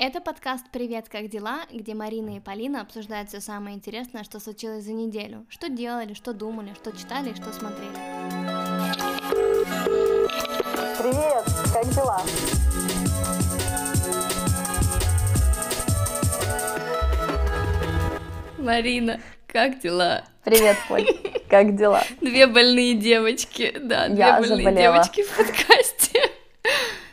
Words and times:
Это 0.00 0.20
подкаст 0.20 0.64
«Привет, 0.70 1.08
как 1.08 1.28
дела?», 1.28 1.62
где 1.72 1.92
Марина 1.92 2.36
и 2.36 2.40
Полина 2.40 2.82
обсуждают 2.82 3.30
все 3.30 3.40
самое 3.40 3.74
интересное, 3.74 4.22
что 4.22 4.38
случилось 4.38 4.84
за 4.84 4.92
неделю. 4.92 5.44
Что 5.48 5.68
делали, 5.68 6.14
что 6.14 6.32
думали, 6.32 6.72
что 6.74 6.96
читали 6.96 7.30
и 7.30 7.34
что 7.34 7.52
смотрели. 7.52 7.96
Привет, 10.98 11.44
как 11.72 11.88
дела? 11.96 12.22
Марина, 18.58 19.20
как 19.48 19.80
дела? 19.80 20.22
Привет, 20.44 20.76
Поль, 20.88 21.06
как 21.48 21.74
дела? 21.76 22.04
Две 22.20 22.46
больные 22.46 22.94
девочки, 22.94 23.76
да, 23.82 24.08
две 24.08 24.18
Я 24.18 24.38
больные 24.38 24.58
заболела. 24.58 24.94
девочки 24.94 25.22
в 25.24 25.36
подкасте. 25.36 25.87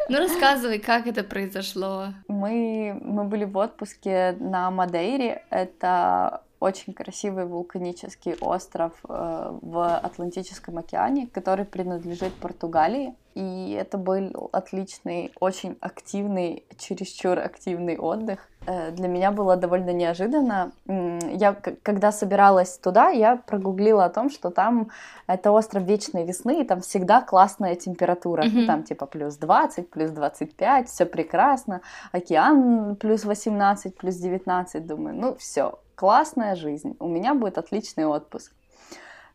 Ну 0.08 0.20
рассказывай, 0.20 0.80
как 0.80 1.08
это 1.08 1.24
произошло. 1.24 2.08
Мы, 2.28 2.98
мы 3.02 3.24
были 3.24 3.46
в 3.46 3.58
отпуске 3.58 4.36
на 4.39 4.70
Мадейре. 4.70 5.43
Это 5.50 6.43
очень 6.60 6.93
красивый 6.93 7.46
вулканический 7.46 8.36
остров 8.39 8.93
э, 9.07 9.57
в 9.62 9.98
Атлантическом 9.98 10.78
океане, 10.78 11.28
который 11.28 11.65
принадлежит 11.65 12.34
Португалии. 12.34 13.14
И 13.34 13.71
это 13.71 13.98
был 13.98 14.50
отличный, 14.54 15.32
очень 15.39 15.78
активный, 15.82 16.64
чересчур 16.78 17.37
активный 17.37 17.98
отдых. 17.98 18.48
Э, 18.68 18.92
Для 18.92 19.07
меня 19.07 19.32
было 19.32 19.55
довольно 19.55 19.92
неожиданно. 19.92 20.71
Я, 20.87 21.54
когда 21.83 22.11
собиралась 22.11 22.78
туда, 22.78 23.10
я 23.10 23.37
прогуглила 23.37 24.06
о 24.06 24.10
том, 24.10 24.29
что 24.29 24.50
там 24.50 24.89
это 25.28 25.51
остров 25.51 25.83
вечной 25.83 26.25
весны, 26.25 26.61
и 26.61 26.64
там 26.64 26.82
всегда 26.82 27.21
классная 27.21 27.75
температура. 27.75 28.43
Мгм. 28.43 28.65
Там 28.65 28.83
типа 28.83 29.06
плюс 29.06 29.37
20, 29.37 29.89
плюс 29.89 30.11
25, 30.11 30.89
все 30.89 31.06
прекрасно. 31.06 31.82
Океан 32.11 32.95
плюс 32.95 33.25
18, 33.25 33.95
плюс 33.95 34.16
19. 34.16 34.86
Думаю, 34.86 35.16
ну 35.16 35.36
все, 35.36 35.80
классная 35.95 36.56
жизнь. 36.56 36.95
У 37.00 37.08
меня 37.08 37.34
будет 37.34 37.58
отличный 37.58 38.06
отпуск. 38.06 38.52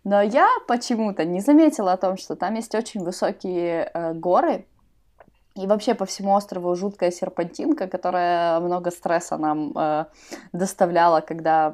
Но 0.03 0.23
я 0.23 0.49
почему-то 0.67 1.25
не 1.25 1.41
заметила 1.41 1.93
о 1.93 1.97
том, 1.97 2.17
что 2.17 2.35
там 2.35 2.55
есть 2.55 2.75
очень 2.75 3.05
высокие 3.05 3.91
э, 3.93 4.15
горы, 4.15 4.65
и 5.57 5.67
вообще 5.67 5.95
по 5.95 6.05
всему 6.05 6.33
острову 6.33 6.75
жуткая 6.77 7.11
серпантинка, 7.11 7.89
которая 7.89 8.61
много 8.61 8.91
стресса 8.91 9.37
нам 9.37 9.73
э, 9.77 10.05
доставляла, 10.53 11.21
когда, 11.21 11.73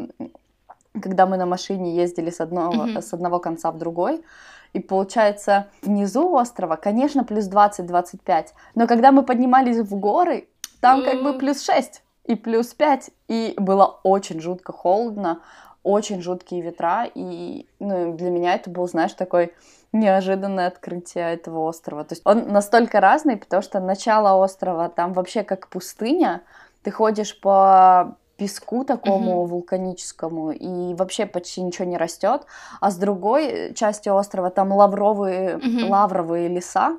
когда 1.01 1.27
мы 1.27 1.37
на 1.37 1.47
машине 1.47 1.95
ездили 1.95 2.31
с 2.31 2.41
одного, 2.41 2.85
Мгм. 2.85 3.03
с 3.03 3.13
одного 3.13 3.39
конца 3.39 3.71
в 3.71 3.79
другой. 3.79 4.25
И 4.73 4.81
получается, 4.81 5.69
внизу 5.83 6.35
острова, 6.37 6.77
конечно, 6.77 7.25
плюс 7.25 7.49
20-25, 7.49 8.47
но 8.75 8.87
когда 8.87 9.13
мы 9.13 9.23
поднимались 9.23 9.79
в 9.79 9.95
горы, 9.95 10.49
там 10.81 11.03
как 11.05 11.23
бы 11.23 11.39
плюс 11.39 11.63
6 11.63 12.03
и 12.25 12.35
плюс 12.35 12.75
5, 12.75 13.11
и 13.29 13.55
было 13.57 14.01
очень 14.03 14.41
жутко 14.41 14.73
холодно, 14.73 15.41
очень 15.83 16.21
жуткие 16.21 16.63
ветра, 16.63 17.07
и 17.15 17.67
ну, 17.79 18.15
для 18.15 18.31
меня 18.31 18.55
это 18.55 18.69
был, 18.71 18.89
знаешь, 18.89 19.13
такой 19.13 19.53
неожиданное 19.93 20.67
открытие 20.69 21.33
этого 21.35 21.61
острова. 21.61 22.05
То 22.05 22.15
есть 22.15 22.23
он 22.25 22.49
настолько 22.49 23.01
разный, 23.01 23.37
потому 23.37 23.63
что 23.63 23.81
начало 23.81 24.43
острова 24.45 24.89
там 24.89 25.13
вообще 25.13 25.43
как 25.43 25.69
пустыня, 25.69 26.43
ты 26.83 26.91
ходишь 26.91 27.39
по 27.41 28.17
песку 28.37 28.85
такому 28.85 29.41
Мгм. 29.43 29.49
вулканическому, 29.49 30.51
и 30.51 30.95
вообще 30.95 31.25
почти 31.25 31.63
ничего 31.63 31.87
не 31.87 31.97
растет, 31.97 32.43
а 32.81 32.91
с 32.91 32.97
другой 32.97 33.73
части 33.75 34.11
острова 34.11 34.51
там 34.51 34.73
лавровые, 34.73 35.57
Мгм. 35.57 35.91
лавровые 35.91 36.49
леса, 36.49 36.99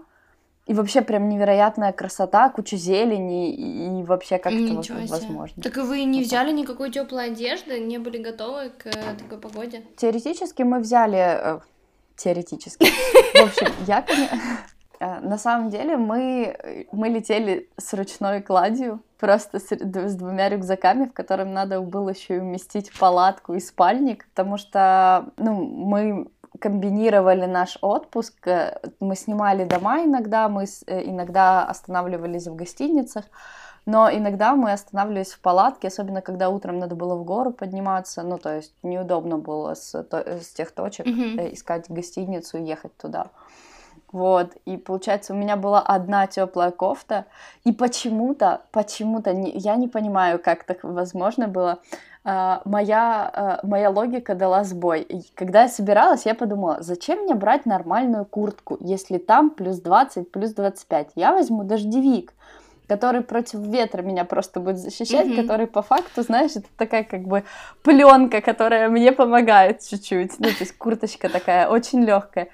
и 0.66 0.74
вообще 0.74 1.02
прям 1.02 1.30
невероятная 1.30 1.94
красота, 1.94 2.50
куча 2.50 2.76
зелени, 2.76 3.54
и, 4.00 4.04
вообще 4.04 4.38
как 4.40 4.52
это 4.52 4.62
Ничего 4.64 4.98
воз- 4.98 5.06
себе. 5.06 5.12
возможно. 5.12 5.64
Так 5.64 5.78
и 5.78 5.82
вы 5.82 6.04
не 6.04 6.22
взяли 6.24 6.52
никакой 6.52 6.92
теплой 6.92 7.28
одежды, 7.28 7.80
не 7.80 8.00
были 8.00 8.18
готовы 8.18 8.70
к 8.72 8.88
э, 8.88 8.92
такой 9.18 9.38
погоде? 9.38 9.84
Теоретически 9.96 10.64
мы 10.64 10.80
взяли... 10.80 11.62
Теоретически. 12.18 12.88
В 13.34 13.44
общем, 13.44 13.72
я, 13.86 14.06
э, 15.00 15.20
на 15.22 15.38
самом 15.38 15.70
деле, 15.70 15.98
мы, 15.98 16.86
мы 16.92 17.10
летели 17.10 17.70
с 17.78 17.94
ручной 17.94 18.42
кладью, 18.42 19.02
просто 19.20 19.60
с, 19.60 19.72
с 19.72 20.16
двумя 20.16 20.50
рюкзаками, 20.50 21.06
в 21.06 21.14
котором 21.14 21.54
надо 21.54 21.80
было 21.82 22.10
еще 22.10 22.38
и 22.38 22.40
уместить 22.40 22.92
палатку 23.00 23.54
и 23.54 23.60
спальник, 23.60 24.28
потому 24.30 24.58
что 24.58 25.32
ну, 25.38 25.54
мы 25.54 26.28
комбинировали 26.60 27.46
наш 27.46 27.78
отпуск, 27.82 28.48
э, 28.48 28.80
мы 29.00 29.16
снимали 29.16 29.64
дома 29.64 30.04
иногда, 30.04 30.50
мы 30.50 30.66
э, 30.88 31.04
иногда 31.06 31.66
останавливались 31.66 32.48
в 32.48 32.56
гостиницах, 32.56 33.26
но 33.88 34.12
иногда 34.12 34.54
мы 34.54 34.74
останавливались 34.74 35.32
в 35.32 35.40
палатке, 35.40 35.88
особенно 35.88 36.22
когда 36.22 36.50
утром 36.50 36.78
надо 36.78 36.94
было 36.96 37.16
в 37.16 37.24
гору 37.24 37.52
подниматься, 37.52 38.22
ну, 38.22 38.38
то 38.38 38.54
есть 38.54 38.74
неудобно 38.84 39.38
было 39.38 39.76
с, 39.76 40.04
то- 40.04 40.42
с 40.42 40.50
тех 40.50 40.72
точек 40.72 41.08
э, 41.08 41.54
искать 41.54 41.90
гостиницу 41.90 42.58
и 42.58 42.64
ехать 42.64 42.96
туда. 42.98 43.28
Вот, 44.12 44.52
и 44.66 44.76
получается, 44.76 45.34
у 45.34 45.38
меня 45.38 45.56
была 45.56 45.80
одна 45.80 46.28
теплая 46.28 46.72
кофта, 46.72 47.26
и 47.64 47.72
почему-то, 47.72 48.62
почему-то, 48.72 49.32
я 49.32 49.78
не 49.78 49.88
понимаю, 49.88 50.40
как 50.40 50.66
так 50.66 50.84
возможно 50.84 51.48
было, 51.48 51.80
а, 52.26 52.62
моя, 52.66 53.32
а, 53.34 53.60
моя 53.64 53.90
логика 53.90 54.36
дала 54.36 54.66
сбой. 54.66 55.02
И 55.02 55.24
когда 55.34 55.64
я 55.64 55.70
собиралась, 55.70 56.26
я 56.26 56.36
подумала, 56.36 56.80
зачем 56.82 57.20
мне 57.20 57.36
брать 57.36 57.66
нормальную 57.66 58.26
куртку, 58.26 58.76
если 58.82 59.18
там 59.18 59.50
плюс 59.50 59.80
20, 59.80 60.30
плюс 60.30 60.52
25? 60.52 61.12
Я 61.16 61.32
возьму 61.32 61.64
дождевик, 61.64 62.34
который 62.88 63.22
против 63.22 63.60
ветра 63.60 64.02
меня 64.02 64.24
просто 64.26 64.60
будет 64.60 64.78
защищать, 64.78 65.28
Мгм. 65.28 65.36
который 65.42 65.68
по 65.68 65.82
факту, 65.82 66.22
знаешь, 66.24 66.52
это 66.56 66.68
такая 66.78 67.04
как 67.04 67.24
бы 67.24 67.44
пленка, 67.84 68.42
которая 68.42 68.90
мне 68.90 69.12
помогает 69.12 69.82
чуть-чуть. 69.88 70.40
Ну, 70.40 70.46
то 70.48 70.56
есть 70.60 70.78
курточка 70.78 71.30
такая 71.30 71.68
очень 71.70 72.04
легкая. 72.04 72.48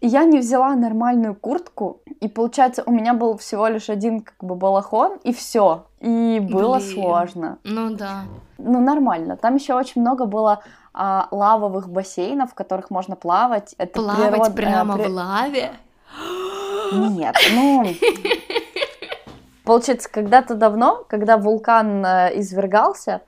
И 0.00 0.06
я 0.06 0.24
не 0.24 0.38
взяла 0.38 0.74
нормальную 0.76 1.34
куртку, 1.34 2.00
и 2.20 2.28
получается, 2.28 2.84
у 2.86 2.92
меня 2.92 3.14
был 3.14 3.36
всего 3.36 3.66
лишь 3.66 3.90
один 3.90 4.20
как 4.20 4.36
бы 4.40 4.54
балахон, 4.54 5.18
и 5.24 5.32
все. 5.32 5.86
И 6.00 6.38
было 6.40 6.76
Блин. 6.78 6.88
сложно. 6.92 7.58
Ну 7.64 7.90
да. 7.90 8.22
Ну, 8.58 8.80
нормально. 8.80 9.36
Там 9.36 9.56
еще 9.56 9.74
очень 9.74 10.00
много 10.02 10.26
было 10.26 10.62
а, 10.94 11.26
лавовых 11.32 11.88
бассейнов, 11.88 12.52
в 12.52 12.54
которых 12.54 12.90
можно 12.90 13.16
плавать. 13.16 13.74
Это 13.78 14.00
Плавать 14.00 14.32
природ- 14.34 14.48
э, 14.50 14.52
прямо 14.52 14.96
при- 14.96 15.04
в 15.08 15.10
лаве? 15.10 15.70
Нет, 16.92 17.36
ну... 17.54 17.84
Получается, 19.68 20.08
когда-то 20.10 20.54
давно, 20.54 21.04
когда 21.10 21.36
вулкан 21.36 22.02
э, 22.02 22.40
извергался, 22.40 23.20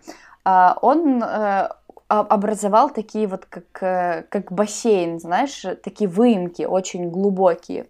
а, 0.42 0.74
он 0.80 1.22
э, 1.22 1.68
образовал 2.08 2.88
такие 2.88 3.26
вот 3.26 3.44
как, 3.44 3.82
э, 3.82 4.24
как 4.30 4.50
бассейн, 4.50 5.20
знаешь, 5.20 5.66
такие 5.82 6.08
выемки 6.08 6.62
очень 6.62 7.10
глубокие. 7.10 7.88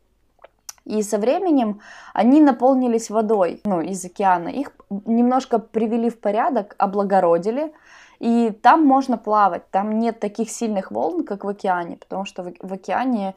И 0.85 1.01
со 1.05 1.19
временем 1.19 1.81
они 2.13 2.41
наполнились 2.41 3.09
водой, 3.09 3.61
ну, 3.63 3.83
из 3.83 4.05
океана. 4.05 4.49
Их 4.49 4.73
немножко 5.07 5.61
привели 5.61 6.11
в 6.11 6.19
порядок, 6.19 6.75
облагородили, 6.77 7.73
и 8.19 8.51
там 8.51 8.85
можно 8.85 9.17
плавать. 9.17 9.71
Там 9.71 10.01
нет 10.01 10.19
таких 10.19 10.51
сильных 10.51 10.91
волн, 10.91 11.23
как 11.23 11.45
в 11.45 11.49
океане, 11.49 11.99
потому 11.99 12.25
что 12.25 12.43
в, 12.43 12.53
в 12.61 12.73
океане 12.73 13.37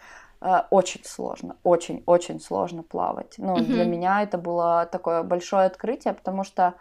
очень 0.69 1.01
сложно, 1.05 1.55
очень-очень 1.63 2.39
сложно 2.41 2.83
плавать. 2.83 3.35
Ну, 3.37 3.53
Мгм. 3.55 3.65
для 3.71 3.85
меня 3.85 4.23
это 4.23 4.37
было 4.37 4.87
такое 4.91 5.23
большое 5.23 5.65
открытие, 5.65 6.13
потому 6.13 6.43
что 6.43 6.73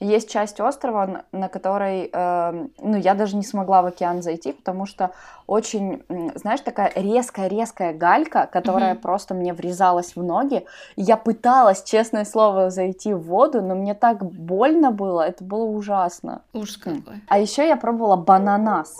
есть 0.00 0.28
часть 0.28 0.60
острова, 0.60 1.22
на- 1.30 1.48
которой, 1.48 2.10
э, 2.12 2.66
ну, 2.78 2.96
я 2.96 3.14
даже 3.14 3.36
не 3.36 3.44
смогла 3.44 3.80
в 3.82 3.86
океан 3.86 4.22
зайти, 4.22 4.52
потому 4.52 4.86
что 4.86 5.12
очень, 5.46 6.02
знаешь, 6.34 6.60
такая 6.60 6.90
резкая-резкая 6.96 7.92
галька, 7.94 8.48
которая 8.52 8.94
Мгм. 8.94 9.02
просто 9.02 9.34
мне 9.34 9.54
врезалась 9.54 10.16
в 10.16 10.22
ноги. 10.22 10.66
Я 10.96 11.16
пыталась, 11.16 11.84
честное 11.84 12.24
слово, 12.24 12.70
зайти 12.70 13.14
в 13.14 13.20
воду, 13.22 13.62
но 13.62 13.76
мне 13.76 13.94
так 13.94 14.24
больно 14.24 14.90
было, 14.90 15.22
это 15.22 15.44
было 15.44 15.64
ужасно. 15.64 16.42
Ужас 16.52 16.76
какой. 16.76 17.20
А 17.28 17.38
еще 17.38 17.66
я 17.66 17.76
пробовала 17.76 18.16
бананас. 18.16 18.96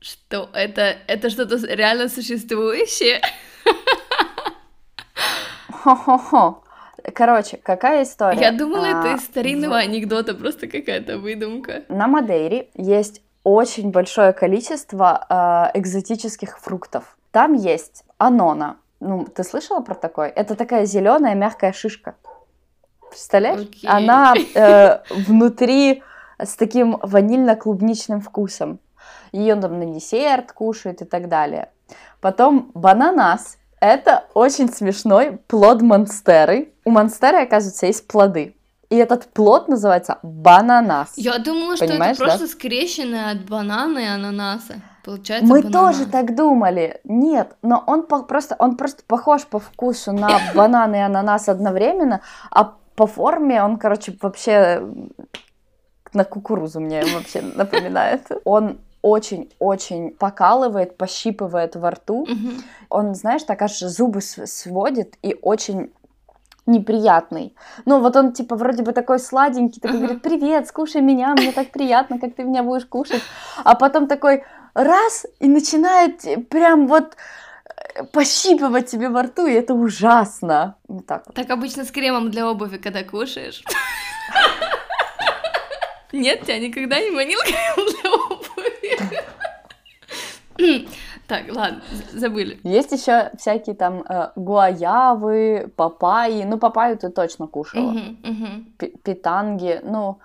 Что, 0.00 0.48
это, 0.54 0.94
это 1.08 1.28
что-то 1.28 1.56
реально 1.66 2.08
существующее? 2.08 3.20
Хо-хо-хо. 5.96 6.62
Короче, 7.14 7.56
какая 7.56 8.02
история? 8.02 8.38
Я 8.40 8.52
думала, 8.52 8.86
А, 8.86 8.90
это 8.90 9.12
из 9.16 9.24
старинного 9.24 9.74
в- 9.74 9.76
анекдота, 9.76 10.34
просто 10.34 10.66
какая-то 10.66 11.18
выдумка. 11.18 11.84
На 11.88 12.06
Мадейре 12.08 12.68
есть 12.74 13.22
очень 13.44 13.90
большое 13.90 14.32
количество 14.32 15.24
э, 15.74 15.78
экзотических 15.78 16.58
фруктов. 16.58 17.16
Там 17.30 17.54
есть 17.54 18.04
анона. 18.18 18.76
Ну, 19.00 19.24
ты 19.24 19.44
слышала 19.44 19.80
про 19.80 19.94
такое? 19.94 20.28
Это 20.28 20.54
такая 20.56 20.84
зеленая 20.84 21.34
мягкая 21.34 21.72
шишка. 21.72 22.16
Представляешь? 23.08 23.60
Окей. 23.62 23.88
Она 23.88 24.34
э, 24.54 24.98
внутри 25.26 26.02
с 26.38 26.54
таким 26.56 26.98
ванильно-клубничным 27.02 28.20
вкусом. 28.20 28.80
Ее 29.32 29.54
там 29.56 29.78
на 29.78 29.86
десерт 29.86 30.52
кушают 30.52 31.00
и 31.00 31.04
так 31.06 31.28
далее. 31.28 31.70
Потом 32.20 32.70
бананас. 32.74 33.56
Это 33.80 34.24
очень 34.34 34.68
смешной 34.72 35.38
плод 35.46 35.82
монстеры. 35.82 36.72
У 36.84 36.90
монстеры, 36.90 37.38
оказывается, 37.42 37.86
есть 37.86 38.06
плоды. 38.08 38.54
И 38.90 38.96
этот 38.96 39.26
плод 39.26 39.68
называется 39.68 40.18
бананас. 40.22 41.12
Я 41.16 41.38
думала, 41.38 41.76
что 41.76 41.86
Понимаешь, 41.86 42.16
это 42.16 42.24
просто 42.24 42.46
да? 42.46 42.52
скрещенное 42.52 43.30
от 43.32 43.44
банана 43.44 43.98
и 43.98 44.06
ананаса. 44.06 44.80
Получается 45.04 45.46
Мы 45.46 45.62
бананас. 45.62 45.96
тоже 45.98 46.10
так 46.10 46.34
думали. 46.34 47.00
Нет, 47.04 47.54
но 47.62 47.82
он 47.86 48.04
по- 48.06 48.22
просто, 48.22 48.56
он 48.58 48.76
просто 48.76 49.02
похож 49.06 49.44
по 49.44 49.58
вкусу 49.58 50.12
на 50.12 50.40
банан 50.54 50.94
и 50.94 50.98
ананас 50.98 51.48
одновременно, 51.48 52.22
а 52.50 52.72
по 52.96 53.06
форме 53.06 53.62
он, 53.62 53.76
короче, 53.76 54.16
вообще 54.22 54.82
на 56.14 56.24
кукурузу 56.24 56.80
мне 56.80 57.04
вообще 57.14 57.42
напоминает. 57.42 58.22
Он 58.44 58.78
очень-очень 59.08 60.10
покалывает, 60.10 60.96
пощипывает 60.96 61.76
во 61.76 61.90
рту. 61.90 62.26
Мгм. 62.26 62.62
Он, 62.90 63.14
знаешь, 63.14 63.42
так 63.44 63.62
аж 63.62 63.78
зубы 63.78 64.20
св- 64.20 64.48
сводит 64.48 65.14
и 65.22 65.36
очень 65.42 65.90
неприятный. 66.66 67.54
Ну, 67.86 68.00
вот 68.00 68.16
он, 68.16 68.32
типа, 68.32 68.54
вроде 68.56 68.82
бы 68.82 68.92
такой 68.92 69.18
сладенький, 69.18 69.80
такой 69.80 69.96
Ага. 69.98 70.06
говорит, 70.06 70.22
привет, 70.22 70.66
скушай 70.68 71.00
меня, 71.00 71.34
мне 71.34 71.52
так 71.52 71.70
приятно, 71.70 72.18
как 72.18 72.34
ты 72.34 72.44
меня 72.44 72.62
будешь 72.62 72.84
кушать. 72.86 73.22
А 73.64 73.74
потом 73.74 74.06
такой 74.06 74.44
раз 74.74 75.26
и 75.40 75.48
начинает 75.48 76.24
э, 76.26 76.36
прям 76.36 76.86
вот 76.86 77.16
э, 77.94 78.04
пощипывать 78.12 78.86
тебе 78.90 79.08
во 79.08 79.22
рту, 79.22 79.46
и 79.46 79.52
это 79.54 79.72
ужасно. 79.72 80.74
Вот 80.88 81.06
так 81.06 81.22
вот. 81.26 81.34
Так 81.34 81.48
обычно 81.50 81.84
с 81.84 81.90
кремом 81.90 82.30
для 82.30 82.46
обуви, 82.50 82.76
когда 82.76 83.02
кушаешь. 83.02 83.62
Нет, 86.12 86.42
тебя 86.42 86.58
никогда 86.58 87.00
не 87.00 87.10
манил 87.10 87.38
крем 87.44 87.86
для 88.02 88.10
обуви. 88.10 88.17
Так, 91.28 91.42
ладно, 91.54 91.82
забыли. 92.12 92.58
Есть 92.62 92.92
еще 92.92 93.30
всякие 93.38 93.74
там 93.76 94.02
э, 94.08 94.30
гуаявы, 94.36 95.70
папайи. 95.76 96.44
Ну, 96.44 96.58
папайю 96.58 96.96
ты 96.96 97.10
точно 97.10 97.46
кушала. 97.46 97.90
Мгм. 97.92 98.72
пи- 98.78 98.96
питанги, 99.02 99.80
ну, 99.84 100.18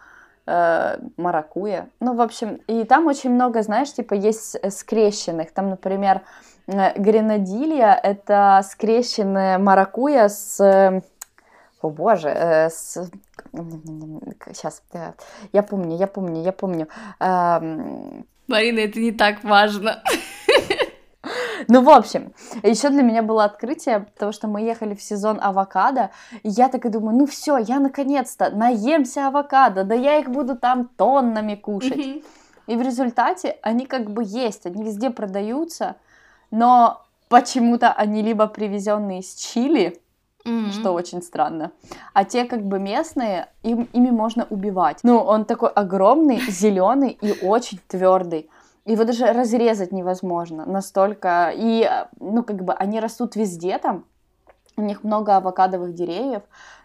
э, 0.47 0.97
маракуя. 1.17 1.89
Ну, 1.99 2.15
в 2.15 2.21
общем, 2.21 2.59
и 2.67 2.83
там 2.85 3.07
очень 3.07 3.31
много, 3.31 3.61
знаешь, 3.63 3.93
типа 3.93 4.13
есть 4.13 4.55
э, 4.55 4.69
скрещенных. 4.71 5.51
Там, 5.51 5.69
например, 5.69 6.21
э, 6.67 6.97
гренадилья— 6.99 7.99
это 8.03 8.61
скрещенная 8.69 9.59
маракуя 9.59 10.29
с... 10.29 10.59
э, 10.63 11.01
О 11.81 11.89
боже, 11.89 12.29
э, 12.29 12.69
с... 12.69 13.11
Сейчас, 14.53 14.81
я 15.51 15.63
помню, 15.63 15.97
я 15.97 16.07
помню, 16.07 16.41
я 16.41 16.51
помню. 16.53 16.87
Эм, 17.19 18.25
Марина, 18.47 18.79
это 18.79 18.99
не 18.99 19.11
так 19.11 19.43
важно. 19.43 20.03
Ну, 21.69 21.81
в 21.81 21.89
общем, 21.89 22.33
еще 22.61 22.89
для 22.89 23.03
меня 23.03 23.23
было 23.23 23.45
открытие, 23.45 24.01
потому 24.01 24.33
что 24.33 24.47
мы 24.47 24.61
ехали 24.61 24.95
в 24.95 25.01
сезон 25.01 25.39
авокадо, 25.41 26.11
и 26.43 26.49
я 26.49 26.67
так 26.67 26.85
и 26.85 26.89
думаю, 26.89 27.17
ну 27.17 27.25
все, 27.25 27.57
я 27.57 27.79
наконец-то 27.79 28.49
наемся 28.49 29.27
авокадо, 29.27 29.85
да 29.85 29.95
я 29.95 30.17
их 30.17 30.29
буду 30.29 30.57
там 30.57 30.89
тоннами 30.97 31.55
кушать. 31.55 31.95
Мгм. 32.05 32.21
И 32.67 32.75
в 32.75 32.81
результате 32.81 33.57
они 33.61 33.85
как 33.85 34.11
бы 34.11 34.23
есть, 34.25 34.65
они 34.65 34.83
везде 34.83 35.09
продаются, 35.09 35.95
но 36.51 37.05
почему-то 37.29 37.91
они 37.91 38.21
либо 38.21 38.47
привезенные 38.47 39.19
из 39.19 39.33
Чили, 39.33 40.01
Мгм. 40.45 40.71
что 40.71 40.91
очень 40.93 41.21
странно, 41.21 41.71
а 42.13 42.25
те 42.25 42.43
как 42.45 42.63
бы 42.63 42.79
местные, 42.79 43.47
им, 43.63 43.87
ими 43.93 44.09
можно 44.09 44.45
убивать. 44.49 44.99
Ну, 45.03 45.17
он 45.17 45.45
такой 45.45 45.69
огромный, 45.69 46.39
зеленый 46.49 47.17
и 47.21 47.31
очень 47.31 47.79
твердый. 47.87 48.49
Его 48.85 49.05
даже 49.05 49.31
разрезать 49.31 49.93
невозможно 49.93 50.65
настолько. 50.65 51.51
И, 51.55 51.89
ну, 52.19 52.43
как 52.43 52.57
бы 52.63 52.73
они 52.73 52.99
растут 52.99 53.37
везде 53.37 53.77
там, 53.77 54.03
у 54.75 54.81
них 54.81 55.03
много 55.03 55.37
авокадовых 55.37 55.93
деревьев, 55.93 56.41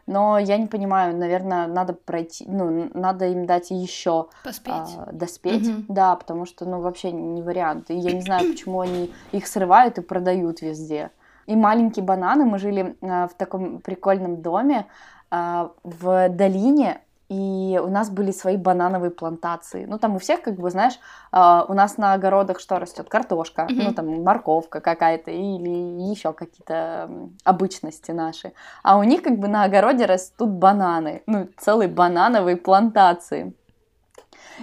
но 0.07 0.39
я 0.39 0.57
не 0.59 0.67
понимаю, 0.67 1.17
наверное, 1.17 1.67
надо 1.67 1.95
пройти, 1.95 2.45
ну, 2.47 2.91
надо 2.95 3.27
им 3.27 3.47
дать 3.47 3.71
еще 3.71 4.29
Поспеть. 4.45 4.75
а, 4.75 5.09
доспеть, 5.13 5.69
Мгм. 5.69 5.85
да, 5.89 6.15
потому 6.15 6.45
что, 6.47 6.65
ну, 6.65 6.81
вообще 6.81 7.11
не 7.11 7.43
вариант. 7.43 7.91
И 7.91 7.95
я 7.97 8.13
не 8.13 8.21
знаю, 8.21 8.47
почему 8.47 8.81
они 8.81 9.11
их 9.33 9.47
срывают 9.49 9.99
и 9.99 10.03
продают 10.03 10.61
везде. 10.63 11.11
И 11.49 11.57
маленькие 11.57 12.05
бананы, 12.05 12.45
мы 12.45 12.59
жили 12.59 12.95
а, 13.01 13.27
в 13.27 13.33
таком 13.33 13.79
прикольном 13.81 14.43
доме 14.43 14.85
а, 15.31 15.71
в 15.83 16.29
долине, 16.29 17.01
и 17.31 17.81
у 17.83 17.89
нас 17.89 18.11
были 18.11 18.33
свои 18.33 18.59
банановые 18.59 19.11
плантации. 19.11 19.87
Ну, 19.87 19.99
там 19.99 20.17
у 20.17 20.19
всех, 20.19 20.43
как 20.43 20.57
бы, 20.57 20.71
знаешь, 20.71 21.01
а, 21.33 21.65
у 21.67 21.73
нас 21.73 21.97
на 21.97 22.13
огородах 22.13 22.61
что 22.61 22.79
растет? 22.79 23.09
Картошка, 23.09 23.65
Мгм. 23.65 23.85
ну, 23.85 23.95
там 23.95 24.23
морковка 24.23 24.81
какая-то 24.81 25.31
или 25.31 26.11
еще 26.11 26.35
какие-то 26.35 27.09
обычности 27.45 28.11
наши. 28.11 28.53
А 28.83 28.99
у 28.99 29.03
них, 29.03 29.23
как 29.23 29.39
бы, 29.39 29.49
на 29.49 29.65
огороде 29.65 30.05
растут 30.05 30.51
бананы, 30.51 31.23
ну, 31.25 31.49
целые 31.57 31.89
банановые 31.89 32.59
плантации. 32.59 33.55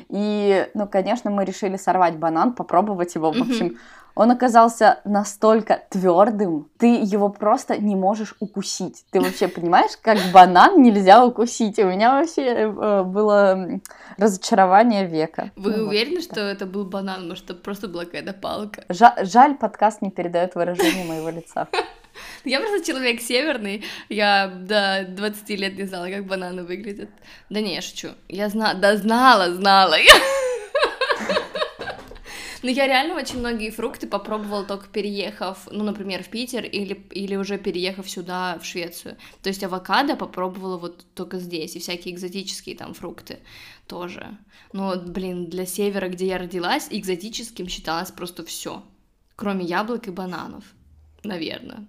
И, 0.09 0.69
ну, 0.75 0.87
конечно, 0.87 1.31
мы 1.31 1.45
решили 1.45 1.77
сорвать 1.77 2.17
банан, 2.17 2.53
попробовать 2.53 3.15
его. 3.15 3.31
В 3.31 3.41
общем, 3.41 3.77
он 4.15 4.31
оказался 4.31 5.00
настолько 5.06 5.81
твердым, 5.89 6.69
ты 6.77 6.88
его 6.88 7.29
просто 7.29 7.77
не 7.77 7.95
можешь 7.95 8.35
укусить. 8.39 9.06
Ты 9.12 9.19
вообще 9.21 9.47
понимаешь, 9.47 9.91
как 10.01 10.17
банан 10.33 10.81
нельзя 10.81 11.23
укусить? 11.25 11.77
У 11.79 11.85
меня 11.85 12.12
вообще 12.13 12.41
э, 12.44 13.03
было 13.03 13.79
разочарование 14.17 15.06
века. 15.06 15.51
Вы 15.56 15.71
Ну 15.71 15.77
вот. 15.83 15.88
уверены, 15.89 16.21
что 16.21 16.39
это 16.41 16.65
был 16.65 16.85
банан? 16.85 17.27
Может, 17.27 17.45
это 17.50 17.56
просто 17.56 17.88
была 17.88 18.06
какая-то 18.06 18.33
палка? 18.33 18.83
Жа- 18.89 19.17
жаль, 19.23 19.56
подкаст 19.56 20.01
не 20.01 20.12
передает 20.12 20.56
выражение 20.56 21.06
моего 21.06 21.29
лица. 21.29 21.68
Я 22.45 22.61
просто 22.61 22.85
человек 22.85 23.19
северный, 23.21 23.83
я 24.07 24.47
до 24.47 25.06
20 25.09 25.50
лет 25.50 25.77
не 25.77 25.83
знала, 25.83 26.07
как 26.07 26.25
бананы 26.25 26.63
выглядят. 26.63 27.09
Да 27.50 27.59
не, 27.59 27.75
я 27.75 27.81
шучу. 27.81 28.07
Я 28.29 28.47
знала, 28.47 28.73
да 28.75 28.95
знала, 28.95 29.53
знала. 29.53 29.97
Но 32.65 32.71
я 32.71 32.88
реально 32.88 33.13
очень 33.13 33.38
многие 33.38 33.69
фрукты 33.69 34.07
попробовала 34.07 34.63
только 34.63 34.88
переехав, 34.88 35.67
ну, 35.69 35.83
например, 35.83 36.23
в 36.23 36.29
Питер 36.29 36.65
или, 36.65 36.95
или 37.12 37.35
уже 37.35 37.59
переехав 37.59 38.09
сюда, 38.09 38.57
в 38.59 38.65
Швецию. 38.65 39.17
То 39.44 39.50
есть 39.50 39.63
авокадо 39.63 40.15
попробовала 40.15 40.79
вот 40.79 41.06
только 41.13 41.38
здесь, 41.38 41.75
и 41.75 41.79
всякие 41.79 42.15
экзотические 42.15 42.75
там 42.75 42.95
фрукты 42.95 43.38
тоже. 43.85 44.35
Но, 44.73 44.95
блин, 44.95 45.45
для 45.45 45.67
севера, 45.67 46.09
где 46.09 46.25
я 46.25 46.39
родилась, 46.39 46.88
экзотическим 46.89 47.67
считалось 47.67 48.09
просто 48.09 48.44
все, 48.44 48.81
кроме 49.35 49.63
яблок 49.63 50.07
и 50.07 50.11
бананов, 50.11 50.63
наверное. 51.23 51.85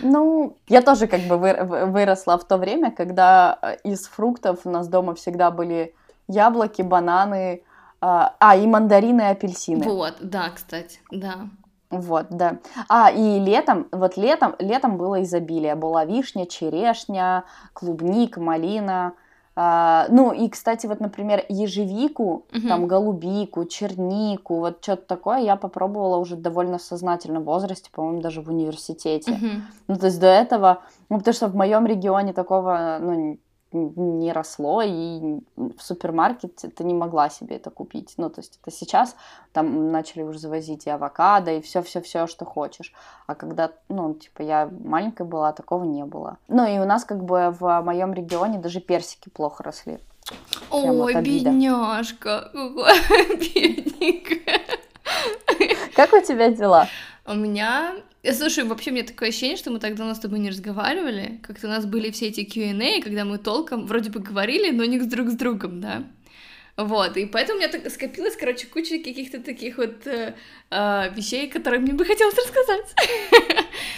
Ну, 0.00 0.56
я 0.68 0.80
тоже 0.80 1.06
как 1.06 1.20
бы 1.20 1.36
вы- 1.36 1.64
вы- 1.64 1.84
выросла 1.84 2.38
в 2.38 2.48
то 2.48 2.56
время, 2.56 2.90
когда 2.90 3.58
э, 3.60 3.76
из 3.84 4.06
фруктов 4.06 4.60
у 4.64 4.70
нас 4.70 4.88
дома 4.88 5.14
всегда 5.14 5.50
были 5.50 5.94
яблоки, 6.28 6.80
бананы, 6.80 7.60
а, 8.00 8.34
а, 8.40 8.56
и 8.56 8.66
мандарины, 8.66 9.22
и 9.22 9.24
апельсины. 9.24 9.84
Вот, 9.84 10.14
да, 10.20 10.50
кстати, 10.50 11.00
да. 11.10 11.48
Вот, 11.90 12.26
да. 12.30 12.58
А, 12.88 13.10
и 13.10 13.38
летом, 13.38 13.86
вот 13.92 14.16
летом, 14.16 14.54
летом 14.58 14.96
было 14.96 15.22
изобилие. 15.22 15.76
Была 15.76 16.04
вишня, 16.04 16.46
черешня, 16.46 17.44
клубника, 17.72 18.40
малина. 18.40 19.12
А, 19.58 20.06
ну, 20.10 20.32
и, 20.32 20.48
кстати, 20.50 20.86
вот, 20.86 21.00
например, 21.00 21.44
ежевику, 21.48 22.44
Мгм. 22.52 22.68
там, 22.68 22.86
голубику, 22.86 23.64
чернику, 23.64 24.56
вот 24.56 24.82
что-то 24.82 25.06
такое 25.06 25.38
я 25.38 25.56
попробовала 25.56 26.18
уже 26.18 26.36
довольно 26.36 26.76
в 26.76 26.82
сознательном 26.82 27.44
возрасте, 27.44 27.88
по-моему, 27.90 28.20
даже 28.20 28.42
в 28.42 28.50
университете. 28.50 29.32
Мгм. 29.32 29.62
Ну, 29.88 29.96
то 29.96 30.06
есть 30.06 30.20
до 30.20 30.26
этого, 30.26 30.82
ну, 31.08 31.18
потому 31.18 31.34
что 31.34 31.46
в 31.46 31.54
моем 31.54 31.86
регионе 31.86 32.34
такого, 32.34 32.98
ну, 33.00 33.38
не 33.72 34.32
росло, 34.32 34.82
и 34.82 35.40
в 35.56 35.80
супермаркете 35.80 36.68
ты 36.68 36.84
не 36.84 36.94
могла 36.94 37.30
себе 37.30 37.56
это 37.56 37.70
купить. 37.70 38.14
Ну, 38.16 38.30
то 38.30 38.40
есть 38.40 38.58
это 38.62 38.74
сейчас 38.74 39.16
там 39.52 39.90
начали 39.90 40.22
уже 40.22 40.38
завозить 40.38 40.86
и 40.86 40.90
авокадо, 40.90 41.52
и 41.52 41.60
все-все-все, 41.60 42.26
что 42.26 42.44
хочешь. 42.44 42.92
А 43.26 43.34
когда, 43.34 43.72
ну, 43.88 44.14
типа, 44.14 44.42
я 44.42 44.70
маленькая 44.84 45.24
была, 45.24 45.52
такого 45.52 45.84
не 45.84 46.04
было. 46.04 46.38
Ну, 46.48 46.66
и 46.66 46.78
у 46.78 46.84
нас 46.84 47.04
как 47.04 47.24
бы 47.24 47.54
в 47.58 47.82
моем 47.82 48.12
регионе 48.12 48.58
даже 48.58 48.80
персики 48.80 49.28
плохо 49.28 49.62
росли. 49.62 49.98
Прям 50.70 51.00
Ой, 51.00 51.14
бедняжка, 51.22 52.50
бедненькая. 52.54 54.60
Как 55.94 56.12
у 56.12 56.20
тебя 56.20 56.50
дела? 56.50 56.88
У 57.26 57.34
меня... 57.34 57.94
э, 58.26 58.32
Слушай, 58.32 58.64
вообще 58.64 58.90
у 58.90 58.94
меня 58.94 59.04
такое 59.04 59.28
ощущение, 59.28 59.56
что 59.56 59.70
мы 59.70 59.78
так 59.78 59.94
давно 59.94 60.14
с 60.14 60.18
тобой 60.18 60.38
не 60.38 60.50
разговаривали. 60.50 61.40
Как-то 61.42 61.66
у 61.66 61.70
нас 61.70 61.86
были 61.86 62.10
все 62.10 62.26
эти 62.28 62.44
Q&A, 62.44 63.02
когда 63.02 63.24
мы 63.24 63.38
толком 63.38 63.86
вроде 63.86 64.10
бы 64.10 64.20
говорили, 64.20 64.70
но 64.70 64.84
не 64.84 64.98
друг 64.98 65.30
с 65.30 65.34
другом, 65.34 65.80
да? 65.80 66.04
Вот, 66.76 67.16
и 67.16 67.24
поэтому 67.24 67.56
у 67.56 67.60
меня 67.62 67.70
так 67.72 67.90
скопилось, 67.90 68.36
короче, 68.36 68.66
куча 68.66 68.98
каких-то 68.98 69.40
таких 69.40 69.78
вот 69.78 70.06
э, 70.06 70.34
э, 70.70 71.10
вещей, 71.14 71.48
которые 71.48 71.80
мне 71.80 71.94
бы 71.94 72.04
хотелось 72.04 72.36
рассказать. 72.36 72.94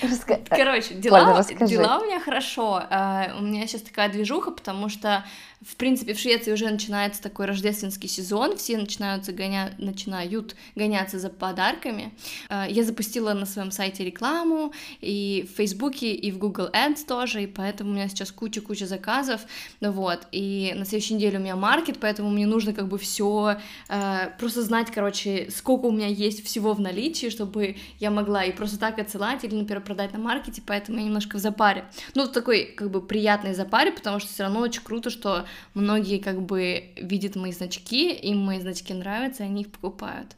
Раска... 0.02 0.40
Короче, 0.48 0.94
дела, 0.94 1.44
дела 1.60 1.98
у 1.98 2.06
меня 2.06 2.20
хорошо. 2.20 2.80
Э, 2.88 3.36
у 3.36 3.42
меня 3.42 3.66
сейчас 3.66 3.82
такая 3.82 4.08
движуха, 4.08 4.52
потому 4.52 4.88
что 4.88 5.24
в 5.60 5.76
принципе, 5.76 6.14
в 6.14 6.18
Швеции 6.18 6.52
уже 6.52 6.70
начинается 6.70 7.20
такой 7.20 7.46
рождественский 7.46 8.08
сезон, 8.08 8.56
все 8.56 8.78
начинаются 8.78 9.32
гоня... 9.32 9.74
начинают 9.78 10.54
гоняться 10.76 11.18
за 11.18 11.30
подарками. 11.30 12.12
Э, 12.48 12.66
я 12.68 12.84
запустила 12.84 13.32
на 13.34 13.44
своем 13.44 13.72
сайте 13.72 14.04
рекламу 14.04 14.72
и 15.00 15.48
в 15.50 15.56
Фейсбуке, 15.56 16.12
и 16.12 16.30
в 16.30 16.38
Google 16.38 16.68
Ads 16.72 17.06
тоже, 17.06 17.42
и 17.42 17.46
поэтому 17.46 17.90
у 17.90 17.94
меня 17.94 18.08
сейчас 18.08 18.30
куча-куча 18.30 18.86
заказов, 18.86 19.40
вот, 19.80 20.26
и 20.30 20.72
на 20.76 20.84
следующей 20.84 21.14
неделе 21.14 21.38
у 21.38 21.42
меня 21.42 21.56
маркет, 21.56 21.98
поэтому 22.00 22.30
мне 22.30 22.46
нужно 22.46 22.72
как 22.72 22.86
бы 22.86 22.96
все 22.98 23.58
э, 23.88 24.30
просто 24.38 24.62
знать, 24.62 24.92
короче, 24.92 25.50
сколько 25.50 25.86
у 25.86 25.92
меня 25.92 26.06
есть 26.06 26.44
всего 26.44 26.72
в 26.72 26.80
наличии, 26.80 27.30
чтобы 27.30 27.76
я 27.98 28.12
могла 28.12 28.44
и 28.44 28.52
просто 28.52 28.78
так 28.78 29.00
отсылать 29.00 29.42
или, 29.42 29.56
например, 29.56 29.82
продать 29.82 30.12
на 30.12 30.20
маркете, 30.20 30.62
поэтому 30.64 30.98
я 30.98 31.04
немножко 31.04 31.36
в 31.36 31.40
запаре. 31.40 31.84
Ну, 32.14 32.28
такой, 32.28 32.64
как 32.76 32.90
бы, 32.90 33.00
приятной 33.00 33.54
запаре, 33.54 33.90
потому 33.90 34.20
что 34.20 34.32
все 34.32 34.44
равно 34.44 34.60
очень 34.60 34.82
круто, 34.82 35.10
что 35.10 35.47
многие 35.74 36.18
как 36.18 36.42
бы 36.42 36.90
видят 36.96 37.36
мои 37.36 37.52
значки, 37.52 38.12
им 38.12 38.38
мои 38.38 38.60
значки 38.60 38.94
нравятся, 38.94 39.42
и 39.42 39.46
они 39.46 39.62
их 39.62 39.70
покупают. 39.70 40.36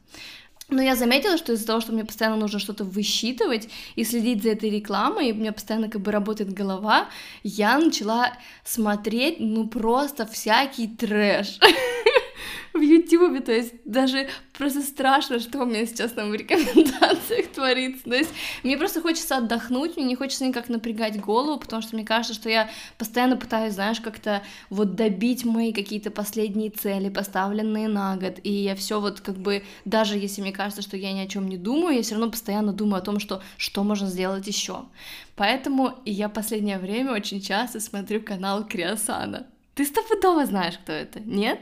Но 0.70 0.80
я 0.80 0.94
заметила, 0.94 1.36
что 1.36 1.52
из-за 1.52 1.66
того, 1.66 1.80
что 1.80 1.92
мне 1.92 2.04
постоянно 2.04 2.36
нужно 2.36 2.60
что-то 2.60 2.84
высчитывать 2.84 3.68
и 3.96 4.04
следить 4.04 4.42
за 4.42 4.50
этой 4.50 4.70
рекламой, 4.70 5.28
и 5.28 5.32
у 5.32 5.34
меня 5.34 5.52
постоянно 5.52 5.88
как 5.88 6.00
бы 6.00 6.12
работает 6.12 6.52
голова, 6.52 7.08
я 7.42 7.78
начала 7.78 8.32
смотреть, 8.64 9.40
ну, 9.40 9.66
просто 9.66 10.26
всякий 10.26 10.86
трэш. 10.86 11.58
в 12.72 12.80
Ютубе, 12.80 13.40
то 13.40 13.52
есть 13.52 13.74
даже 13.84 14.28
просто 14.52 14.82
страшно, 14.82 15.38
что 15.40 15.62
у 15.62 15.66
меня 15.66 15.86
сейчас 15.86 16.12
там 16.12 16.30
в 16.30 16.34
рекомендациях 16.34 17.48
творится, 17.54 18.04
то 18.04 18.14
есть 18.14 18.30
мне 18.62 18.76
просто 18.76 19.00
хочется 19.00 19.36
отдохнуть, 19.38 19.96
мне 19.96 20.06
не 20.06 20.16
хочется 20.16 20.46
никак 20.46 20.68
напрягать 20.68 21.20
голову, 21.20 21.58
потому 21.58 21.82
что 21.82 21.96
мне 21.96 22.04
кажется, 22.04 22.34
что 22.34 22.48
я 22.48 22.70
постоянно 22.98 23.36
пытаюсь, 23.36 23.74
знаешь, 23.74 24.00
как-то 24.00 24.42
вот 24.68 24.94
добить 24.94 25.44
мои 25.44 25.72
какие-то 25.72 26.10
последние 26.10 26.70
цели, 26.70 27.08
поставленные 27.08 27.88
на 27.88 28.16
год, 28.16 28.38
и 28.42 28.52
я 28.52 28.74
все 28.74 29.00
вот 29.00 29.20
как 29.20 29.36
бы, 29.36 29.64
даже 29.84 30.16
если 30.16 30.40
мне 30.42 30.52
кажется, 30.52 30.82
что 30.82 30.96
я 30.96 31.12
ни 31.12 31.20
о 31.20 31.26
чем 31.26 31.48
не 31.48 31.56
думаю, 31.56 31.96
я 31.96 32.02
все 32.02 32.14
равно 32.14 32.30
постоянно 32.30 32.72
думаю 32.72 33.00
о 33.00 33.04
том, 33.04 33.18
что 33.18 33.42
что 33.56 33.84
можно 33.84 34.06
сделать 34.06 34.46
еще. 34.46 34.84
Поэтому 35.36 35.98
я 36.04 36.28
последнее 36.28 36.78
время 36.78 37.12
очень 37.12 37.40
часто 37.40 37.80
смотрю 37.80 38.20
канал 38.22 38.66
Криосана. 38.66 39.46
Ты 39.74 39.84
стопудово 39.84 40.44
знаешь, 40.44 40.78
кто 40.78 40.92
это, 40.92 41.20
нет? 41.20 41.60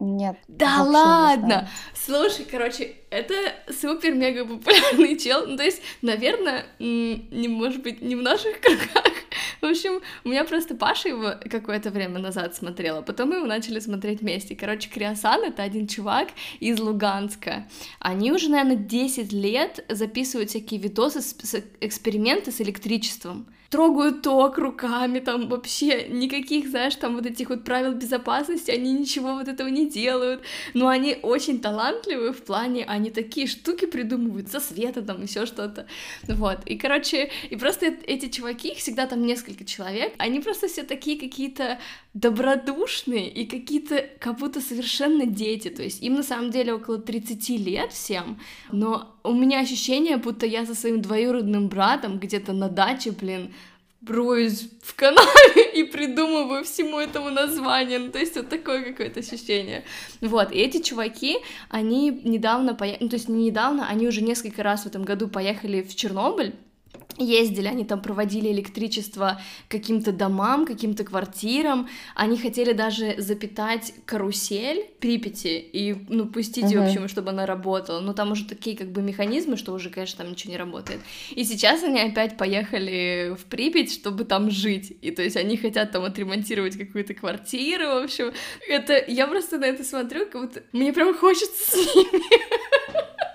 Нет. 0.00 0.38
Да 0.48 0.82
ладно! 0.82 1.68
Слушай, 1.94 2.46
короче, 2.50 2.96
это 3.10 3.34
супер-мега 3.68 4.46
популярный 4.46 5.18
чел. 5.18 5.46
Ну, 5.46 5.58
то 5.58 5.62
есть, 5.62 5.82
наверное, 6.00 6.64
не 6.78 7.48
может 7.48 7.82
быть, 7.82 8.00
не 8.00 8.16
в 8.16 8.22
наших 8.22 8.60
кругах. 8.60 9.12
В 9.60 9.66
общем, 9.66 10.00
у 10.24 10.30
меня 10.30 10.44
просто 10.44 10.74
Паша 10.74 11.10
его 11.10 11.34
какое-то 11.50 11.90
время 11.90 12.18
назад 12.18 12.54
смотрела, 12.54 13.02
потом 13.02 13.28
мы 13.28 13.36
его 13.36 13.46
начали 13.46 13.78
смотреть 13.78 14.22
вместе. 14.22 14.56
Короче, 14.56 14.88
Криосан— 14.88 15.44
это 15.44 15.62
один 15.62 15.86
чувак 15.86 16.28
из 16.60 16.80
Луганска. 16.80 17.68
Они 17.98 18.32
уже, 18.32 18.48
наверное, 18.48 18.76
10 18.76 19.32
лет 19.32 19.84
записывают 19.90 20.48
всякие 20.48 20.80
видосы, 20.80 21.20
с 21.20 21.62
эксперименты 21.80 22.52
с 22.52 22.60
электричеством 22.62 23.46
трогают 23.70 24.22
ток 24.22 24.58
руками, 24.58 25.20
там 25.20 25.48
вообще 25.48 26.08
никаких, 26.08 26.68
знаешь, 26.68 26.96
там 26.96 27.14
вот 27.14 27.24
этих 27.24 27.50
вот 27.50 27.64
правил 27.64 27.92
безопасности, 27.92 28.72
они 28.72 28.92
ничего 28.92 29.34
вот 29.34 29.46
этого 29.46 29.68
не 29.68 29.88
делают, 29.88 30.42
но 30.74 30.88
они 30.88 31.16
очень 31.22 31.60
талантливые 31.60 32.32
в 32.32 32.42
плане, 32.42 32.84
они 32.84 33.10
такие 33.10 33.46
штуки 33.46 33.86
придумывают, 33.86 34.50
со 34.50 34.58
света 34.58 35.02
там, 35.02 35.22
еще 35.22 35.46
что-то, 35.46 35.86
вот, 36.26 36.66
и, 36.66 36.76
короче, 36.76 37.30
и 37.48 37.56
просто 37.56 37.86
эти 37.86 38.28
чуваки, 38.28 38.72
их 38.72 38.78
всегда 38.78 39.06
там 39.06 39.24
несколько 39.24 39.64
человек, 39.64 40.14
они 40.18 40.40
просто 40.40 40.66
все 40.66 40.82
такие 40.82 41.18
какие-то 41.18 41.78
добродушные 42.12 43.30
и 43.30 43.46
какие-то 43.46 44.04
как 44.18 44.38
будто 44.38 44.60
совершенно 44.60 45.26
дети, 45.26 45.68
то 45.68 45.82
есть 45.82 46.02
им 46.02 46.14
на 46.14 46.24
самом 46.24 46.50
деле 46.50 46.74
около 46.74 46.98
30 46.98 47.48
лет 47.50 47.92
всем, 47.92 48.40
но 48.72 49.16
у 49.22 49.32
меня 49.32 49.60
ощущение, 49.60 50.16
будто 50.16 50.46
я 50.46 50.66
со 50.66 50.74
своим 50.74 51.00
двоюродным 51.02 51.68
братом 51.68 52.18
где-то 52.18 52.52
на 52.52 52.68
даче, 52.68 53.12
блин, 53.12 53.52
броюсь 54.00 54.68
в 54.82 54.94
канале 54.94 55.72
и 55.74 55.84
придумываю 55.84 56.64
всему 56.64 56.98
этому 56.98 57.30
название, 57.30 57.98
ну, 57.98 58.10
то 58.10 58.18
есть 58.18 58.36
вот 58.36 58.48
такое 58.48 58.82
какое-то 58.82 59.20
ощущение. 59.20 59.84
Вот, 60.20 60.52
и 60.52 60.58
эти 60.58 60.80
чуваки, 60.82 61.38
они 61.68 62.10
недавно 62.10 62.74
поехали, 62.74 63.04
ну, 63.04 63.08
то 63.10 63.16
есть 63.16 63.28
не 63.28 63.44
недавно, 63.46 63.88
они 63.88 64.06
уже 64.08 64.22
несколько 64.22 64.62
раз 64.62 64.84
в 64.84 64.86
этом 64.86 65.04
году 65.04 65.28
поехали 65.28 65.82
в 65.82 65.94
Чернобыль, 65.94 66.54
ездили, 67.24 67.68
они 67.68 67.84
там 67.84 68.00
проводили 68.00 68.50
электричество 68.50 69.40
каким-то 69.68 70.12
домам, 70.12 70.66
каким-то 70.66 71.04
квартирам, 71.04 71.88
они 72.14 72.36
хотели 72.36 72.72
даже 72.72 73.14
запитать 73.18 73.94
карусель 74.06 74.86
Припяти 75.00 75.58
и, 75.58 75.96
ну, 76.08 76.26
пустить 76.26 76.64
uh-huh. 76.64 76.68
ее, 76.68 76.80
в 76.80 76.84
общем, 76.84 77.08
чтобы 77.08 77.30
она 77.30 77.46
работала, 77.46 78.00
но 78.00 78.12
там 78.12 78.32
уже 78.32 78.44
такие, 78.44 78.76
как 78.76 78.90
бы, 78.90 79.02
механизмы, 79.02 79.56
что 79.56 79.72
уже, 79.72 79.90
конечно, 79.90 80.18
там 80.18 80.32
ничего 80.32 80.52
не 80.52 80.58
работает. 80.58 81.00
И 81.30 81.44
сейчас 81.44 81.82
они 81.82 82.00
опять 82.00 82.36
поехали 82.36 83.34
в 83.38 83.44
Припять, 83.44 83.92
чтобы 83.92 84.24
там 84.24 84.50
жить, 84.50 84.96
и, 85.00 85.10
то 85.10 85.22
есть, 85.22 85.36
они 85.36 85.56
хотят 85.56 85.92
там 85.92 86.04
отремонтировать 86.04 86.76
какую-то 86.76 87.14
квартиру, 87.14 87.84
в 87.84 88.04
общем, 88.04 88.32
это, 88.68 89.04
я 89.08 89.26
просто 89.26 89.58
на 89.58 89.64
это 89.64 89.84
смотрю, 89.84 90.26
как 90.26 90.42
будто 90.42 90.62
мне 90.72 90.92
прям 90.92 91.16
хочется 91.16 91.64
с 91.64 91.94
ними 91.94 92.22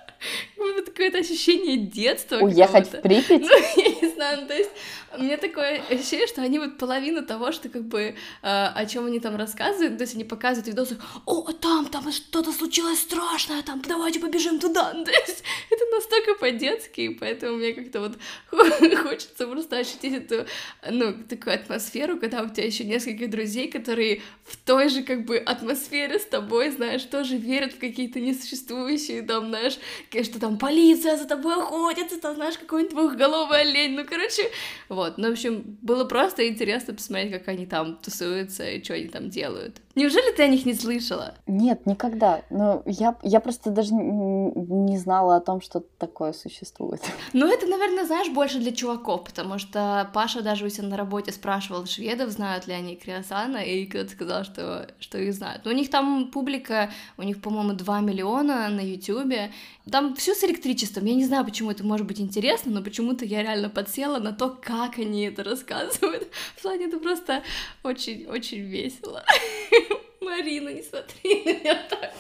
какое-то 0.85 1.19
ощущение 1.19 1.77
детства. 1.77 2.37
Уехать 2.37 2.87
в 2.87 3.01
Припять? 3.01 3.41
Ну, 3.45 3.57
я 3.77 3.89
не 4.01 4.13
знаю, 4.13 4.41
ну, 4.41 4.47
то 4.47 4.53
есть 4.53 4.71
у 5.17 5.23
меня 5.23 5.37
такое 5.37 5.81
ощущение, 5.89 6.27
что 6.27 6.41
они 6.41 6.59
вот 6.59 6.77
половину 6.77 7.25
того, 7.25 7.51
что 7.51 7.69
как 7.69 7.83
бы 7.83 7.99
э, 7.99 8.15
о 8.41 8.85
чем 8.85 9.05
они 9.05 9.19
там 9.19 9.35
рассказывают, 9.35 9.97
то 9.97 10.03
есть 10.03 10.15
они 10.15 10.23
показывают 10.23 10.67
видосы, 10.67 10.97
о, 11.25 11.51
там, 11.51 11.87
там 11.87 12.11
что-то 12.11 12.51
случилось 12.51 12.99
страшное, 12.99 13.61
там, 13.63 13.81
давайте 13.87 14.19
побежим 14.19 14.59
туда. 14.59 14.91
То 15.05 15.11
есть 15.11 15.43
это 15.69 15.85
настолько 15.91 16.35
по-детски, 16.35 17.09
поэтому 17.09 17.57
мне 17.57 17.73
как-то 17.73 17.99
вот 18.01 18.17
хочется 19.03 19.47
просто 19.47 19.77
ощутить 19.77 20.13
эту, 20.13 20.45
ну, 20.89 21.13
такую 21.27 21.55
атмосферу, 21.55 22.17
когда 22.17 22.41
у 22.41 22.49
тебя 22.49 22.65
еще 22.65 22.83
несколько 22.83 23.27
друзей, 23.27 23.71
которые 23.71 24.21
в 24.43 24.57
той 24.57 24.89
же 24.89 25.03
как 25.03 25.25
бы 25.25 25.37
атмосфере 25.37 26.19
с 26.19 26.25
тобой, 26.25 26.71
знаешь, 26.71 27.03
тоже 27.03 27.37
верят 27.37 27.73
в 27.73 27.79
какие-то 27.79 28.19
несуществующие, 28.19 29.21
там, 29.21 29.49
знаешь, 29.49 29.77
что 30.23 30.39
там 30.39 30.57
полиция 30.57 31.17
за 31.17 31.25
тобой 31.25 31.55
охотится, 31.55 32.19
там, 32.19 32.35
знаешь, 32.35 32.57
какой-нибудь 32.57 32.93
двухголовый 32.93 33.61
олень, 33.61 33.95
ну, 33.95 34.05
короче, 34.05 34.49
вот, 34.89 35.04
вот, 35.05 35.17
ну, 35.17 35.29
в 35.29 35.31
общем, 35.31 35.77
было 35.81 36.05
просто 36.05 36.47
интересно 36.47 36.93
посмотреть, 36.93 37.31
как 37.31 37.47
они 37.47 37.65
там 37.65 37.97
тусуются 37.97 38.67
и 38.69 38.83
что 38.83 38.95
они 38.95 39.07
там 39.07 39.29
делают. 39.29 39.81
Неужели 39.95 40.35
ты 40.35 40.43
о 40.43 40.47
них 40.47 40.65
не 40.65 40.73
слышала? 40.73 41.35
Нет, 41.47 41.85
никогда. 41.85 42.41
Ну, 42.49 42.83
я, 42.85 43.17
я 43.23 43.39
просто 43.39 43.69
даже 43.69 43.93
не 43.93 44.97
знала 44.97 45.37
о 45.37 45.39
том, 45.39 45.61
что 45.61 45.79
такое 45.79 46.33
существует. 46.33 47.01
Ну, 47.33 47.51
это, 47.51 47.65
наверное, 47.67 48.05
знаешь, 48.05 48.29
больше 48.29 48.59
для 48.59 48.71
чуваков, 48.71 49.25
потому 49.25 49.59
что 49.59 50.09
Паша 50.13 50.41
даже 50.41 50.65
у 50.65 50.69
себя 50.69 50.87
на 50.87 50.97
работе 50.97 51.31
спрашивал 51.31 51.85
шведов, 51.85 52.29
знают 52.29 52.67
ли 52.67 52.73
они 52.73 52.95
Криосана, 52.95 53.57
и 53.57 53.85
кто-то 53.85 54.09
сказал, 54.09 54.43
что, 54.45 54.87
что 54.99 55.17
их 55.17 55.33
знают. 55.33 55.65
Но 55.65 55.71
у 55.71 55.73
них 55.73 55.89
там 55.89 56.31
публика, 56.31 56.91
у 57.17 57.23
них, 57.23 57.41
по-моему, 57.41 57.73
2 57.73 57.99
миллиона 58.01 58.69
на 58.69 58.79
Ютубе. 58.79 59.51
Там 59.91 60.15
все 60.15 60.33
с 60.33 60.43
электричеством. 60.43 61.05
Я 61.05 61.15
не 61.15 61.25
знаю, 61.25 61.45
почему 61.45 61.71
это 61.71 61.85
может 61.85 62.07
быть 62.07 62.19
интересно, 62.19 62.71
но 62.71 62.81
почему-то 62.81 63.25
я 63.25 63.43
реально 63.43 63.69
подсела 63.69 64.19
на 64.19 64.31
то, 64.31 64.49
как 64.49 64.97
они 64.97 65.23
это 65.23 65.43
рассказывают. 65.43 66.27
В 66.55 66.61
плане 66.61 66.85
это 66.85 66.99
просто 66.99 67.43
очень-очень 67.83 68.61
весело. 68.61 69.23
Марина, 70.25 70.69
не 70.69 70.81
смотри 70.81 71.43
на 71.45 71.59
меня 71.59 71.77
так. 71.89 72.11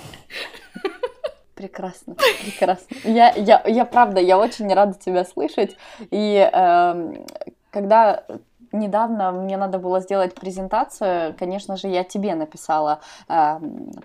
Прекрасно, 1.55 2.15
прекрасно. 2.15 2.97
Я, 3.05 3.33
я, 3.33 3.63
я 3.65 3.85
правда, 3.85 4.19
я 4.19 4.37
очень 4.37 4.71
рада 4.73 4.93
тебя 4.93 5.23
слышать. 5.23 5.77
И 6.11 6.49
э, 6.51 7.13
когда 7.71 8.25
недавно 8.73 9.31
мне 9.31 9.55
надо 9.55 9.79
было 9.79 10.01
сделать 10.01 10.35
презентацию, 10.35 11.33
конечно 11.39 11.77
же, 11.77 11.87
я 11.87 12.03
тебе 12.03 12.35
написала, 12.35 12.99
э, 13.29 13.59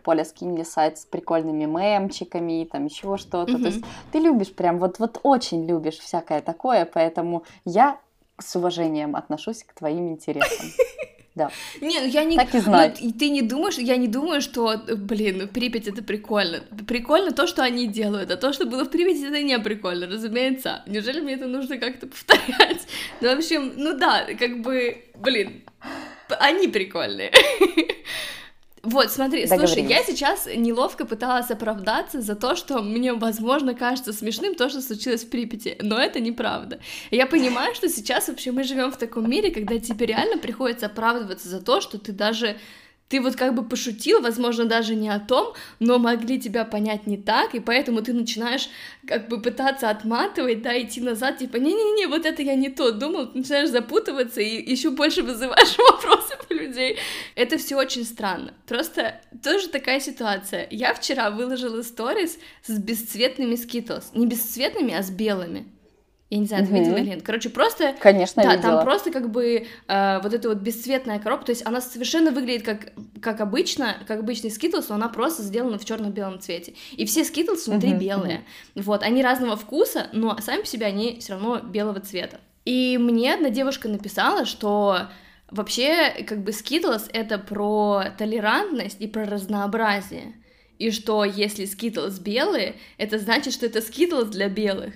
Поля, 0.05 0.25
скинь 0.25 0.51
мне 0.51 0.65
сайт 0.65 0.99
с 0.99 1.05
прикольными 1.05 1.65
мемчиками, 1.65 2.69
там 2.71 2.87
еще 2.87 3.17
что-то. 3.17 3.53
Mm-hmm. 3.53 3.63
То 3.63 3.67
есть 3.67 3.85
ты 4.13 4.19
любишь 4.21 4.55
прям, 4.55 4.79
вот, 4.79 5.01
вот 5.01 5.19
очень 5.25 5.67
любишь 5.67 5.99
всякое 5.99 6.41
такое, 6.41 6.85
поэтому 6.85 7.43
я 7.65 7.99
с 8.39 8.55
уважением 8.57 9.17
отношусь 9.17 9.65
к 9.65 9.75
твоим 9.75 10.09
интересам. 10.09 10.67
Да. 11.35 11.51
Не, 11.81 12.01
ну 12.01 12.07
я 12.07 12.25
не... 12.25 12.37
Так 12.37 12.55
и 12.55 12.59
знать. 12.59 12.99
Ну, 13.01 13.13
ты 13.13 13.31
не 13.31 13.43
думаешь, 13.43 13.79
я 13.79 13.97
не 13.97 14.09
думаю, 14.09 14.41
что, 14.41 14.77
блин, 14.77 15.39
ну 15.39 15.49
Припять 15.49 15.87
это 15.87 16.03
прикольно. 16.03 16.61
Прикольно 16.89 17.31
то, 17.31 17.47
что 17.47 17.63
они 17.63 17.87
делают, 17.87 18.31
а 18.31 18.37
то, 18.37 18.53
что 18.53 18.67
было 18.67 18.85
в 18.85 18.91
Припяти, 18.91 19.27
это 19.27 19.43
не 19.43 19.59
прикольно, 19.61 20.07
разумеется. 20.07 20.83
Неужели 20.87 21.21
мне 21.21 21.35
это 21.35 21.47
нужно 21.47 21.79
как-то 21.79 22.09
повторять? 22.09 22.87
Ну, 23.21 23.35
в 23.35 23.39
общем, 23.39 23.73
ну 23.77 23.97
да, 23.97 24.27
как 24.39 24.61
бы, 24.61 25.05
блин, 25.17 25.63
они 26.29 26.69
прикольные. 26.69 27.33
Вот, 28.83 29.11
смотри, 29.11 29.47
слушай, 29.47 29.83
я 29.83 30.03
сейчас 30.05 30.47
неловко 30.47 31.05
пыталась 31.05 31.51
оправдаться 31.51 32.23
за 32.23 32.35
то, 32.35 32.57
что 32.57 32.81
мне, 32.81 33.13
возможно, 33.13 33.75
кажется 33.75 34.13
смешным 34.15 34.55
то, 34.55 34.71
что 34.71 34.81
случилось 34.81 35.25
в 35.25 35.29
Припяти, 35.29 35.77
но 35.83 35.99
это 35.99 36.19
неправда. 36.19 36.81
Я 37.11 37.27
понимаю, 37.27 37.75
что 37.75 37.91
сейчас 37.91 38.29
вообще 38.29 38.53
мы 38.53 38.65
живем 38.65 38.91
в 38.91 38.97
таком 38.97 39.29
мире, 39.29 39.51
когда 39.51 39.79
тебе 39.79 40.07
реально 40.07 40.39
приходится 40.39 40.87
оправдываться 40.87 41.49
за 41.49 41.61
то, 41.61 41.83
что 41.83 41.99
ты 41.99 42.13
даже 42.13 42.57
ты 43.11 43.21
вот 43.21 43.35
как 43.35 43.55
бы 43.55 43.65
пошутил, 43.65 44.23
возможно, 44.23 44.65
даже 44.65 44.95
не 44.95 45.09
о 45.09 45.19
том, 45.19 45.55
но 45.81 45.99
могли 45.99 46.41
тебя 46.41 46.65
понять 46.65 47.09
не 47.09 47.17
так, 47.19 47.57
и 47.57 47.61
поэтому 47.61 48.03
ты 48.03 48.13
начинаешь 48.13 48.71
как 49.05 49.29
бы 49.29 49.43
пытаться 49.43 49.91
отматывать, 49.91 50.63
да, 50.63 50.81
идти 50.81 51.01
назад, 51.01 51.39
типа, 51.39 51.57
не-не-не, 51.57 52.07
вот 52.07 52.25
это 52.25 52.41
я 52.43 52.55
не 52.55 52.69
то 52.69 52.93
думал, 52.93 53.27
ты 53.27 53.39
начинаешь 53.39 53.71
запутываться 53.71 54.41
и 54.41 54.71
еще 54.71 54.91
больше 54.91 55.23
вызываешь 55.23 55.77
вопросы 55.91 56.30
у 56.30 56.30
людей. 56.71 56.99
Это 57.35 57.59
все 57.59 57.77
очень 57.77 58.05
странно. 58.05 58.55
Просто 58.67 59.21
тоже 59.43 59.69
такая 59.69 60.01
ситуация. 60.01 60.67
Я 60.71 60.95
вчера 60.95 61.31
выложила 61.31 61.83
сторис 61.83 62.39
с 62.65 62.79
бесцветными 62.79 63.55
Skittles. 63.55 64.05
Не 64.15 64.27
бесцветными, 64.27 64.95
а 64.95 65.03
с 65.03 65.11
белыми. 65.11 65.67
Я 66.31 66.39
не 66.39 66.47
знаю, 66.47 66.65
ты 66.65 66.73
видела 66.73 66.95
или 66.95 67.09
нет. 67.09 67.23
Короче, 67.25 67.51
просто... 67.51 67.93
Конечно, 67.99 68.41
да, 68.41 68.55
видела. 68.55 68.77
там 68.77 68.85
просто 68.85 69.11
как 69.11 69.31
бы 69.31 69.67
э, 69.89 70.21
вот 70.23 70.33
эта 70.33 70.49
вот 70.49 70.59
бесцветная 70.59 71.19
коробка, 71.19 71.47
то 71.47 71.51
есть 71.51 71.67
она 71.67 71.81
совершенно 71.81 72.31
выглядит 72.31 72.65
как, 72.65 72.93
как 73.21 73.41
обычно, 73.41 73.97
как 74.07 74.21
обычный 74.21 74.51
Skittles, 74.51 74.87
но 74.91 74.95
она 74.95 75.09
просто 75.09 75.43
сделана 75.43 75.77
в 75.77 75.85
черно 75.85 76.11
белом 76.11 76.39
цвете. 76.39 76.75
И 76.93 77.05
все 77.05 77.23
Skittles 77.23 77.69
внутри 77.69 77.91
uh-huh, 77.91 77.99
белые. 77.99 78.45
Uh-huh. 78.77 78.83
Вот, 78.83 79.03
они 79.03 79.25
разного 79.25 79.57
вкуса, 79.57 80.07
но 80.13 80.39
сами 80.41 80.61
по 80.61 80.67
себе 80.69 80.87
они 80.87 81.19
все 81.19 81.33
равно 81.33 81.59
белого 81.59 81.99
цвета. 81.99 82.39
И 82.65 82.97
мне 82.97 83.35
одна 83.35 83.51
девушка 83.51 83.89
написала, 83.89 84.47
что 84.47 85.09
вообще 85.51 86.25
как 86.27 86.43
бы 86.43 86.53
Skittles 86.53 87.09
это 87.13 87.39
про 87.39 88.05
толерантность 88.17 89.01
и 89.01 89.07
про 89.07 89.27
разнообразие. 89.27 90.35
И 90.79 90.91
что 90.91 91.25
если 91.25 91.67
Skittles 91.67 92.21
белые, 92.21 92.77
это 92.97 93.19
значит, 93.19 93.53
что 93.53 93.67
это 93.67 93.81
Skittles 93.81 94.31
для 94.31 94.49
белых. 94.49 94.95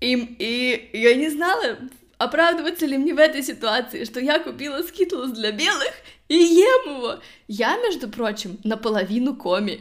И, 0.00 0.16
и 0.16 0.90
я 0.98 1.14
не 1.14 1.30
знала, 1.30 1.78
оправдываться 2.18 2.86
ли 2.86 2.98
мне 2.98 3.14
в 3.14 3.18
этой 3.18 3.42
ситуации, 3.42 4.04
что 4.04 4.20
я 4.20 4.38
купила 4.38 4.82
скитлс 4.82 5.30
для 5.30 5.52
белых 5.52 5.92
и 6.28 6.34
ем 6.34 6.96
его. 6.96 7.20
Я, 7.48 7.76
между 7.78 8.08
прочим, 8.08 8.58
наполовину 8.64 9.36
коми. 9.36 9.80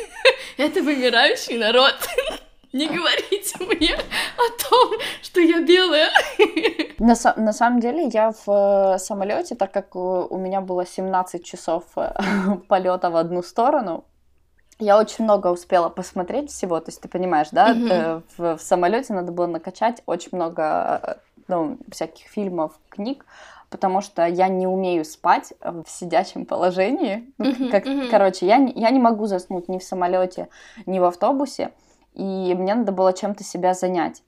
Это 0.56 0.82
вымирающий 0.82 1.58
народ. 1.58 1.94
Не 2.74 2.88
говорите 2.88 3.56
мне 3.60 3.94
о 3.94 4.68
том, 4.68 4.98
что 5.22 5.40
я 5.40 5.60
белая. 5.60 6.10
На, 6.98 7.14
на 7.36 7.52
самом 7.52 7.78
деле 7.78 8.08
я 8.12 8.32
в 8.32 8.94
э, 8.94 8.98
самолете, 8.98 9.54
так 9.54 9.70
как 9.70 9.94
у 9.94 10.36
меня 10.36 10.60
было 10.60 10.84
17 10.84 11.44
часов 11.44 11.84
э, 11.96 12.12
полета 12.68 13.10
в 13.10 13.16
одну 13.16 13.44
сторону, 13.44 14.04
я 14.80 14.98
очень 14.98 15.22
много 15.22 15.48
успела 15.48 15.88
посмотреть 15.88 16.50
всего, 16.50 16.80
то 16.80 16.90
есть 16.90 17.00
ты 17.00 17.08
понимаешь, 17.08 17.48
да, 17.52 17.72
mm-hmm. 17.72 18.22
в, 18.36 18.56
в 18.56 18.60
самолете 18.60 19.12
надо 19.12 19.30
было 19.30 19.46
накачать 19.46 20.02
очень 20.06 20.30
много 20.32 21.00
э, 21.00 21.14
ну, 21.46 21.78
всяких 21.92 22.26
фильмов, 22.26 22.72
книг, 22.88 23.24
потому 23.70 24.00
что 24.00 24.26
я 24.26 24.48
не 24.48 24.66
умею 24.66 25.04
спать 25.04 25.52
в 25.60 25.84
сидячем 25.86 26.44
положении. 26.44 27.32
Mm-hmm, 27.38 27.70
как, 27.70 27.86
mm-hmm. 27.86 28.08
Короче, 28.10 28.46
я, 28.46 28.56
я 28.56 28.90
не 28.90 28.98
могу 28.98 29.26
заснуть 29.26 29.68
ни 29.68 29.78
в 29.78 29.84
самолете, 29.84 30.48
ни 30.86 30.98
в 30.98 31.04
автобусе, 31.04 31.70
и 32.14 32.54
мне 32.54 32.74
надо 32.74 32.92
было 32.92 33.12
чем-то 33.12 33.44
себя 33.44 33.74
занять. 33.74 34.22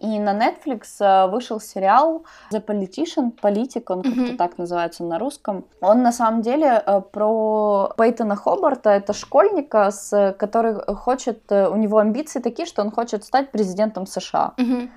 И 0.00 0.18
на 0.18 0.34
Netflix 0.34 0.82
э, 1.00 1.30
вышел 1.30 1.60
сериал 1.60 2.24
The 2.52 2.64
Politician, 2.64 3.30
политик, 3.30 3.90
он 3.90 4.02
как-то 4.02 4.20
mm-hmm. 4.20 4.36
так 4.36 4.58
называется 4.58 5.04
на 5.04 5.18
русском. 5.18 5.66
Он 5.80 6.02
на 6.02 6.12
самом 6.12 6.42
деле 6.42 6.82
э, 6.84 7.00
про 7.00 7.92
Пейтона 7.96 8.36
Хобарта, 8.36 8.90
это 8.90 9.12
школьника, 9.12 9.90
с, 9.90 10.34
который 10.38 10.74
хочет, 10.96 11.40
э, 11.50 11.68
у 11.68 11.76
него 11.76 11.98
амбиции 11.98 12.40
такие, 12.40 12.66
что 12.66 12.82
он 12.82 12.90
хочет 12.90 13.24
стать 13.24 13.50
президентом 13.50 14.06
США. 14.06 14.54
Mm-hmm 14.56 14.88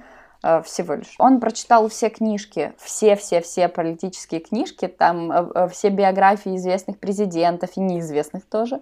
всего 0.64 0.94
лишь. 0.94 1.16
Он 1.18 1.40
прочитал 1.40 1.90
все 1.90 2.10
книжки, 2.10 2.72
все-все-все 2.78 3.68
политические 3.68 4.40
книжки, 4.40 4.88
там 4.88 5.50
все 5.72 5.90
биографии 5.90 6.56
известных 6.56 7.00
президентов 7.00 7.72
и 7.76 7.80
неизвестных 7.80 8.46
тоже. 8.46 8.80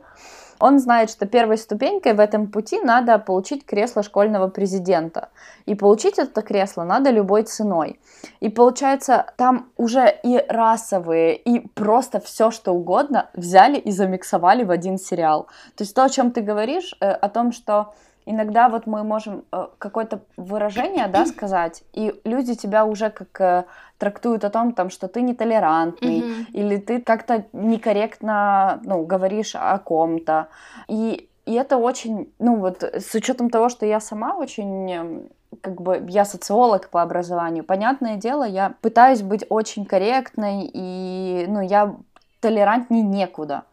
Он 0.59 0.79
знает, 0.79 1.09
что 1.09 1.25
первой 1.25 1.57
ступенькой 1.57 2.13
в 2.13 2.19
этом 2.19 2.47
пути 2.47 2.79
надо 2.79 3.19
получить 3.19 3.65
кресло 3.65 4.03
школьного 4.03 4.47
президента. 4.47 5.29
И 5.65 5.75
получить 5.75 6.19
это 6.19 6.41
кресло 6.41 6.83
надо 6.83 7.09
любой 7.09 7.43
ценой. 7.43 7.99
И 8.39 8.49
получается, 8.49 9.25
там 9.37 9.69
уже 9.77 10.13
и 10.23 10.43
расовые, 10.47 11.35
и 11.35 11.59
просто 11.59 12.19
все, 12.19 12.51
что 12.51 12.71
угодно 12.73 13.29
взяли 13.33 13.77
и 13.77 13.91
замиксовали 13.91 14.63
в 14.63 14.71
один 14.71 14.97
сериал. 14.97 15.47
То 15.75 15.83
есть 15.83 15.95
то, 15.95 16.03
о 16.03 16.09
чем 16.09 16.31
ты 16.31 16.41
говоришь, 16.41 16.95
э, 16.99 17.09
о 17.09 17.29
том, 17.29 17.51
что 17.51 17.93
иногда 18.25 18.69
вот 18.69 18.87
мы 18.87 19.03
можем 19.03 19.43
э, 19.51 19.67
какое-то 19.77 20.21
выражение, 20.37 21.07
да, 21.07 21.25
сказать, 21.25 21.83
и 21.93 22.19
люди 22.23 22.55
тебя 22.55 22.85
уже 22.85 23.09
как 23.09 23.41
э, 23.41 23.65
трактуют 23.97 24.43
о 24.43 24.49
том, 24.49 24.73
там, 24.73 24.89
что 24.89 25.07
ты 25.07 25.21
нетолерантный, 25.21 26.21
mm-hmm. 26.21 26.45
или 26.53 26.77
ты 26.77 27.01
как-то 27.01 27.45
некорректно, 27.53 28.81
ну, 28.83 29.05
говоришь 29.05 29.55
о 29.55 29.77
ком-то. 29.77 30.47
И, 30.87 31.29
и 31.45 31.53
это 31.53 31.77
очень, 31.77 32.31
ну, 32.39 32.57
вот 32.57 32.83
с 32.83 33.13
учетом 33.13 33.49
того, 33.49 33.69
что 33.69 33.85
я 33.85 33.99
сама 33.99 34.35
очень 34.35 34.91
эм, 34.91 35.29
как 35.61 35.81
бы 35.81 36.03
я 36.09 36.25
социолог 36.25 36.89
по 36.89 37.01
образованию, 37.01 37.63
понятное 37.63 38.17
дело, 38.17 38.43
я 38.43 38.73
пытаюсь 38.81 39.21
быть 39.21 39.45
очень 39.49 39.85
корректной, 39.85 40.69
и, 40.73 41.45
ну, 41.47 41.61
я 41.61 41.95
толерантней 42.41 43.01
некуда 43.01 43.63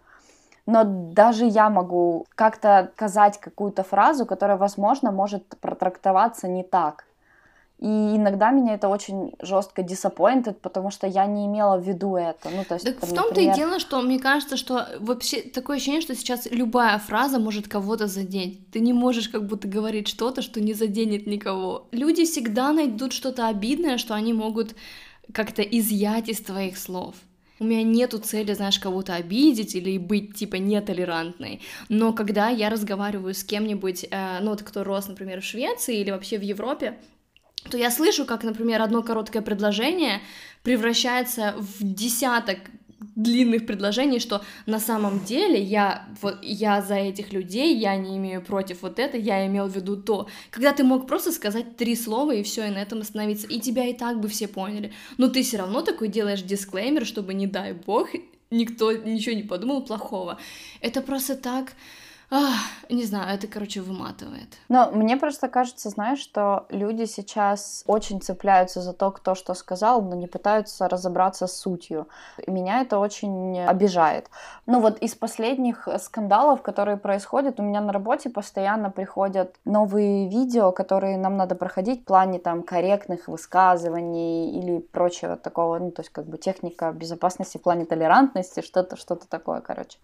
но 0.66 0.84
даже 0.84 1.44
я 1.44 1.70
могу 1.70 2.26
как-то 2.34 2.90
сказать 2.94 3.38
какую-то 3.40 3.82
фразу, 3.82 4.26
которая, 4.26 4.56
возможно, 4.56 5.10
может 5.10 5.46
протрактоваться 5.60 6.48
не 6.48 6.62
так. 6.62 7.04
И 7.78 8.14
иногда 8.16 8.52
меня 8.52 8.74
это 8.74 8.88
очень 8.88 9.34
жестко 9.42 9.82
disappointed, 9.82 10.54
потому 10.62 10.92
что 10.92 11.08
я 11.08 11.26
не 11.26 11.46
имела 11.46 11.78
в 11.78 11.82
виду 11.82 12.14
это. 12.14 12.48
Ну, 12.48 12.64
то 12.64 12.74
есть, 12.74 12.86
так 12.86 13.00
там, 13.00 13.10
в 13.10 13.12
том-то 13.12 13.30
например... 13.30 13.54
и 13.54 13.56
дело, 13.56 13.78
что 13.80 14.00
мне 14.02 14.20
кажется, 14.20 14.56
что 14.56 14.86
вообще 15.00 15.42
такое 15.42 15.78
ощущение, 15.78 16.00
что 16.00 16.14
сейчас 16.14 16.46
любая 16.48 16.96
фраза 17.00 17.40
может 17.40 17.66
кого-то 17.66 18.06
задеть. 18.06 18.70
Ты 18.70 18.78
не 18.78 18.92
можешь 18.92 19.28
как 19.28 19.48
будто 19.48 19.66
говорить 19.66 20.06
что-то, 20.06 20.42
что 20.42 20.60
не 20.60 20.74
заденет 20.74 21.26
никого. 21.26 21.88
Люди 21.90 22.24
всегда 22.24 22.72
найдут 22.72 23.12
что-то 23.12 23.48
обидное, 23.48 23.98
что 23.98 24.14
они 24.14 24.32
могут 24.32 24.76
как-то 25.32 25.62
изъять 25.62 26.28
из 26.28 26.40
твоих 26.40 26.78
слов 26.78 27.16
у 27.62 27.64
меня 27.64 27.82
нету 27.82 28.18
цели, 28.18 28.52
знаешь, 28.54 28.78
кого-то 28.78 29.14
обидеть 29.14 29.74
или 29.74 29.96
быть, 29.98 30.34
типа, 30.34 30.56
нетолерантной, 30.56 31.60
но 31.88 32.12
когда 32.12 32.48
я 32.48 32.68
разговариваю 32.68 33.34
с 33.34 33.44
кем-нибудь, 33.44 34.06
э, 34.10 34.40
ну, 34.40 34.50
вот 34.50 34.62
кто 34.62 34.84
рос, 34.84 35.08
например, 35.08 35.40
в 35.40 35.44
Швеции 35.44 36.00
или 36.00 36.10
вообще 36.10 36.38
в 36.38 36.42
Европе, 36.42 36.98
то 37.70 37.78
я 37.78 37.90
слышу, 37.90 38.24
как, 38.24 38.42
например, 38.42 38.82
одно 38.82 39.02
короткое 39.02 39.42
предложение 39.42 40.20
превращается 40.62 41.54
в 41.58 41.76
десяток 41.80 42.58
длинных 43.14 43.66
предложений, 43.66 44.20
что 44.20 44.42
на 44.66 44.78
самом 44.78 45.24
деле 45.24 45.60
я, 45.60 46.06
вот, 46.20 46.38
я 46.42 46.82
за 46.82 46.94
этих 46.94 47.32
людей, 47.32 47.76
я 47.76 47.96
не 47.96 48.16
имею 48.16 48.42
против 48.42 48.82
вот 48.82 48.98
это, 48.98 49.16
я 49.16 49.46
имел 49.46 49.68
в 49.68 49.76
виду 49.76 49.96
то. 49.96 50.28
Когда 50.50 50.72
ты 50.72 50.84
мог 50.84 51.06
просто 51.06 51.32
сказать 51.32 51.76
три 51.76 51.96
слова 51.96 52.32
и 52.34 52.42
все, 52.42 52.66
и 52.66 52.70
на 52.70 52.78
этом 52.78 53.00
остановиться, 53.00 53.46
и 53.46 53.60
тебя 53.60 53.86
и 53.86 53.94
так 53.94 54.20
бы 54.20 54.28
все 54.28 54.48
поняли. 54.48 54.92
Но 55.18 55.28
ты 55.28 55.42
все 55.42 55.58
равно 55.58 55.82
такой 55.82 56.08
делаешь 56.08 56.42
дисклеймер, 56.42 57.06
чтобы, 57.06 57.34
не 57.34 57.46
дай 57.46 57.72
бог, 57.72 58.08
никто 58.50 58.92
ничего 58.92 59.34
не 59.34 59.42
подумал 59.42 59.82
плохого. 59.82 60.38
Это 60.80 61.00
просто 61.00 61.36
так 61.36 61.72
Ах, 62.34 62.60
не 62.88 63.04
знаю, 63.04 63.34
это, 63.34 63.46
короче, 63.46 63.82
выматывает. 63.82 64.56
Но 64.70 64.90
мне 64.90 65.18
просто 65.18 65.48
кажется, 65.48 65.90
знаешь, 65.90 66.18
что 66.18 66.64
люди 66.70 67.04
сейчас 67.04 67.84
очень 67.86 68.22
цепляются 68.22 68.80
за 68.80 68.94
то, 68.94 69.10
кто 69.10 69.34
что 69.34 69.52
сказал, 69.52 70.00
но 70.00 70.14
не 70.16 70.26
пытаются 70.26 70.88
разобраться 70.88 71.46
с 71.46 71.54
сутью. 71.54 72.08
И 72.38 72.50
меня 72.50 72.80
это 72.80 72.98
очень 72.98 73.60
обижает. 73.60 74.30
Ну 74.64 74.80
вот 74.80 74.98
из 75.00 75.14
последних 75.14 75.86
скандалов, 75.98 76.62
которые 76.62 76.96
происходят, 76.96 77.60
у 77.60 77.62
меня 77.62 77.82
на 77.82 77.92
работе 77.92 78.30
постоянно 78.30 78.90
приходят 78.90 79.54
новые 79.66 80.26
видео, 80.30 80.72
которые 80.72 81.18
нам 81.18 81.36
надо 81.36 81.54
проходить 81.54 82.00
в 82.00 82.04
плане 82.04 82.38
там 82.38 82.62
корректных 82.62 83.28
высказываний 83.28 84.58
или 84.58 84.78
прочего 84.78 85.36
такого, 85.36 85.78
ну 85.78 85.90
то 85.90 86.00
есть 86.00 86.10
как 86.10 86.24
бы 86.24 86.38
техника 86.38 86.92
безопасности 86.92 87.58
в 87.58 87.62
плане 87.62 87.84
толерантности, 87.84 88.62
что-то, 88.62 88.96
что-то 88.96 89.28
такое, 89.28 89.60
короче. 89.60 89.98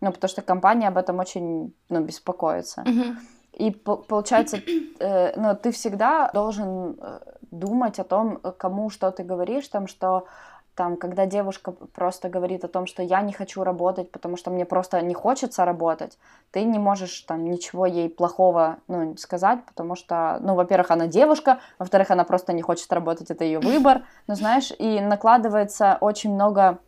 Ну 0.00 0.12
потому 0.12 0.28
что 0.28 0.42
компания 0.42 0.88
об 0.88 0.98
этом 0.98 1.20
очень 1.20 1.71
ну, 1.88 2.00
беспокоиться. 2.00 2.82
Mm-hmm. 2.82 3.16
И 3.54 3.70
получается, 3.70 4.58
э, 4.98 5.32
ну, 5.36 5.54
ты 5.54 5.72
всегда 5.72 6.30
должен 6.32 6.96
э, 6.98 7.20
думать 7.50 7.98
о 7.98 8.04
том, 8.04 8.38
кому 8.56 8.88
что 8.90 9.10
ты 9.10 9.24
говоришь, 9.24 9.68
там, 9.68 9.86
что 9.86 10.26
там, 10.74 10.96
когда 10.96 11.26
девушка 11.26 11.72
просто 11.72 12.30
говорит 12.30 12.64
о 12.64 12.68
том, 12.68 12.86
что 12.86 13.02
я 13.02 13.20
не 13.20 13.32
хочу 13.32 13.62
работать, 13.62 14.10
потому 14.10 14.38
что 14.38 14.50
мне 14.50 14.64
просто 14.64 15.02
не 15.02 15.12
хочется 15.12 15.66
работать, 15.66 16.18
ты 16.50 16.64
не 16.64 16.78
можешь 16.78 17.20
там 17.20 17.44
ничего 17.44 17.84
ей 17.84 18.08
плохого 18.08 18.78
ну, 18.88 19.16
сказать, 19.18 19.58
потому 19.66 19.96
что, 19.96 20.38
ну, 20.40 20.54
во-первых, 20.54 20.90
она 20.90 21.06
девушка, 21.06 21.60
во-вторых, 21.78 22.10
она 22.10 22.24
просто 22.24 22.54
не 22.54 22.62
хочет 22.62 22.90
работать, 22.90 23.30
это 23.30 23.44
ее 23.44 23.58
выбор, 23.58 24.02
ну, 24.26 24.34
знаешь, 24.34 24.72
и 24.78 25.00
накладывается 25.00 25.98
очень 26.00 26.32
много 26.32 26.78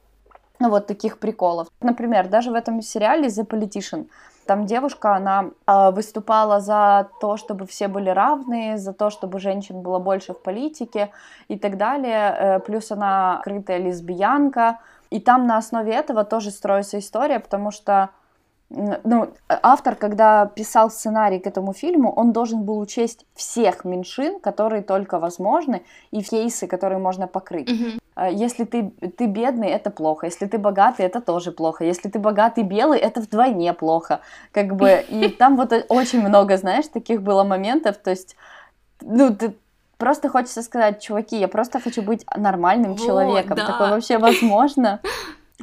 ну, 0.59 0.71
вот 0.71 0.87
таких 0.87 1.19
приколов. 1.19 1.69
Например, 1.83 2.29
даже 2.29 2.51
в 2.51 2.55
этом 2.55 2.81
сериале 2.81 3.29
The 3.29 3.47
Politician 3.47 4.09
там 4.47 4.67
девушка, 4.67 5.15
она 5.15 5.51
э, 5.67 5.91
выступала 5.91 6.61
за 6.61 7.09
то, 7.21 7.37
чтобы 7.37 7.67
все 7.67 7.89
были 7.89 8.11
равны, 8.11 8.77
за 8.77 8.93
то, 8.93 9.11
чтобы 9.11 9.41
женщин 9.41 9.81
было 9.81 9.99
больше 9.99 10.33
в 10.33 10.43
политике 10.43 11.11
и 11.49 11.59
так 11.59 11.77
далее. 11.77 12.37
Э, 12.39 12.61
плюс 12.61 12.91
она 12.93 13.41
крытая 13.45 13.79
лесбиянка. 13.79 14.79
И 15.11 15.21
там 15.21 15.47
на 15.47 15.59
основе 15.59 15.93
этого 15.93 16.25
тоже 16.25 16.51
строится 16.51 16.99
история, 16.99 17.39
потому 17.41 17.71
что 17.71 18.11
ну, 18.71 19.29
автор, 19.49 19.95
когда 19.95 20.47
писал 20.47 20.91
сценарий 20.91 21.39
к 21.39 21.47
этому 21.47 21.73
фильму, 21.73 22.13
он 22.13 22.33
должен 22.33 22.63
был 22.63 22.79
учесть 22.81 23.27
всех 23.35 23.85
меньшин, 23.85 24.41
которые 24.41 24.83
только 24.83 25.19
возможны, 25.19 25.83
и 26.11 26.23
кейсы, 26.23 26.67
которые 26.67 26.99
можно 26.99 27.27
покрыть. 27.27 27.69
Mm-hmm. 27.69 27.99
Если 28.17 28.65
ты, 28.65 28.91
ты 29.17 29.27
бедный, 29.27 29.69
это 29.69 29.91
плохо. 29.91 30.27
Если 30.27 30.47
ты 30.47 30.59
богатый, 30.59 31.05
это 31.05 31.21
тоже 31.21 31.51
плохо. 31.51 31.85
Если 31.85 32.09
ты 32.09 32.19
богатый 32.19 32.63
белый, 32.63 33.01
это 33.01 33.21
вдвойне 33.21 33.73
плохо. 33.73 34.21
Как 34.53 34.77
бы, 34.77 35.05
и 35.09 35.29
там 35.39 35.57
вот 35.57 35.73
очень 35.89 36.21
много, 36.21 36.57
знаешь, 36.57 36.87
таких 36.87 37.23
было 37.23 37.43
моментов, 37.43 37.97
то 37.97 38.11
есть, 38.11 38.37
ну, 39.01 39.35
ты, 39.35 39.57
просто 39.99 40.29
хочется 40.29 40.63
сказать, 40.63 41.03
чуваки, 41.03 41.39
я 41.39 41.49
просто 41.49 41.81
хочу 41.81 42.03
быть 42.03 42.25
нормальным 42.37 42.95
вот, 42.95 43.05
человеком. 43.05 43.57
Да. 43.57 43.67
Такое 43.67 43.91
вообще 43.91 44.19
возможно? 44.19 45.01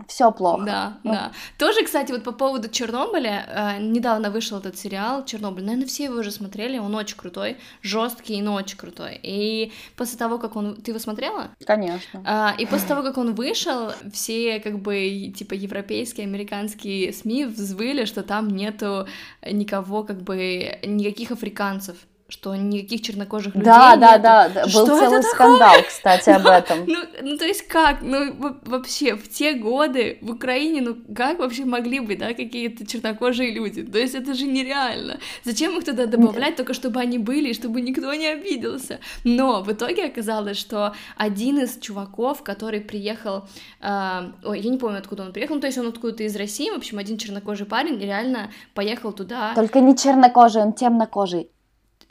все 0.08 0.32
плохо. 0.32 0.63
Да, 0.65 0.97
ну. 1.04 1.12
да. 1.12 1.32
Тоже, 1.58 1.84
кстати, 1.84 2.13
вот 2.13 2.23
по 2.23 2.32
поводу 2.32 2.69
Чернобыля, 2.69 3.45
э, 3.47 3.82
недавно 3.82 4.32
вышел 4.32 4.58
этот 4.58 4.77
сериал 4.77 5.25
Чернобыль. 5.25 5.63
Наверное, 5.63 5.88
все 5.88 6.06
его 6.06 6.15
уже 6.15 6.32
смотрели, 6.32 6.77
он 6.77 6.95
очень 6.95 7.17
крутой, 7.17 7.58
жесткий, 7.82 8.41
но 8.41 8.54
очень 8.54 8.77
крутой. 8.77 9.19
И 9.21 9.73
после 9.97 10.17
того, 10.17 10.38
как 10.38 10.56
он. 10.56 10.75
Ты 10.75 10.91
его 10.91 10.99
смотрела? 10.99 11.49
Конечно. 11.65 12.23
А, 12.25 12.56
и 12.58 12.65
после 12.65 12.88
того, 12.88 13.04
как 13.04 13.17
он 13.17 13.34
вышел, 13.36 13.91
все, 14.13 14.62
как 14.62 14.80
бы, 14.80 15.34
типа, 15.36 15.56
европейские, 15.56 16.25
американские 16.25 17.12
СМИ 17.12 17.45
взвыли, 17.45 18.06
что 18.06 18.23
там 18.23 18.49
нету 18.49 19.08
никого, 19.45 20.04
как 20.04 20.21
бы, 20.21 20.80
никаких 20.84 21.32
африканцев 21.32 21.97
что 22.32 22.56
никаких 22.56 23.02
чернокожих 23.02 23.56
людей 23.56 23.65
Да, 23.65 23.96
да, 23.96 24.17
да, 24.17 24.50
да, 24.50 24.63
был 24.63 24.70
что 24.70 24.86
целый 24.86 25.22
скандал, 25.22 25.76
кстати, 25.88 26.30
об 26.30 26.48
этом. 26.48 26.86
Ну, 26.88 27.00
ну, 27.22 27.38
то 27.38 27.46
есть 27.46 27.67
как, 27.67 28.02
ну, 28.02 28.34
вообще, 28.65 29.15
в 29.15 29.28
те 29.30 29.54
годы 29.54 30.17
в 30.22 30.32
Украине, 30.32 30.82
ну, 30.82 30.96
как 31.13 31.39
вообще 31.39 31.65
могли 31.65 32.00
быть, 32.00 32.20
да, 32.20 32.34
какие-то 32.34 32.86
чернокожие 32.86 33.52
люди? 33.52 33.84
То 33.84 34.00
есть 34.00 34.15
это 34.15 34.34
же 34.34 34.46
нереально. 34.46 35.20
Зачем 35.44 35.78
их 35.78 35.84
туда 35.84 36.06
добавлять, 36.06 36.56
только 36.56 36.74
чтобы 36.74 37.02
они 37.02 37.17
были, 37.17 37.54
чтобы 37.54 37.82
никто 37.82 38.13
не 38.13 38.28
обиделся? 38.28 39.00
Но 39.24 39.62
в 39.62 39.72
итоге 39.72 40.06
оказалось, 40.06 40.58
что 40.58 40.94
один 41.17 41.60
из 41.60 41.78
чуваков, 41.80 42.44
который 42.44 42.80
приехал, 42.80 43.48
э, 43.82 44.32
ой, 44.44 44.60
я 44.60 44.70
не 44.70 44.78
помню, 44.78 45.00
откуда 45.00 45.24
он 45.24 45.34
приехал, 45.34 45.56
ну, 45.56 45.62
то 45.62 45.67
есть 45.67 45.78
он 45.78 45.88
откуда-то 45.88 46.24
из 46.24 46.36
России, 46.36 46.70
в 46.70 46.78
общем, 46.78 46.98
один 46.98 47.17
чернокожий 47.17 47.65
парень 47.65 48.00
реально 48.00 48.52
поехал 48.74 49.12
туда. 49.12 49.54
Только 49.54 49.82
не 49.82 49.98
чернокожий, 49.98 50.62
он 50.62 50.74
темнокожий. 50.74 51.50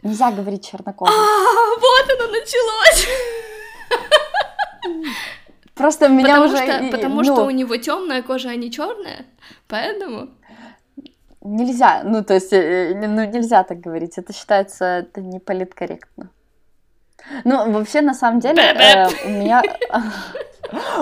Нельзя 0.02 0.30
говорить 0.30 0.68
чернокожий. 0.68 1.14
А, 1.14 1.80
вот 1.80 2.10
оно 2.18 2.32
началось. 2.32 3.08
Просто 5.74 6.08
меня 6.08 6.40
потому 6.40 6.44
уже... 6.46 6.56
Что, 6.56 6.90
потому 6.90 7.16
ну, 7.16 7.24
что 7.24 7.44
у 7.44 7.50
него 7.50 7.76
темная 7.76 8.22
кожа, 8.22 8.50
а 8.50 8.56
не 8.56 8.70
черная, 8.70 9.26
поэтому... 9.66 10.28
Нельзя, 11.42 12.02
ну 12.04 12.22
то 12.22 12.34
есть, 12.34 12.52
э, 12.52 12.92
ну 12.94 13.24
нельзя 13.24 13.64
так 13.64 13.80
говорить, 13.80 14.18
это 14.18 14.34
считается, 14.34 14.84
это 14.84 15.22
не 15.22 15.38
политкорректно. 15.38 16.30
Ну, 17.44 17.70
вообще, 17.70 18.00
на 18.00 18.14
самом 18.14 18.40
деле, 18.40 18.62
э, 18.62 19.08
у 19.26 19.30
меня... 19.30 19.62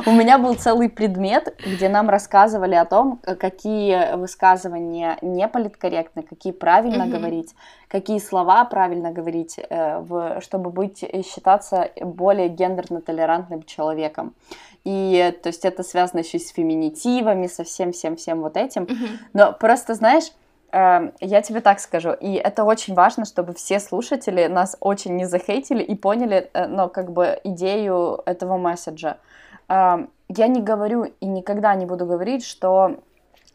У 0.06 0.12
меня 0.12 0.38
был 0.38 0.54
целый 0.54 0.88
предмет, 0.88 1.54
где 1.64 1.90
нам 1.90 2.08
рассказывали 2.08 2.74
о 2.74 2.86
том, 2.86 3.20
какие 3.38 4.16
высказывания 4.16 5.18
не 5.20 5.46
политкорректны, 5.46 6.22
какие 6.22 6.54
правильно 6.54 7.02
mm-hmm. 7.02 7.18
говорить, 7.18 7.54
какие 7.88 8.18
слова 8.18 8.64
правильно 8.64 9.10
говорить, 9.10 9.58
э, 9.58 10.40
чтобы 10.40 10.70
быть 10.70 11.04
считаться 11.26 11.90
более 12.00 12.48
гендерно-толерантным 12.48 13.64
человеком. 13.64 14.34
И 14.84 15.34
то 15.42 15.48
есть 15.48 15.64
это 15.64 15.82
связано 15.82 16.20
еще 16.20 16.38
с 16.38 16.50
феминитивами, 16.50 17.46
со 17.46 17.64
всем 17.64 17.92
всем 17.92 18.16
всем 18.16 18.40
вот 18.40 18.56
этим. 18.56 18.84
Mm-hmm. 18.84 19.18
Но 19.34 19.52
просто 19.52 19.94
знаешь 19.94 20.32
я 20.72 21.42
тебе 21.42 21.61
так 21.61 21.81
скажу, 21.81 22.12
и 22.12 22.35
это 22.35 22.64
очень 22.64 22.94
важно, 22.94 23.24
чтобы 23.24 23.54
все 23.54 23.81
слушатели 23.81 24.46
нас 24.46 24.76
очень 24.81 25.16
не 25.16 25.24
захейтили 25.24 25.83
и 25.83 25.94
поняли, 25.94 26.50
э, 26.52 26.66
но 26.66 26.88
как 26.88 27.11
бы 27.12 27.40
идею 27.44 28.20
этого 28.26 28.59
месседжа. 28.59 29.16
Эм, 29.68 30.11
я 30.28 30.46
не 30.46 30.61
говорю 30.61 31.04
и 31.04 31.26
никогда 31.26 31.74
не 31.74 31.87
буду 31.87 32.04
говорить, 32.04 32.44
что 32.44 32.98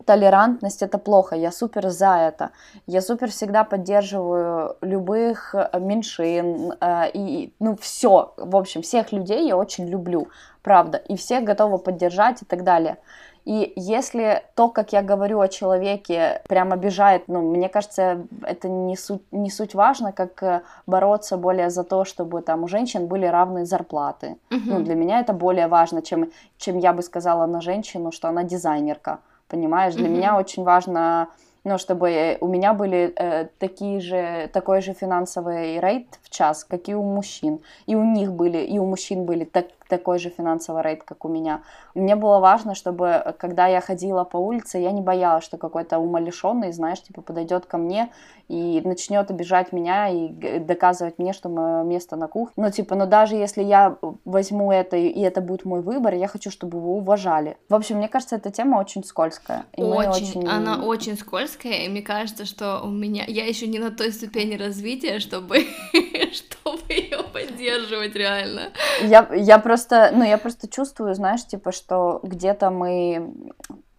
толерантность 0.06 0.82
это 0.82 0.97
плохо, 0.97 1.36
я 1.36 1.52
супер 1.52 1.89
за 1.89 2.17
это. 2.17 2.49
Я 2.88 3.02
супер 3.02 3.30
всегда 3.30 3.63
поддерживаю 3.63 4.76
любых 4.82 5.54
э, 5.54 5.69
меньшин 5.80 6.73
э, 6.80 7.12
и, 7.13 7.54
ну, 7.60 7.76
все, 7.76 8.34
в 8.38 8.56
общем, 8.56 8.82
всех 8.82 9.12
людей 9.12 9.47
я 9.47 9.56
очень 9.56 9.88
люблю, 9.88 10.30
правда, 10.63 10.97
и 10.97 11.15
всех 11.15 11.43
готова 11.43 11.78
поддержать 11.78 12.41
и 12.41 12.45
так 12.45 12.63
далее. 12.63 12.97
И 13.45 13.73
если 13.75 14.43
то, 14.56 14.69
как 14.69 14.93
я 14.93 15.01
говорю 15.01 15.41
о 15.41 15.49
человеке, 15.49 16.41
прям 16.47 16.71
обижает, 16.71 17.27
ну, 17.27 17.41
мне 17.41 17.67
кажется, 17.67 18.25
это 18.43 18.69
не 18.69 18.95
суть, 18.95 19.21
не 19.32 19.49
суть 19.49 19.75
важно, 19.75 20.13
как 20.13 20.41
э, 20.43 20.62
бороться 20.88 21.36
более 21.36 21.69
за 21.69 21.84
то, 21.84 22.06
чтобы 22.06 22.41
там 22.41 22.63
у 22.63 22.67
женщин 22.67 23.08
были 23.08 23.25
равные 23.25 23.65
зарплаты. 23.65 24.38
Uh-huh. 24.49 24.62
Ну, 24.65 24.79
для 24.79 24.95
меня 24.95 25.19
это 25.19 25.34
более 25.34 25.67
важно, 25.67 26.01
чем, 26.01 26.32
чем 26.58 26.77
я 26.77 26.93
бы 26.93 27.01
сказала 27.01 27.45
на 27.45 27.60
женщину, 27.60 28.12
что 28.12 28.29
она 28.29 28.43
дизайнерка. 28.43 29.19
Понимаешь, 29.49 29.93
для 29.93 30.08
uh-huh. 30.08 30.12
меня 30.12 30.38
очень 30.38 30.63
важно 30.63 31.27
ну, 31.65 31.77
чтобы 31.77 32.38
у 32.41 32.47
меня 32.47 32.73
были 32.73 33.13
э, 33.15 33.47
такие 33.58 34.01
же, 34.01 34.49
такой 34.51 34.82
же 34.82 34.93
финансовый 34.93 35.79
рейд 35.79 36.08
в 36.21 36.29
час, 36.29 36.65
как 36.65 36.89
и 36.89 36.93
у 36.93 37.03
мужчин. 37.03 37.62
И 37.86 37.95
у 37.95 38.03
них 38.03 38.34
были, 38.34 38.58
и 38.58 38.79
у 38.79 38.86
мужчин 38.86 39.23
были 39.23 39.45
так, 39.45 39.67
такой 39.88 40.19
же 40.19 40.30
финансовый 40.30 40.82
рейд, 40.84 41.04
как 41.04 41.26
у 41.26 41.28
меня. 41.28 41.62
Мне 41.96 42.15
было 42.15 42.39
важно, 42.39 42.76
чтобы, 42.76 43.36
когда 43.38 43.67
я 43.67 43.82
ходила 43.82 44.24
по 44.24 44.38
улице, 44.38 44.78
я 44.78 44.91
не 44.91 45.02
боялась, 45.02 45.43
что 45.43 45.58
какой-то 45.58 46.00
умалишенный, 46.00 46.72
знаешь, 46.72 47.02
типа 47.02 47.22
подойдет 47.22 47.65
ко 47.65 47.78
мне 47.78 48.10
и 48.48 48.82
начнет 48.84 49.32
обижать 49.32 49.72
меня 49.72 50.10
и 50.10 50.60
доказывать 50.60 51.17
мне, 51.17 51.34
что 51.34 51.50
мое 51.50 51.84
место 51.84 52.15
на 52.15 52.28
кухне. 52.28 52.54
Ну, 52.63 52.72
типа, 52.72 52.96
ну 52.96 53.06
даже 53.06 53.36
если 53.36 53.63
я 53.63 53.98
возьму 54.26 54.72
это, 54.72 54.98
и 54.98 55.19
это 55.22 55.41
будет 55.41 55.65
мой 55.65 55.82
выбор, 55.82 56.13
я 56.13 56.28
хочу, 56.28 56.52
чтобы 56.52 56.78
его 56.78 56.98
уважали. 56.98 57.58
В 57.69 57.76
общем, 57.76 57.98
мне 57.98 58.08
кажется, 58.08 58.36
эта 58.36 58.52
тема 58.52 58.78
очень 58.78 59.04
скользкая. 59.04 59.65
И 59.76 59.82
очень, 59.82 60.41
очень, 60.41 60.48
она 60.48 60.84
очень 60.84 61.17
скользкая, 61.17 61.86
и 61.86 61.89
мне 61.89 62.02
кажется, 62.02 62.46
что 62.46 62.82
у 62.84 62.89
меня, 62.89 63.24
я 63.28 63.46
еще 63.46 63.67
не 63.67 63.80
на 63.80 63.91
той 63.91 64.12
ступени 64.12 64.56
развития, 64.56 65.19
чтобы, 65.19 65.65
чтобы 66.34 66.82
ее 66.89 67.24
поддерживать 67.34 68.15
реально. 68.15 68.72
Я, 69.02 69.30
я 69.34 69.58
просто, 69.60 69.72
ну, 70.12 70.23
я 70.23 70.38
просто 70.38 70.67
чувствую, 70.67 71.13
знаешь, 71.15 71.45
типа, 71.45 71.71
что 71.71 72.19
где-то 72.23 72.69
мы 72.69 73.33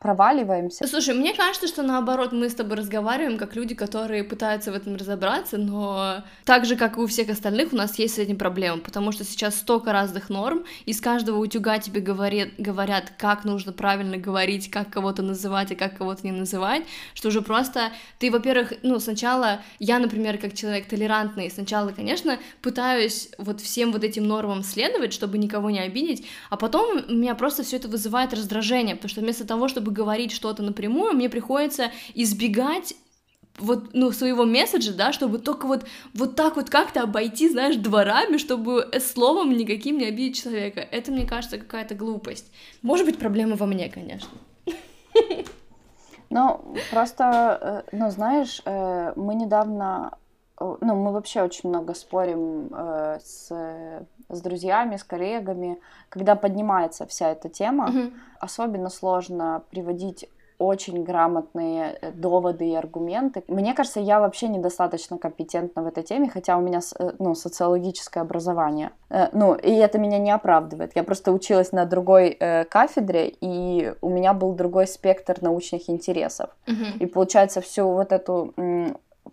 проваливаемся. 0.05 0.87
Слушай, 0.87 1.15
мне 1.15 1.33
кажется, 1.33 1.67
что 1.67 1.83
наоборот 1.83 2.33
мы 2.33 2.51
с 2.51 2.55
тобой 2.55 2.77
разговариваем 2.77 3.39
как 3.39 3.57
люди, 3.57 3.75
которые 3.75 4.23
пытаются 4.23 4.71
в 4.71 4.75
этом 4.75 4.97
разобраться, 4.97 5.57
но 5.57 6.23
так 6.45 6.67
же, 6.67 6.77
как 6.77 6.99
и 6.99 7.01
у 7.01 7.07
всех 7.07 7.31
остальных, 7.31 7.73
у 7.73 7.77
нас 7.77 7.99
есть 7.99 8.17
с 8.17 8.19
этим 8.19 8.37
проблема, 8.37 8.83
потому 8.83 9.13
что 9.13 9.25
сейчас 9.25 9.57
столько 9.57 9.95
разных 9.95 10.29
норм, 10.29 10.67
из 10.85 11.01
каждого 11.01 11.39
утюга 11.39 11.79
тебе 11.79 12.03
говорят, 12.03 12.51
говорят, 12.59 13.15
как 13.17 13.47
нужно 13.47 13.73
правильно 13.73 14.19
говорить, 14.19 14.71
как 14.71 14.91
кого-то 14.91 15.23
называть, 15.23 15.71
и 15.71 15.75
как 15.75 15.97
кого-то 15.97 16.21
не 16.27 16.33
называть, 16.33 16.83
что 17.15 17.29
уже 17.29 17.41
просто 17.41 17.91
ты, 18.19 18.31
во-первых, 18.31 18.75
ну, 18.83 19.01
сначала, 19.01 19.63
я, 19.79 19.99
например, 19.99 20.37
как 20.37 20.53
человек 20.53 20.87
толерантный, 20.87 21.51
сначала, 21.51 21.93
конечно, 21.93 22.39
пытаюсь 22.61 23.31
вот 23.39 23.63
всем 23.63 23.91
вот 23.91 24.05
этим 24.05 24.29
нормам 24.29 24.65
следовать, 24.65 25.15
чтобы 25.15 25.39
никого 25.39 25.71
не 25.71 25.81
обидеть, 25.81 26.27
а 26.51 26.59
потом 26.59 27.05
у 27.09 27.13
меня 27.15 27.35
просто 27.35 27.63
все 27.63 27.77
это 27.77 27.89
вызывает 27.89 28.35
раздражение, 28.35 28.97
потому 28.97 29.09
что 29.09 29.23
вместо 29.23 29.47
того, 29.47 29.67
чтобы 29.69 29.94
говорить 29.95 30.33
что-то 30.33 30.63
напрямую, 30.63 31.15
мне 31.15 31.31
приходится 31.31 31.91
избегать 32.15 32.95
вот, 33.59 33.91
ну, 33.93 34.11
своего 34.11 34.45
месседжа, 34.45 34.93
да, 34.93 35.13
чтобы 35.13 35.39
только 35.39 35.67
вот, 35.67 35.87
вот 36.13 36.35
так 36.37 36.57
вот 36.57 36.71
как-то 36.71 37.03
обойти, 37.03 37.49
знаешь, 37.49 37.77
дворами, 37.77 38.37
чтобы 38.37 38.91
словом 39.01 39.57
никаким 39.57 39.99
не 39.99 40.07
обидеть 40.07 40.43
человека. 40.43 40.81
Это, 40.81 41.13
мне 41.13 41.27
кажется, 41.27 41.59
какая-то 41.59 41.95
глупость. 41.95 42.51
Может 42.83 43.07
быть, 43.07 43.19
проблема 43.19 43.57
во 43.57 43.67
мне, 43.67 43.89
конечно. 43.89 44.31
Ну, 46.31 46.75
просто, 46.91 47.85
э, 47.93 47.97
ну, 47.97 48.11
знаешь, 48.11 48.61
э, 48.65 49.13
мы 49.15 49.37
недавно, 49.37 50.11
э, 50.13 50.24
ну, 50.61 50.95
мы 50.95 51.13
вообще 51.13 51.43
очень 51.43 51.69
много 51.69 51.95
спорим 51.95 52.71
с, 53.23 53.51
с 54.29 54.41
друзьями, 54.41 54.97
с 54.97 55.05
коллегами, 55.05 55.79
когда 56.09 56.37
поднимается 56.37 57.07
вся 57.07 57.31
эта 57.31 57.49
тема, 57.49 57.89
угу. 57.89 58.13
особенно 58.41 58.91
сложно 58.91 59.63
приводить 59.71 60.29
очень 60.59 61.03
грамотные 61.03 61.99
э, 62.01 62.13
доводы 62.13 62.69
и 62.69 62.75
аргументы. 62.75 63.43
Мне 63.49 63.75
кажется, 63.75 64.01
я 64.01 64.21
вообще 64.21 64.49
недостаточно 64.49 65.19
компетентна 65.19 65.83
в 65.83 65.87
этой 65.87 66.03
теме, 66.03 66.31
хотя 66.31 66.57
у 66.57 66.61
меня 66.61 66.81
э, 66.99 67.13
ну, 67.19 67.35
социологическое 67.35 68.23
образование. 68.23 68.91
Э, 69.11 69.29
ну, 69.33 69.55
и 69.55 69.73
это 69.73 69.99
меня 69.99 70.19
не 70.19 70.31
оправдывает. 70.31 70.93
Я 70.95 71.03
просто 71.03 71.33
училась 71.33 71.73
на 71.73 71.85
другой 71.87 72.37
э, 72.39 72.65
кафедре, 72.65 73.35
и 73.41 73.95
у 74.01 74.09
меня 74.09 74.33
был 74.33 74.53
другой 74.53 74.87
спектр 74.87 75.39
научных 75.41 75.91
интересов. 75.91 76.51
Мгм. 76.67 76.99
И 77.01 77.07
получается, 77.07 77.61
всю 77.61 77.89
вот 77.89 78.13
эту 78.13 78.55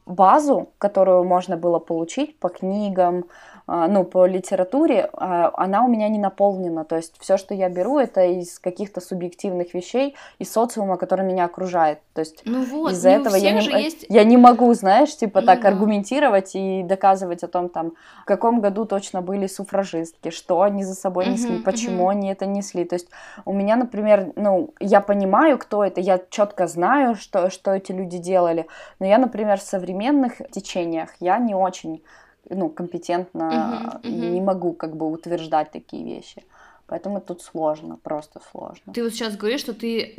базу, 0.06 0.70
которую 0.78 1.24
можно 1.24 1.58
было 1.58 1.80
получить 1.80 2.38
по 2.40 2.50
книгам, 2.50 3.26
а, 3.68 3.88
ну, 3.88 4.04
по 4.04 4.26
литературе, 4.26 5.10
а, 5.14 5.52
она 5.56 5.86
у 5.86 5.88
меня 5.88 6.10
не 6.10 6.20
наполнена. 6.20 6.84
То 6.84 6.98
есть 6.98 7.16
все, 7.20 7.38
что 7.38 7.54
я 7.54 7.70
беру, 7.70 8.00
это 8.00 8.26
из 8.26 8.60
каких-то 8.60 9.00
субъективных 9.00 9.74
вещей, 9.74 10.16
из 10.40 10.52
социума, 10.52 10.98
который 10.98 11.26
меня 11.26 11.46
окружает. 11.46 12.00
То 12.14 12.20
есть 12.20 12.42
Ну 12.46 12.64
вот, 12.66 12.92
из-за 12.92 13.12
не 13.12 13.18
у 13.18 13.22
этого 13.22 13.36
я 13.36 13.52
не, 13.54 13.82
есть... 13.82 14.06
я 14.10 14.24
не 14.24 14.36
могу, 14.36 14.74
знаешь, 14.74 15.16
типа 15.16 15.40
Ну 15.40 15.46
так 15.46 15.62
да. 15.62 15.70
аргументировать 15.70 16.56
и 16.56 16.84
доказывать 16.84 17.44
о 17.44 17.48
том, 17.48 17.70
там, 17.70 17.94
в 18.24 18.26
каком 18.26 18.60
году 18.62 18.86
точно 18.86 19.22
были 19.22 19.48
суфражистки, 19.48 20.32
что 20.32 20.62
они 20.64 20.84
за 20.84 20.96
собой 20.96 21.28
несли, 21.28 21.56
Мгм, 21.56 21.64
почему 21.64 22.04
мгм. 22.04 22.10
они 22.10 22.32
это 22.32 22.46
несли. 22.46 22.84
То 22.84 22.96
есть 22.96 23.08
у 23.46 23.54
меня, 23.54 23.76
например, 23.78 24.34
ну, 24.36 24.74
я 24.80 25.00
понимаю, 25.02 25.58
кто 25.58 25.84
это, 25.86 26.02
я 26.02 26.20
четко 26.30 26.68
знаю, 26.68 27.16
что, 27.16 27.50
что 27.50 27.72
эти 27.74 27.92
люди 27.94 28.18
делали, 28.18 28.68
но 29.00 29.06
я, 29.06 29.18
например, 29.18 29.60
в 29.60 29.64
современных 29.92 30.42
течениях 30.52 31.10
я 31.20 31.38
не 31.40 31.56
очень, 31.56 32.02
ну, 32.50 32.70
компетентно 32.70 34.00
Мгм, 34.04 34.16
мгм. 34.16 34.34
не 34.34 34.42
могу 34.42 34.74
как 34.74 34.96
бы 34.96 35.12
утверждать 35.12 35.72
такие 35.72 36.04
вещи. 36.04 36.44
Поэтому 36.88 37.22
тут 37.22 37.42
сложно, 37.42 37.98
просто 38.04 38.42
сложно. 38.52 38.94
Ты 38.94 39.04
вот 39.04 39.14
сейчас 39.14 39.38
говоришь, 39.38 39.62
что 39.62 39.74
ты, 39.74 40.14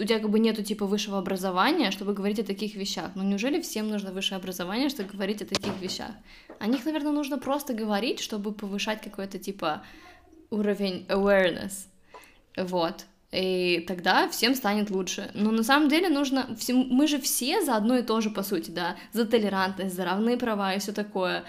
у 0.00 0.04
тебя 0.04 0.18
как 0.18 0.28
бы 0.28 0.40
нету 0.40 0.64
типа 0.64 0.84
высшего 0.84 1.18
образования, 1.18 1.92
чтобы 1.92 2.14
говорить 2.14 2.40
о 2.40 2.44
таких 2.44 2.74
вещах. 2.74 3.10
Но 3.14 3.22
неужели 3.22 3.60
всем 3.60 3.88
нужно 3.88 4.10
высшее 4.10 4.38
образование, 4.38 4.88
чтобы 4.88 5.10
говорить 5.12 5.42
о 5.42 5.46
таких 5.46 5.80
вещах? 5.80 6.10
О 6.58 6.66
них, 6.66 6.84
наверное, 6.84 7.12
нужно 7.12 7.38
просто 7.38 7.74
говорить, 7.74 8.18
чтобы 8.18 8.52
повышать 8.52 9.02
какой-то 9.02 9.38
типа 9.38 9.82
уровень 10.50 11.06
awareness. 11.08 11.86
Вот. 12.56 13.06
И 13.36 13.84
тогда 13.86 14.28
всем 14.30 14.54
станет 14.54 14.90
лучше. 14.90 15.30
Но 15.34 15.50
на 15.50 15.62
самом 15.62 15.88
деле 15.90 16.08
нужно... 16.08 16.56
всем- 16.56 16.88
Мы 16.90 17.06
же 17.06 17.20
все 17.20 17.62
за 17.62 17.76
одно 17.76 17.98
и 17.98 18.02
то 18.02 18.20
же, 18.22 18.30
по 18.30 18.42
сути, 18.42 18.70
да. 18.70 18.96
За 19.12 19.26
толерантность, 19.26 19.94
за 19.94 20.04
равные 20.06 20.38
права 20.38 20.72
и 20.72 20.78
все 20.78 20.92
такое. 20.92 21.44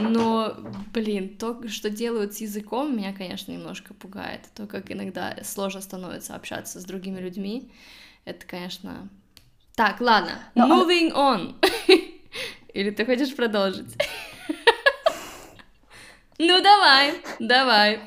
Но, 0.00 0.54
блин, 0.94 1.36
то, 1.36 1.68
что 1.68 1.90
делают 1.90 2.32
с 2.34 2.40
языком, 2.40 2.96
меня, 2.96 3.12
конечно, 3.12 3.52
немножко 3.52 3.92
пугает. 3.92 4.40
То, 4.54 4.66
как 4.66 4.90
иногда 4.90 5.36
сложно 5.44 5.82
становится 5.82 6.34
общаться 6.34 6.80
с 6.80 6.84
другими 6.84 7.20
людьми, 7.20 7.70
это, 8.24 8.46
конечно... 8.46 9.08
Так, 9.74 10.00
ладно, 10.00 10.38
Но, 10.54 10.64
а- 10.64 10.68
moving 10.84 11.12
on. 11.12 11.54
Или 12.72 12.90
ты 12.90 13.04
хочешь 13.04 13.34
продолжить? 13.36 13.94
Ну, 16.38 16.62
давай, 16.62 17.14
давай. 17.40 18.00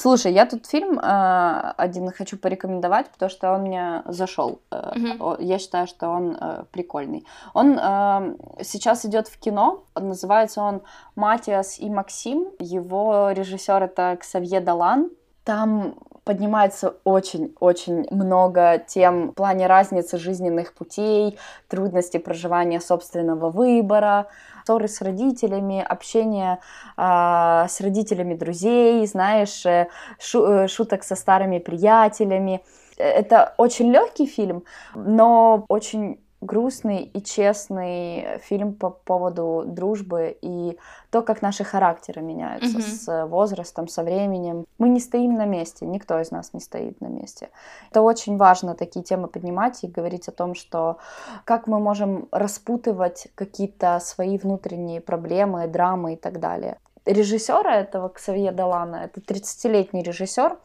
Слушай, 0.00 0.32
я 0.32 0.46
тут 0.46 0.66
фильм 0.66 0.96
э, 1.00 1.72
один 1.76 2.12
хочу 2.12 2.38
порекомендовать, 2.38 3.10
потому 3.10 3.30
что 3.30 3.52
он 3.52 3.62
мне 3.62 4.02
зашел. 4.06 4.60
Э, 4.70 4.92
Мгм. 4.94 5.22
о- 5.22 5.36
Я 5.40 5.58
считаю, 5.58 5.88
что 5.88 6.08
он 6.08 6.36
э, 6.40 6.62
прикольный. 6.70 7.26
Он 7.52 7.76
э, 7.76 8.36
сейчас 8.62 9.04
идет 9.04 9.26
в 9.26 9.38
кино. 9.40 9.82
Называется 9.96 10.60
он 10.62 10.82
Матиас 11.16 11.80
и 11.80 11.90
Максим. 11.90 12.46
Его 12.60 13.32
режиссер 13.32 13.82
это 13.82 14.16
Ксавье 14.20 14.60
Далан. 14.60 15.10
Там 15.44 15.94
поднимается 16.24 16.94
очень-очень 17.04 18.06
много 18.10 18.78
тем 18.86 19.30
в 19.30 19.32
плане 19.32 19.66
разницы 19.66 20.18
жизненных 20.18 20.74
путей, 20.74 21.38
трудностей 21.68 22.18
проживания 22.18 22.80
собственного 22.80 23.50
выбора, 23.50 24.26
ссоры 24.68 24.86
с 24.88 25.00
родителями, 25.00 25.84
общение 25.88 26.58
а, 26.96 27.66
с 27.68 27.80
родителями 27.80 28.34
друзей, 28.34 29.06
знаешь, 29.06 29.64
э, 29.66 29.86
шу- 30.20 30.44
э, 30.46 30.68
шуток 30.68 31.04
со 31.04 31.16
старыми 31.16 31.58
приятелями. 31.58 32.60
Э, 32.98 33.04
Это 33.22 33.54
очень 33.58 33.90
легкий 33.92 34.26
фильм, 34.26 34.62
но 34.94 35.64
очень 35.68 36.18
грустный 36.40 37.02
и 37.02 37.20
честный 37.22 38.38
фильм 38.38 38.72
по 38.72 38.90
поводу 38.90 39.64
дружбы 39.66 40.36
и 40.40 40.78
то, 41.10 41.22
как 41.22 41.42
наши 41.42 41.64
характеры 41.64 42.22
меняются 42.22 42.78
Мгм. 42.78 42.82
с 42.82 43.26
возрастом, 43.26 43.88
со 43.88 44.02
временем. 44.04 44.64
Мы 44.78 44.88
не 44.88 45.00
стоим 45.00 45.34
на 45.34 45.46
месте, 45.46 45.84
никто 45.86 46.20
из 46.20 46.30
нас 46.30 46.52
не 46.52 46.60
стоит 46.60 47.00
на 47.00 47.06
месте. 47.06 47.48
Это 47.90 48.02
очень 48.02 48.36
важно, 48.36 48.74
такие 48.74 49.02
темы 49.04 49.26
поднимать 49.28 49.82
и 49.82 49.88
говорить 49.88 50.28
о 50.28 50.32
том, 50.32 50.54
что 50.54 50.98
как 51.44 51.66
мы 51.66 51.80
можем 51.80 52.28
распутывать 52.30 53.28
какие-то 53.34 53.98
свои 54.00 54.38
внутренние 54.38 55.00
проблемы, 55.00 55.66
драмы 55.66 56.14
и 56.14 56.16
так 56.16 56.38
далее. 56.40 56.78
Режиссера 57.04 57.74
этого 57.76 58.08
Ксавье 58.10 58.52
Далана, 58.52 58.96
это 59.04 59.20
30-летний 59.20 60.02
режиссер, 60.02 60.58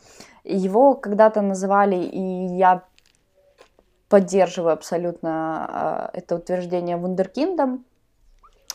его 0.43 0.93
когда-то 0.93 1.41
называли, 1.41 1.95
и 1.95 2.21
я 2.57 2.83
поддерживаю 4.13 4.73
абсолютно 4.73 6.12
э, 6.13 6.19
это 6.19 6.36
утверждение 6.36 6.97
вундеркиндом. 6.97 7.84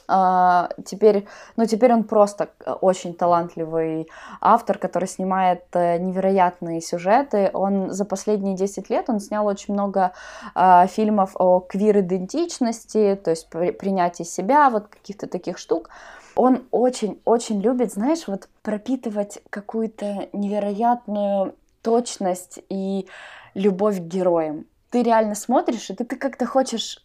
А, 0.08 0.70
теперь, 0.84 1.28
ну, 1.56 1.64
теперь 1.64 1.92
он 1.92 2.02
просто 2.02 2.48
э, 2.66 2.72
очень 2.72 3.14
талантливый 3.14 4.08
автор, 4.40 4.78
который 4.78 5.06
снимает 5.06 5.62
э, 5.74 5.98
невероятные 5.98 6.80
сюжеты. 6.80 7.52
Он 7.54 7.92
за 7.92 8.04
последние 8.04 8.56
10 8.56 8.90
лет 8.90 9.08
он 9.08 9.20
снял 9.20 9.46
очень 9.46 9.74
много 9.74 10.10
а, 10.56 10.88
фильмов 10.88 11.36
о 11.38 11.60
квир-идентичности, 11.60 13.14
то 13.22 13.30
есть 13.30 13.48
при- 13.48 13.70
принятии 13.70 14.24
себя, 14.24 14.70
вот 14.70 14.88
каких-то 14.88 15.28
таких 15.28 15.58
штук. 15.58 15.90
Он 16.34 16.64
очень-очень 16.72 17.60
любит, 17.60 17.92
знаешь, 17.92 18.26
вот 18.26 18.48
пропитывать 18.62 19.38
какую-то 19.50 20.30
невероятную 20.32 21.54
точность 21.82 22.58
и 22.68 23.06
любовь 23.54 23.98
к 23.98 24.02
героям. 24.02 24.66
Ты 24.90 25.02
реально 25.02 25.34
смотришь, 25.34 25.90
и 25.90 25.94
ты, 25.94 26.04
ты 26.04 26.16
как-то 26.16 26.46
хочешь 26.46 26.98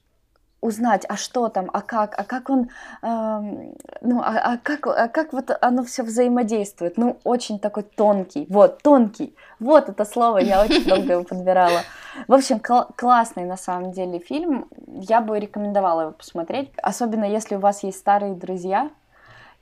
узнать, 0.63 1.06
а 1.10 1.17
что 1.17 1.50
там, 1.50 1.69
а 1.74 1.82
как, 1.82 2.17
а 2.17 2.24
как 2.24 2.50
он, 2.50 2.69
эм, 3.02 3.76
ну, 4.02 4.22
а, 4.22 4.54
а 4.54 4.58
как, 4.58 4.88
а 4.88 5.10
как 5.10 5.34
вот 5.34 5.52
оно 5.62 5.84
все 5.84 6.04
взаимодействует. 6.04 6.98
Ну, 6.98 7.17
очень 7.26 7.60
такой 7.60 7.84
тонкий, 7.84 8.48
вот, 8.50 8.82
тонкий, 8.82 9.36
вот 9.60 9.89
это 9.89 10.06
слово, 10.06 10.38
я 10.38 10.63
очень 10.63 10.86
долго 10.86 11.13
его 11.13 11.24
подбирала. 11.24 11.82
В 12.28 12.34
общем, 12.34 12.60
кл- 12.60 12.93
классный 12.96 13.43
на 13.43 13.58
самом 13.58 13.91
деле 13.91 14.19
фильм, 14.19 14.67
я 14.88 15.19
бы 15.19 15.38
рекомендовала 15.38 16.02
его 16.02 16.12
посмотреть, 16.12 16.72
особенно 16.82 17.26
если 17.26 17.56
у 17.56 17.60
вас 17.60 17.84
есть 17.84 18.00
старые 18.00 18.34
друзья, 18.34 18.89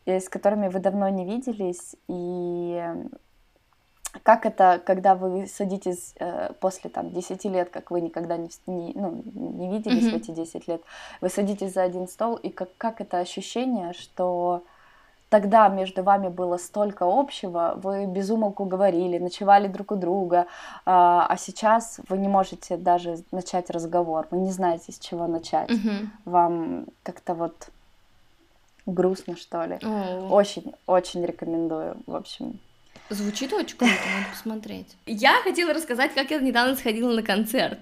э, 0.05 0.19
с 0.19 0.29
которыми 0.29 0.67
вы 0.67 0.79
давно 0.79 1.10
не 1.10 1.25
виделись, 1.25 1.95
и 2.07 2.79
э, 2.79 2.95
как 4.24 4.45
это, 4.45 4.82
когда 4.86 5.15
вы 5.15 5.47
садитесь 5.47 6.13
э, 6.19 6.54
после 6.60 6.89
там 6.89 7.12
10 7.12 7.45
лет, 7.45 7.69
как 7.69 7.91
вы 7.91 8.02
никогда 8.02 8.38
не, 8.38 8.50
не, 8.67 8.91
ну, 8.95 9.24
не 9.34 9.69
виделись 9.69 10.04
Мгм. 10.04 10.12
в 10.12 10.15
эти 10.15 10.32
10 10.32 10.67
лет, 10.67 10.82
вы 11.21 11.30
садитесь 11.30 11.74
за 11.74 11.84
один 11.84 12.08
стол, 12.08 12.36
и 12.36 12.50
как, 12.50 12.69
как 12.78 13.02
это 13.02 13.19
ощущение, 13.19 13.93
что 13.93 14.63
тогда 15.30 15.69
между 15.69 16.04
вами 16.04 16.28
было 16.28 16.58
столько 16.58 17.04
общего, 17.06 17.74
вы 17.82 18.06
безумолку 18.06 18.65
говорили, 18.65 19.17
ночевали 19.17 19.67
друг 19.67 19.91
у 19.91 19.95
друга, 19.95 20.45
а, 20.86 21.26
а 21.28 21.38
сейчас 21.38 22.02
вы 22.10 22.17
не 22.17 22.28
можете 22.28 22.76
даже 22.78 23.24
начать 23.32 23.69
разговор, 23.69 24.28
вы 24.30 24.39
не 24.39 24.52
знаете, 24.52 24.91
с 24.91 25.00
чего 25.00 25.28
начать. 25.28 25.69
Мгм. 25.69 26.12
Вам 26.26 26.86
как-то 27.04 27.34
вот 27.34 27.69
грустно, 28.86 29.38
что 29.38 29.63
ли. 29.63 29.80
О, 29.84 30.28
Очень, 30.30 30.74
очень 30.86 31.26
рекомендую, 31.26 31.95
в 32.08 32.15
общем. 32.15 32.60
Звучит 33.12 33.52
очень 33.54 33.76
круто, 33.78 33.93
надо 33.93 34.28
посмотреть. 34.32 34.88
Я 35.06 35.34
хотела 35.43 35.74
рассказать, 35.74 36.13
как 36.13 36.32
я 36.32 36.39
недавно 36.39 36.76
сходила 36.76 37.12
на 37.13 37.21
концерт. 37.21 37.80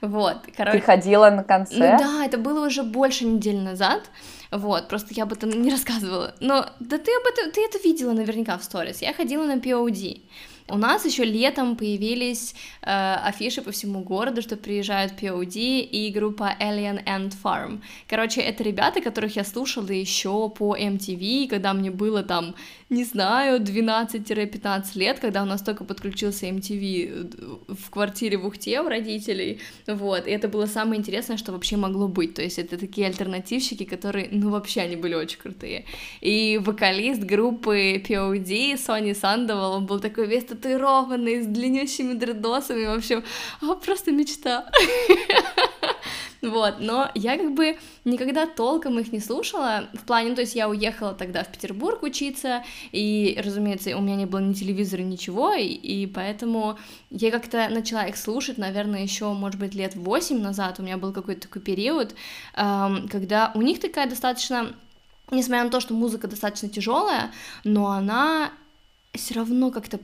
Вот, 0.00 0.42
Ты 0.44 0.52
короче. 0.52 0.80
ходила 0.80 1.30
на 1.30 1.36
Ну 1.36 1.44
концерт? 1.44 1.98
да, 2.00 2.24
это 2.24 2.38
было 2.38 2.66
уже 2.66 2.82
больше 2.82 3.24
недели 3.26 3.58
назад. 3.58 4.10
Вот, 4.50 4.88
просто 4.88 5.14
я 5.14 5.22
об 5.24 5.32
этом 5.32 5.50
не 5.50 5.70
рассказывала. 5.70 6.34
Но 6.40 6.66
да 6.80 6.98
ты 6.98 7.10
об 7.12 7.26
этом, 7.32 7.52
ты 7.52 7.64
это 7.64 7.78
видела 7.84 8.12
наверняка 8.12 8.56
в 8.58 8.64
сторис. 8.64 9.02
Я 9.02 9.12
ходила 9.14 9.44
на 9.44 9.56
POD. 9.58 10.20
У 10.68 10.76
нас 10.78 11.04
еще 11.04 11.24
летом 11.24 11.76
появились 11.76 12.54
э, 12.82 13.14
афиши 13.24 13.62
по 13.62 13.72
всему 13.72 14.00
городу, 14.00 14.40
что 14.42 14.56
приезжают 14.56 15.12
POD 15.20 15.80
и 15.80 16.10
группа 16.12 16.54
Alien 16.60 17.04
Ant 17.04 17.34
Farm. 17.42 17.82
Короче, 18.08 18.40
это 18.40 18.62
ребята, 18.62 19.00
которых 19.00 19.36
я 19.36 19.44
слушала 19.44 19.88
еще 19.88 20.48
по 20.48 20.76
MTV, 20.76 21.48
когда 21.48 21.72
мне 21.74 21.90
было 21.90 22.22
там, 22.22 22.54
не 22.92 23.04
знаю, 23.04 23.60
12-15 23.60 24.98
лет, 24.98 25.18
когда 25.18 25.42
у 25.42 25.46
нас 25.46 25.62
только 25.62 25.84
подключился 25.84 26.46
MTV 26.46 27.66
в 27.68 27.90
квартире 27.90 28.36
в 28.36 28.46
Ухте 28.46 28.80
у 28.80 28.88
родителей. 28.88 29.60
Вот, 29.86 30.26
и 30.26 30.30
это 30.30 30.48
было 30.48 30.66
самое 30.66 31.00
интересное, 31.00 31.38
что 31.38 31.52
вообще 31.52 31.76
могло 31.76 32.06
быть. 32.06 32.34
То 32.34 32.42
есть 32.42 32.58
это 32.58 32.76
такие 32.76 33.06
альтернативщики, 33.06 33.84
которые, 33.84 34.28
ну, 34.30 34.50
вообще 34.50 34.82
они 34.82 34.96
были 34.96 35.14
очень 35.14 35.38
крутые. 35.38 35.86
И 36.20 36.60
вокалист 36.62 37.22
группы 37.22 37.96
POD, 37.96 38.76
Сони 38.76 39.14
Сандовал, 39.14 39.72
он 39.72 39.86
был 39.86 39.98
такой 39.98 40.26
весь 40.26 40.44
татуированные, 40.44 41.42
с 41.42 41.46
длиннющими 41.46 42.12
дредосами, 42.12 42.86
в 42.86 42.98
общем, 42.98 43.24
а, 43.62 43.74
просто 43.74 44.12
мечта. 44.12 44.70
Вот, 46.42 46.80
но 46.80 47.08
я 47.14 47.38
как 47.38 47.54
бы 47.54 47.78
никогда 48.04 48.46
толком 48.46 48.98
их 48.98 49.12
не 49.12 49.20
слушала, 49.20 49.88
в 49.94 50.04
плане, 50.04 50.30
ну, 50.30 50.34
то 50.34 50.40
есть 50.40 50.56
я 50.56 50.68
уехала 50.68 51.14
тогда 51.14 51.44
в 51.44 51.52
Петербург 51.52 52.02
учиться, 52.02 52.64
и, 52.90 53.40
разумеется, 53.42 53.96
у 53.96 54.00
меня 54.00 54.16
не 54.16 54.26
было 54.26 54.40
ни 54.40 54.52
телевизора, 54.52 55.02
ничего, 55.02 55.54
и, 55.54 55.66
и 55.66 56.06
поэтому 56.08 56.78
я 57.10 57.30
как-то 57.30 57.68
начала 57.68 58.06
их 58.06 58.16
слушать, 58.16 58.58
наверное, 58.58 59.04
еще, 59.04 59.32
может 59.32 59.60
быть, 59.60 59.76
лет 59.76 59.94
восемь 59.94 60.40
назад, 60.40 60.80
у 60.80 60.82
меня 60.82 60.96
был 60.96 61.12
какой-то 61.12 61.42
такой 61.42 61.62
период, 61.62 62.12
эм, 62.56 63.08
когда 63.08 63.52
у 63.54 63.62
них 63.62 63.78
такая 63.78 64.08
достаточно 64.08 64.74
несмотря 65.30 65.64
на 65.64 65.70
то, 65.70 65.80
что 65.80 65.94
музыка 65.94 66.28
достаточно 66.28 66.68
тяжелая, 66.68 67.30
но 67.64 67.86
она 67.86 68.52
все 69.14 69.34
равно 69.34 69.70
как-то 69.70 69.98
как 69.98 70.02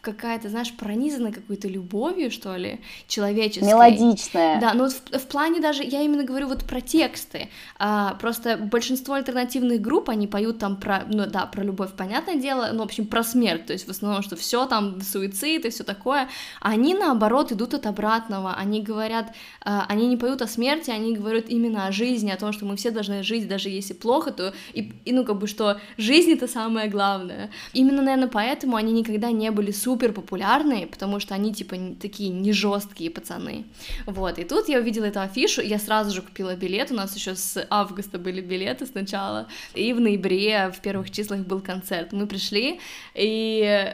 какая-то, 0.00 0.48
знаешь, 0.48 0.72
пронизана 0.72 1.32
какой-то 1.32 1.68
любовью, 1.68 2.30
что 2.30 2.56
ли, 2.56 2.80
человеческой. 3.06 3.68
Мелодичная. 3.68 4.60
Да, 4.60 4.74
но 4.74 4.88
в, 4.88 5.18
в 5.18 5.26
плане 5.26 5.60
даже, 5.60 5.82
я 5.84 6.02
именно 6.02 6.24
говорю 6.24 6.48
вот 6.48 6.64
про 6.64 6.80
тексты. 6.80 7.48
А, 7.78 8.14
просто 8.14 8.56
большинство 8.56 9.14
альтернативных 9.14 9.80
групп, 9.80 10.08
они 10.10 10.26
поют 10.26 10.58
там 10.58 10.76
про, 10.76 11.04
ну 11.08 11.26
да, 11.26 11.46
про 11.46 11.62
любовь, 11.62 11.90
понятное 11.96 12.36
дело, 12.36 12.70
ну, 12.72 12.80
в 12.80 12.82
общем, 12.82 13.06
про 13.06 13.22
смерть, 13.22 13.66
то 13.66 13.72
есть 13.72 13.86
в 13.86 13.90
основном, 13.90 14.22
что 14.22 14.36
все 14.36 14.66
там 14.66 15.00
суицид 15.02 15.64
и 15.64 15.70
все 15.70 15.84
такое. 15.84 16.28
Они, 16.60 16.94
наоборот, 16.94 17.52
идут 17.52 17.74
от 17.74 17.86
обратного, 17.86 18.54
они 18.54 18.82
говорят, 18.82 19.32
а, 19.62 19.84
они 19.88 20.08
не 20.08 20.16
поют 20.16 20.42
о 20.42 20.46
смерти, 20.46 20.90
они 20.90 21.14
говорят 21.14 21.44
именно 21.48 21.86
о 21.86 21.92
жизни, 21.92 22.30
о 22.30 22.36
том, 22.36 22.52
что 22.52 22.64
мы 22.64 22.76
все 22.76 22.90
должны 22.90 23.22
жить, 23.22 23.48
даже 23.48 23.68
если 23.68 23.92
плохо, 23.92 24.32
то, 24.32 24.54
и, 24.72 24.92
и 25.04 25.12
ну, 25.12 25.24
как 25.24 25.38
бы, 25.38 25.46
что 25.46 25.78
жизнь— 25.96 26.32
это 26.32 26.48
самое 26.48 26.88
главное. 26.88 27.50
Именно, 27.72 28.02
наверное, 28.02 28.28
поэтому 28.28 28.76
они 28.76 28.92
никогда 28.92 29.30
не 29.30 29.50
были 29.50 29.70
супер 29.70 29.89
супер 29.90 30.12
популярные, 30.12 30.86
потому 30.86 31.18
что 31.20 31.34
они 31.34 31.52
типа 31.52 31.76
такие 32.00 32.30
не 32.30 32.52
жесткие 32.52 33.10
пацаны. 33.10 33.64
Вот, 34.06 34.38
и 34.38 34.44
тут 34.44 34.68
я 34.68 34.78
увидела 34.78 35.06
эту 35.06 35.20
афишу, 35.20 35.62
я 35.62 35.78
сразу 35.78 36.14
же 36.14 36.22
купила 36.22 36.54
билет, 36.54 36.92
у 36.92 36.94
нас 36.94 37.16
еще 37.16 37.34
с 37.34 37.66
августа 37.70 38.18
были 38.18 38.40
билеты 38.40 38.86
сначала, 38.86 39.48
и 39.74 39.92
в 39.92 40.00
ноябре 40.00 40.70
в 40.70 40.80
первых 40.80 41.10
числах 41.10 41.40
был 41.40 41.60
концерт. 41.60 42.12
Мы 42.12 42.28
пришли, 42.28 42.78
и 43.16 43.92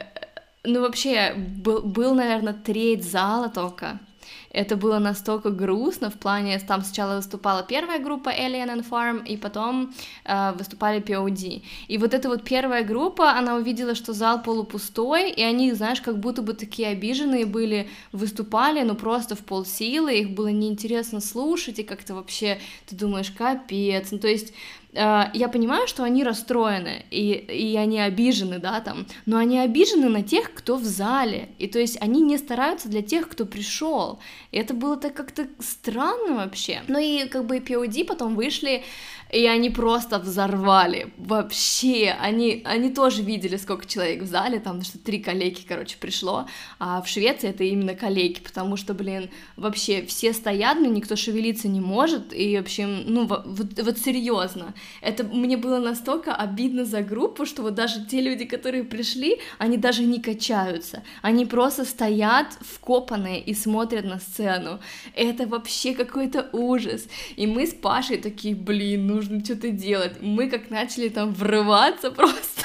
ну 0.63 0.81
вообще 0.81 1.33
был, 1.35 1.81
был 1.81 2.13
наверное, 2.13 2.53
треть 2.53 3.03
зала 3.03 3.49
только, 3.49 3.99
это 4.57 4.75
было 4.75 4.97
настолько 4.99 5.51
грустно 5.51 6.09
в 6.09 6.15
плане, 6.15 6.59
там 6.59 6.81
сначала 6.81 7.17
выступала 7.17 7.61
первая 7.63 7.99
группа 7.99 8.29
Alien 8.29 8.75
and 8.75 8.85
Farm, 8.89 9.23
и 9.23 9.37
потом 9.37 9.93
э, 10.25 10.53
выступали 10.57 10.99
POD. 10.99 11.61
И 11.87 11.97
вот 11.99 12.13
эта 12.15 12.27
вот 12.27 12.43
первая 12.43 12.83
группа, 12.83 13.33
она 13.33 13.55
увидела, 13.55 13.93
что 13.93 14.13
зал 14.13 14.41
полупустой, 14.41 15.29
и 15.29 15.43
они, 15.43 15.73
знаешь, 15.73 16.01
как 16.01 16.19
будто 16.19 16.41
бы 16.41 16.53
такие 16.53 16.87
обиженные 16.87 17.45
были, 17.45 17.87
выступали, 18.11 18.81
ну 18.81 18.95
просто 18.95 19.35
в 19.35 19.39
полсилы, 19.45 20.17
их 20.17 20.31
было 20.31 20.47
неинтересно 20.47 21.21
слушать, 21.21 21.77
и 21.77 21.83
как-то 21.83 22.15
вообще 22.15 22.57
ты 22.87 22.95
думаешь, 22.95 23.29
капец, 23.29 24.11
ну 24.11 24.17
то 24.17 24.27
есть 24.27 24.53
Э, 24.97 25.25
я 25.33 25.47
понимаю, 25.47 25.87
что 25.87 26.03
они 26.03 26.23
расстроены, 26.23 27.05
и, 27.11 27.31
и 27.31 27.77
они 27.77 27.99
обижены, 27.99 28.57
да, 28.57 28.81
там, 28.81 29.05
но 29.25 29.37
они 29.37 29.59
обижены 29.59 30.09
на 30.09 30.23
тех, 30.23 30.53
кто 30.53 30.75
в 30.75 30.83
зале, 30.83 31.49
и 31.59 31.67
то 31.67 31.79
есть 31.79 32.01
они 32.01 32.21
не 32.21 32.37
стараются 32.37 32.89
для 32.89 33.03
тех, 33.03 33.29
кто 33.29 33.45
пришел, 33.45 34.19
и 34.51 34.57
это 34.57 34.73
было 34.73 34.97
так 34.97 35.13
как-то 35.13 35.47
странно 35.59 36.35
вообще. 36.35 36.81
Ну 36.87 36.99
и 36.99 37.27
как 37.27 37.45
бы 37.45 37.57
POD 37.57 38.05
потом 38.05 38.35
вышли, 38.35 38.83
и 39.31 39.45
они 39.45 39.69
просто 39.69 40.19
взорвали, 40.19 41.13
вообще, 41.17 42.15
они, 42.19 42.61
они 42.65 42.89
тоже 42.89 43.21
видели, 43.21 43.57
сколько 43.57 43.85
человек 43.85 44.23
в 44.23 44.25
зале, 44.25 44.59
там, 44.59 44.81
что 44.83 44.97
три 44.97 45.19
коллеги, 45.19 45.61
короче, 45.67 45.97
пришло, 45.99 46.47
а 46.79 47.01
в 47.01 47.07
Швеции 47.07 47.49
это 47.49 47.63
именно 47.63 47.93
коллеги, 47.93 48.39
потому 48.39 48.77
что, 48.77 48.93
блин, 48.93 49.29
вообще 49.55 50.05
все 50.05 50.33
стоят, 50.33 50.79
но 50.79 50.87
никто 50.87 51.15
шевелиться 51.15 51.67
не 51.67 51.81
может, 51.81 52.33
и, 52.33 52.57
в 52.57 52.61
общем, 52.61 53.03
ну, 53.05 53.25
вот, 53.25 53.43
вот 53.45 53.97
серьезно, 53.97 54.73
это 55.01 55.23
мне 55.23 55.57
было 55.57 55.79
настолько 55.79 56.33
обидно 56.33 56.85
за 56.85 57.01
группу, 57.01 57.45
что 57.45 57.61
вот 57.61 57.75
даже 57.75 58.05
те 58.05 58.21
люди, 58.21 58.45
которые 58.45 58.83
пришли, 58.83 59.39
они 59.57 59.77
даже 59.77 60.03
не 60.03 60.21
качаются, 60.21 61.03
они 61.21 61.45
просто 61.45 61.83
стоят 61.83 62.57
вкопанные 62.61 63.41
и 63.41 63.53
смотрят 63.53 64.05
на 64.05 64.19
сцену, 64.19 64.79
это 65.13 65.47
вообще 65.47 65.93
какой-то 65.93 66.49
ужас, 66.53 67.07
и 67.35 67.45
мы 67.45 67.67
с 67.67 67.73
Пашей 67.73 68.17
такие, 68.17 68.55
блин, 68.55 69.07
ну 69.07 69.16
нужно 69.17 69.43
что-то 69.43 69.71
делать. 69.71 70.21
Мы 70.21 70.49
как 70.49 70.69
начали 70.69 71.09
там 71.09 71.33
врываться 71.33 72.11
просто. 72.19 72.63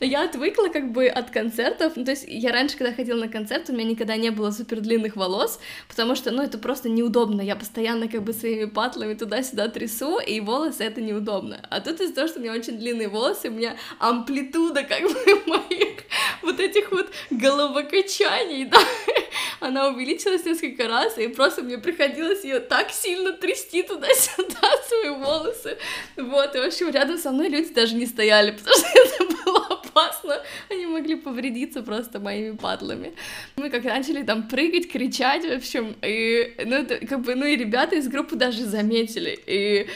Я 0.00 0.24
отвыкла 0.24 0.68
как 0.68 0.92
бы 0.92 1.08
от 1.08 1.30
концертов, 1.30 1.92
ну, 1.94 2.06
то 2.06 2.12
есть 2.12 2.24
я 2.26 2.52
раньше, 2.52 2.78
когда 2.78 2.94
ходила 2.94 3.18
на 3.18 3.28
концерт, 3.28 3.68
у 3.68 3.74
меня 3.74 3.84
никогда 3.84 4.16
не 4.16 4.30
было 4.30 4.50
супер 4.50 4.80
длинных 4.80 5.14
волос, 5.14 5.60
потому 5.88 6.14
что, 6.14 6.30
ну, 6.30 6.42
это 6.42 6.56
просто 6.56 6.88
неудобно, 6.88 7.42
я 7.42 7.54
постоянно 7.54 8.08
как 8.08 8.22
бы 8.22 8.32
своими 8.32 8.64
патлами 8.64 9.12
туда-сюда 9.12 9.68
трясу, 9.68 10.18
и 10.18 10.40
волосы 10.40 10.84
это 10.84 11.02
неудобно. 11.02 11.60
А 11.68 11.82
тут 11.82 12.00
из-за 12.00 12.14
того, 12.14 12.28
что 12.28 12.38
у 12.38 12.42
меня 12.42 12.54
очень 12.54 12.78
длинные 12.78 13.08
волосы, 13.08 13.48
у 13.48 13.52
меня 13.52 13.76
амплитуда 13.98 14.84
как 14.84 15.02
бы 15.02 15.42
моих 15.46 15.98
вот 16.40 16.58
этих 16.60 16.90
вот 16.92 17.10
головокачаний, 17.28 18.64
да, 18.64 18.80
она 19.60 19.88
увеличилась 19.88 20.46
несколько 20.46 20.88
раз, 20.88 21.18
и 21.18 21.28
просто 21.28 21.60
мне 21.60 21.76
приходилось 21.76 22.42
ее 22.42 22.60
так 22.60 22.90
сильно 22.90 23.32
трясти 23.32 23.82
туда-сюда, 23.82 24.60
свои 24.88 25.10
волосы, 25.10 25.76
вот, 26.16 26.54
и, 26.56 26.58
в 26.58 26.64
общем, 26.64 26.88
рядом 26.88 27.18
со 27.18 27.30
мной 27.32 27.50
люди 27.50 27.74
даже 27.74 27.94
не 27.96 28.06
стояли, 28.06 28.52
потому 28.52 28.76
что 28.76 28.86
это 28.94 29.44
было 29.44 29.82
опасно, 29.90 30.40
они 30.68 30.86
могли 30.86 31.16
повредиться 31.16 31.82
просто 31.82 32.20
моими 32.20 32.56
падлами. 32.56 33.12
Мы 33.56 33.70
как 33.70 33.84
начали 33.84 34.22
там 34.22 34.48
прыгать, 34.48 34.90
кричать, 34.90 35.44
в 35.44 35.52
общем, 35.52 35.96
и, 36.02 36.54
ну, 36.64 36.76
это, 36.76 37.06
как 37.06 37.20
бы, 37.20 37.34
ну, 37.34 37.46
и 37.46 37.56
ребята 37.56 37.96
из 37.96 38.08
группы 38.08 38.36
даже 38.36 38.64
заметили, 38.64 39.38
и 39.46 39.86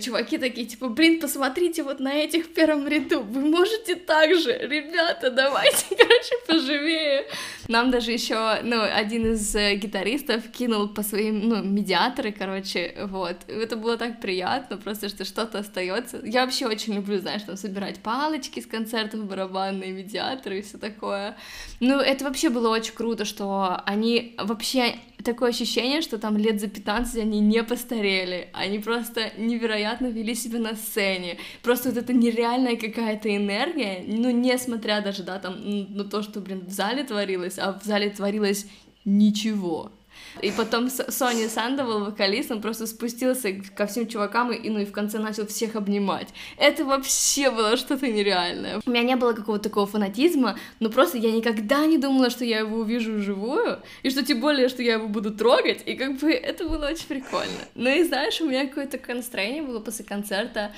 чуваки 0.00 0.38
такие, 0.38 0.66
типа, 0.66 0.88
блин, 0.88 1.20
посмотрите 1.20 1.82
вот 1.82 2.00
на 2.00 2.14
этих 2.14 2.46
в 2.46 2.52
первом 2.52 2.88
ряду, 2.88 3.22
вы 3.22 3.40
можете 3.40 3.94
так 3.94 4.34
же, 4.34 4.52
ребята, 4.52 5.30
давайте, 5.30 5.84
короче, 5.96 6.34
поживее. 6.46 7.26
Нам 7.68 7.90
даже 7.90 8.12
еще, 8.12 8.60
ну, 8.62 8.80
один 8.80 9.32
из 9.32 9.54
э, 9.54 9.74
гитаристов 9.74 10.48
кинул 10.50 10.88
по 10.88 11.02
своим, 11.02 11.48
ну, 11.48 11.62
медиаторы, 11.62 12.32
короче, 12.32 12.94
вот. 13.04 13.36
Это 13.48 13.76
было 13.76 13.96
так 13.96 14.20
приятно, 14.20 14.76
просто 14.76 15.08
что 15.08 15.24
что-то 15.24 15.58
остается. 15.58 16.20
Я 16.24 16.44
вообще 16.44 16.66
очень 16.66 16.94
люблю, 16.94 17.18
знаешь, 17.18 17.42
там 17.42 17.56
собирать 17.56 17.98
палочки 17.98 18.60
с 18.60 18.66
концертов, 18.66 19.24
барабанные 19.24 19.92
медиаторы 19.92 20.60
и 20.60 20.62
все 20.62 20.78
такое. 20.78 21.36
Ну, 21.80 21.98
это 21.98 22.24
вообще 22.24 22.48
было 22.48 22.70
очень 22.70 22.94
круто, 22.94 23.24
что 23.24 23.82
они 23.84 24.34
вообще 24.38 24.96
такое 25.26 25.50
ощущение, 25.50 26.00
что 26.00 26.18
там 26.18 26.36
лет 26.36 26.60
за 26.60 26.68
15 26.68 27.20
они 27.20 27.40
не 27.40 27.62
постарели, 27.62 28.48
они 28.54 28.78
просто 28.78 29.32
невероятно 29.36 30.06
вели 30.06 30.34
себя 30.34 30.58
на 30.58 30.74
сцене, 30.74 31.36
просто 31.62 31.90
вот 31.90 31.98
эта 31.98 32.12
нереальная 32.12 32.76
какая-то 32.76 33.34
энергия, 33.34 34.02
ну, 34.06 34.30
несмотря 34.30 35.02
даже, 35.02 35.22
да, 35.22 35.38
там, 35.38 35.56
на 35.94 36.04
то, 36.04 36.22
что, 36.22 36.40
блин, 36.40 36.64
в 36.66 36.70
зале 36.70 37.04
творилось, 37.04 37.58
а 37.58 37.78
в 37.78 37.84
зале 37.84 38.10
творилось 38.10 38.66
ничего, 39.04 39.92
и 40.42 40.50
потом 40.50 40.90
Соня 40.90 41.48
Сандовал, 41.48 42.04
вокалист, 42.04 42.50
он 42.50 42.60
просто 42.60 42.86
спустился 42.86 43.52
ко 43.74 43.86
всем 43.86 44.06
чувакам 44.06 44.52
и, 44.52 44.68
ну, 44.68 44.78
и 44.80 44.84
в 44.84 44.92
конце 44.92 45.18
начал 45.18 45.46
всех 45.46 45.76
обнимать. 45.76 46.28
Это 46.56 46.84
вообще 46.84 47.50
было 47.50 47.76
что-то 47.76 48.06
нереальное. 48.06 48.80
У 48.84 48.90
меня 48.90 49.02
не 49.02 49.16
было 49.16 49.32
какого-то 49.32 49.64
такого 49.64 49.86
фанатизма, 49.86 50.58
но 50.80 50.90
просто 50.90 51.18
я 51.18 51.32
никогда 51.32 51.86
не 51.86 51.98
думала, 51.98 52.30
что 52.30 52.44
я 52.44 52.60
его 52.60 52.78
увижу 52.78 53.14
вживую, 53.14 53.80
и 54.02 54.10
что 54.10 54.24
тем 54.24 54.40
более, 54.40 54.68
что 54.68 54.82
я 54.82 54.94
его 54.94 55.08
буду 55.08 55.32
трогать, 55.32 55.82
и 55.86 55.94
как 55.94 56.18
бы 56.18 56.32
это 56.32 56.68
было 56.68 56.86
очень 56.86 57.06
прикольно. 57.06 57.60
Ну 57.74 57.90
и 57.90 58.04
знаешь, 58.04 58.40
у 58.40 58.48
меня 58.48 58.66
какое-то 58.66 58.98
настроение 59.14 59.62
было 59.62 59.80
после 59.80 60.04
концерта. 60.04 60.72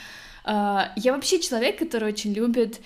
А, 0.45 0.93
я 0.97 1.13
вообще 1.13 1.41
человек, 1.41 1.79
который 1.79 2.09
очень 2.09 2.33
любит 2.33 2.81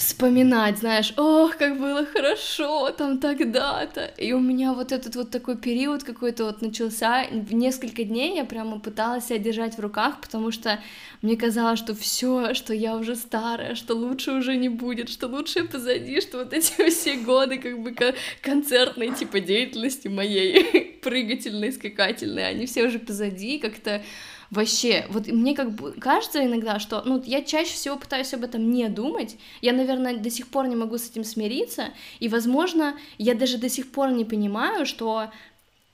вспоминать, 0.00 0.78
знаешь, 0.78 1.12
ох, 1.18 1.58
как 1.58 1.78
было 1.78 2.06
хорошо 2.06 2.90
там 2.90 3.18
тогда-то. 3.18 4.06
И 4.16 4.32
у 4.32 4.40
меня 4.40 4.72
вот 4.72 4.92
этот 4.92 5.14
вот 5.14 5.30
такой 5.30 5.58
период 5.58 6.04
какой-то 6.04 6.44
вот 6.44 6.62
начался. 6.62 7.26
В 7.30 7.52
несколько 7.52 8.04
дней 8.04 8.36
я 8.36 8.46
прямо 8.46 8.80
пыталась 8.80 9.26
себя 9.26 9.38
держать 9.38 9.76
в 9.76 9.80
руках, 9.80 10.22
потому 10.22 10.52
что 10.52 10.80
мне 11.20 11.36
казалось, 11.36 11.78
что 11.78 11.94
все, 11.94 12.54
что 12.54 12.72
я 12.72 12.96
уже 12.96 13.14
старая, 13.14 13.74
что 13.74 13.94
лучше 13.94 14.32
уже 14.32 14.56
не 14.56 14.70
будет, 14.70 15.10
что 15.10 15.28
лучше 15.28 15.64
позади, 15.64 16.22
что 16.22 16.38
вот 16.38 16.54
эти 16.54 16.88
все 16.90 17.16
годы 17.16 17.58
как 17.58 17.78
бы 17.78 17.94
концертной 18.40 19.14
типа 19.14 19.40
деятельности 19.40 20.08
моей 20.08 20.98
прыгательной, 21.02 21.72
скакательной, 21.72 22.48
они 22.48 22.64
все 22.64 22.86
уже 22.86 22.98
позади, 22.98 23.58
как-то 23.58 24.02
вообще, 24.50 25.06
вот 25.08 25.26
мне 25.28 25.54
как 25.54 25.72
бы 25.72 25.92
кажется 25.92 26.44
иногда, 26.44 26.78
что, 26.78 27.02
ну, 27.04 27.22
я 27.24 27.42
чаще 27.42 27.72
всего 27.72 27.96
пытаюсь 27.96 28.34
об 28.34 28.44
этом 28.44 28.70
не 28.70 28.88
думать, 28.88 29.36
я, 29.60 29.72
наверное, 29.72 30.18
до 30.18 30.30
сих 30.30 30.48
пор 30.48 30.66
не 30.68 30.76
могу 30.76 30.98
с 30.98 31.08
этим 31.08 31.24
смириться, 31.24 31.88
и, 32.18 32.28
возможно, 32.28 32.96
я 33.18 33.34
даже 33.34 33.58
до 33.58 33.68
сих 33.68 33.90
пор 33.92 34.10
не 34.10 34.24
понимаю, 34.24 34.86
что 34.86 35.30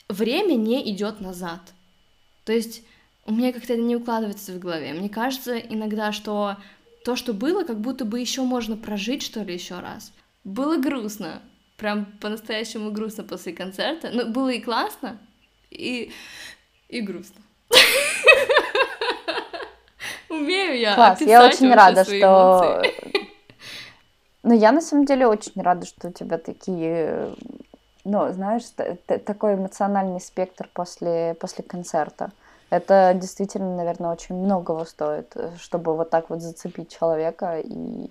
время 0.08 0.54
не 0.54 0.90
идет 0.90 1.20
назад. 1.20 1.60
То 2.44 2.52
есть 2.52 2.82
у 3.26 3.32
меня 3.32 3.52
как-то 3.52 3.74
это 3.74 3.82
не 3.82 3.96
укладывается 3.96 4.52
в 4.52 4.58
голове. 4.58 4.92
Мне 4.92 5.08
кажется 5.08 5.58
иногда, 5.58 6.12
что 6.12 6.56
то, 7.04 7.16
что 7.16 7.34
было, 7.34 7.64
как 7.64 7.80
будто 7.80 8.04
бы 8.04 8.20
еще 8.20 8.42
можно 8.42 8.76
прожить, 8.76 9.22
что 9.22 9.42
ли, 9.42 9.54
еще 9.54 9.80
раз. 9.80 10.12
Было 10.44 10.76
грустно, 10.76 11.42
прям 11.76 12.06
по-настоящему 12.20 12.92
грустно 12.92 13.24
после 13.24 13.52
концерта. 13.52 14.10
Ну, 14.12 14.28
было 14.28 14.50
и 14.50 14.60
классно, 14.60 15.18
и, 15.70 16.12
и 16.88 17.00
грустно. 17.00 17.42
Умею 20.28 20.78
я 20.78 20.94
Класс, 20.94 21.20
я 21.20 21.46
очень 21.46 21.72
рада, 21.72 22.04
что... 22.04 22.82
Ну, 24.42 24.54
я 24.54 24.70
на 24.70 24.80
самом 24.80 25.06
деле 25.06 25.26
очень 25.26 25.60
рада, 25.60 25.86
что 25.86 26.08
у 26.08 26.12
тебя 26.12 26.38
такие, 26.38 27.34
ну, 28.04 28.32
знаешь, 28.32 28.62
такой 29.24 29.54
эмоциональный 29.54 30.20
спектр 30.20 30.68
после, 30.72 31.34
после 31.40 31.64
концерта. 31.64 32.30
Это 32.70 33.12
действительно, 33.14 33.76
наверное, 33.76 34.12
очень 34.12 34.36
многого 34.36 34.84
стоит, 34.84 35.36
чтобы 35.60 35.96
вот 35.96 36.10
так 36.10 36.30
вот 36.30 36.42
зацепить 36.42 36.96
человека 36.96 37.58
и 37.58 38.10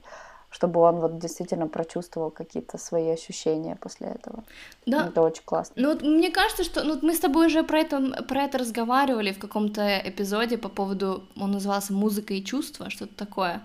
чтобы 0.56 0.80
он 0.80 0.96
вот 1.02 1.20
действительно 1.20 1.68
прочувствовал 1.68 2.32
какие-то 2.32 2.78
свои 2.78 3.10
ощущения 3.10 3.76
после 3.76 4.08
этого. 4.08 4.46
Да. 4.86 5.08
Это 5.08 5.22
очень 5.22 5.44
классно. 5.44 5.74
Ну 5.76 5.90
вот 5.90 6.02
мне 6.02 6.32
кажется, 6.32 6.64
что 6.64 6.84
ну, 6.84 6.98
мы 7.02 7.14
с 7.14 7.20
тобой 7.20 7.48
уже 7.48 7.62
про 7.64 7.80
это, 7.80 8.24
про 8.24 8.44
это 8.44 8.58
разговаривали 8.58 9.34
в 9.34 9.38
каком-то 9.38 9.82
эпизоде 9.82 10.58
по 10.58 10.70
поводу, 10.70 11.24
он 11.36 11.52
назывался 11.52 11.92
«Музыка 11.92 12.34
и 12.34 12.42
чувства», 12.42 12.90
что-то 12.90 13.14
такое. 13.16 13.62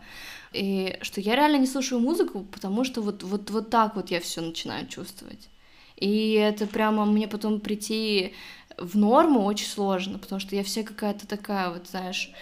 И 0.52 0.98
что 1.02 1.20
я 1.20 1.36
реально 1.36 1.58
не 1.58 1.66
слушаю 1.66 2.00
музыку, 2.00 2.44
потому 2.50 2.82
что 2.82 3.02
вот, 3.02 3.22
вот, 3.22 3.50
вот 3.50 3.70
так 3.70 3.94
вот 3.94 4.10
я 4.10 4.18
все 4.18 4.40
начинаю 4.40 4.88
чувствовать. 4.88 5.48
И 5.94 6.32
это 6.32 6.66
прямо 6.66 7.04
мне 7.04 7.28
потом 7.28 7.60
прийти 7.60 8.34
в 8.78 8.96
норму 8.96 9.44
очень 9.44 9.68
сложно, 9.68 10.18
потому 10.18 10.40
что 10.40 10.56
я 10.56 10.64
вся 10.64 10.82
какая-то 10.82 11.28
такая, 11.28 11.70
вот 11.70 11.86
знаешь, 11.86 12.32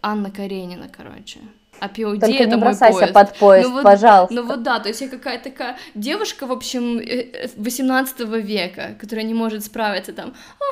Анна 0.00 0.32
Каренина, 0.32 0.88
короче. 0.88 1.38
А 1.82 1.88
POD 1.88 2.20
Только 2.20 2.44
это 2.44 2.54
не 2.54 2.60
бросайся 2.60 2.92
мой 2.92 3.12
поезд. 3.12 3.12
под 3.12 3.38
поезд, 3.38 3.68
ну, 3.68 3.74
вот, 3.74 3.82
пожалуйста. 3.82 4.34
Ну 4.36 4.46
вот 4.46 4.62
да, 4.62 4.78
то 4.78 4.88
есть 4.88 5.00
я 5.00 5.08
какая-то 5.08 5.50
такая 5.50 5.76
девушка, 5.96 6.46
в 6.46 6.52
общем, 6.52 7.00
18 7.56 8.20
э, 8.20 8.40
века, 8.40 8.94
которая 9.00 9.26
не 9.26 9.34
может 9.34 9.64
справиться 9.64 10.12
там 10.12 10.32
а, 10.60 10.64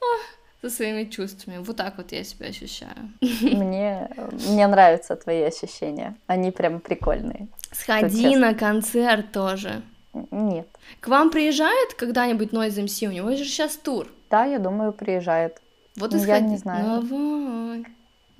а, 0.00 0.62
со 0.62 0.70
своими 0.70 1.10
чувствами. 1.10 1.58
Вот 1.58 1.76
так 1.76 1.94
вот 1.96 2.12
я 2.12 2.22
себя 2.22 2.46
ощущаю. 2.46 3.10
Мне, 3.20 4.08
мне 4.48 4.68
нравятся 4.68 5.16
твои 5.16 5.42
ощущения. 5.42 6.14
Они 6.28 6.52
прям 6.52 6.78
прикольные. 6.78 7.48
Сходи 7.72 8.36
на 8.36 8.54
концерт 8.54 9.32
тоже. 9.32 9.82
Нет. 10.30 10.68
К 11.00 11.08
вам 11.08 11.30
приезжает 11.30 11.94
когда-нибудь 11.94 12.52
Noise 12.52 12.84
MC? 12.84 13.08
У 13.08 13.10
него 13.10 13.30
же 13.30 13.44
сейчас 13.44 13.76
тур. 13.76 14.06
Да, 14.30 14.44
я 14.44 14.60
думаю, 14.60 14.92
приезжает. 14.92 15.60
Вот 15.96 16.14
и 16.14 16.18
сходи. 16.18 16.30
Я 16.30 16.40
не 16.40 16.58
знаю. 16.58 17.02
Ну 17.02 17.86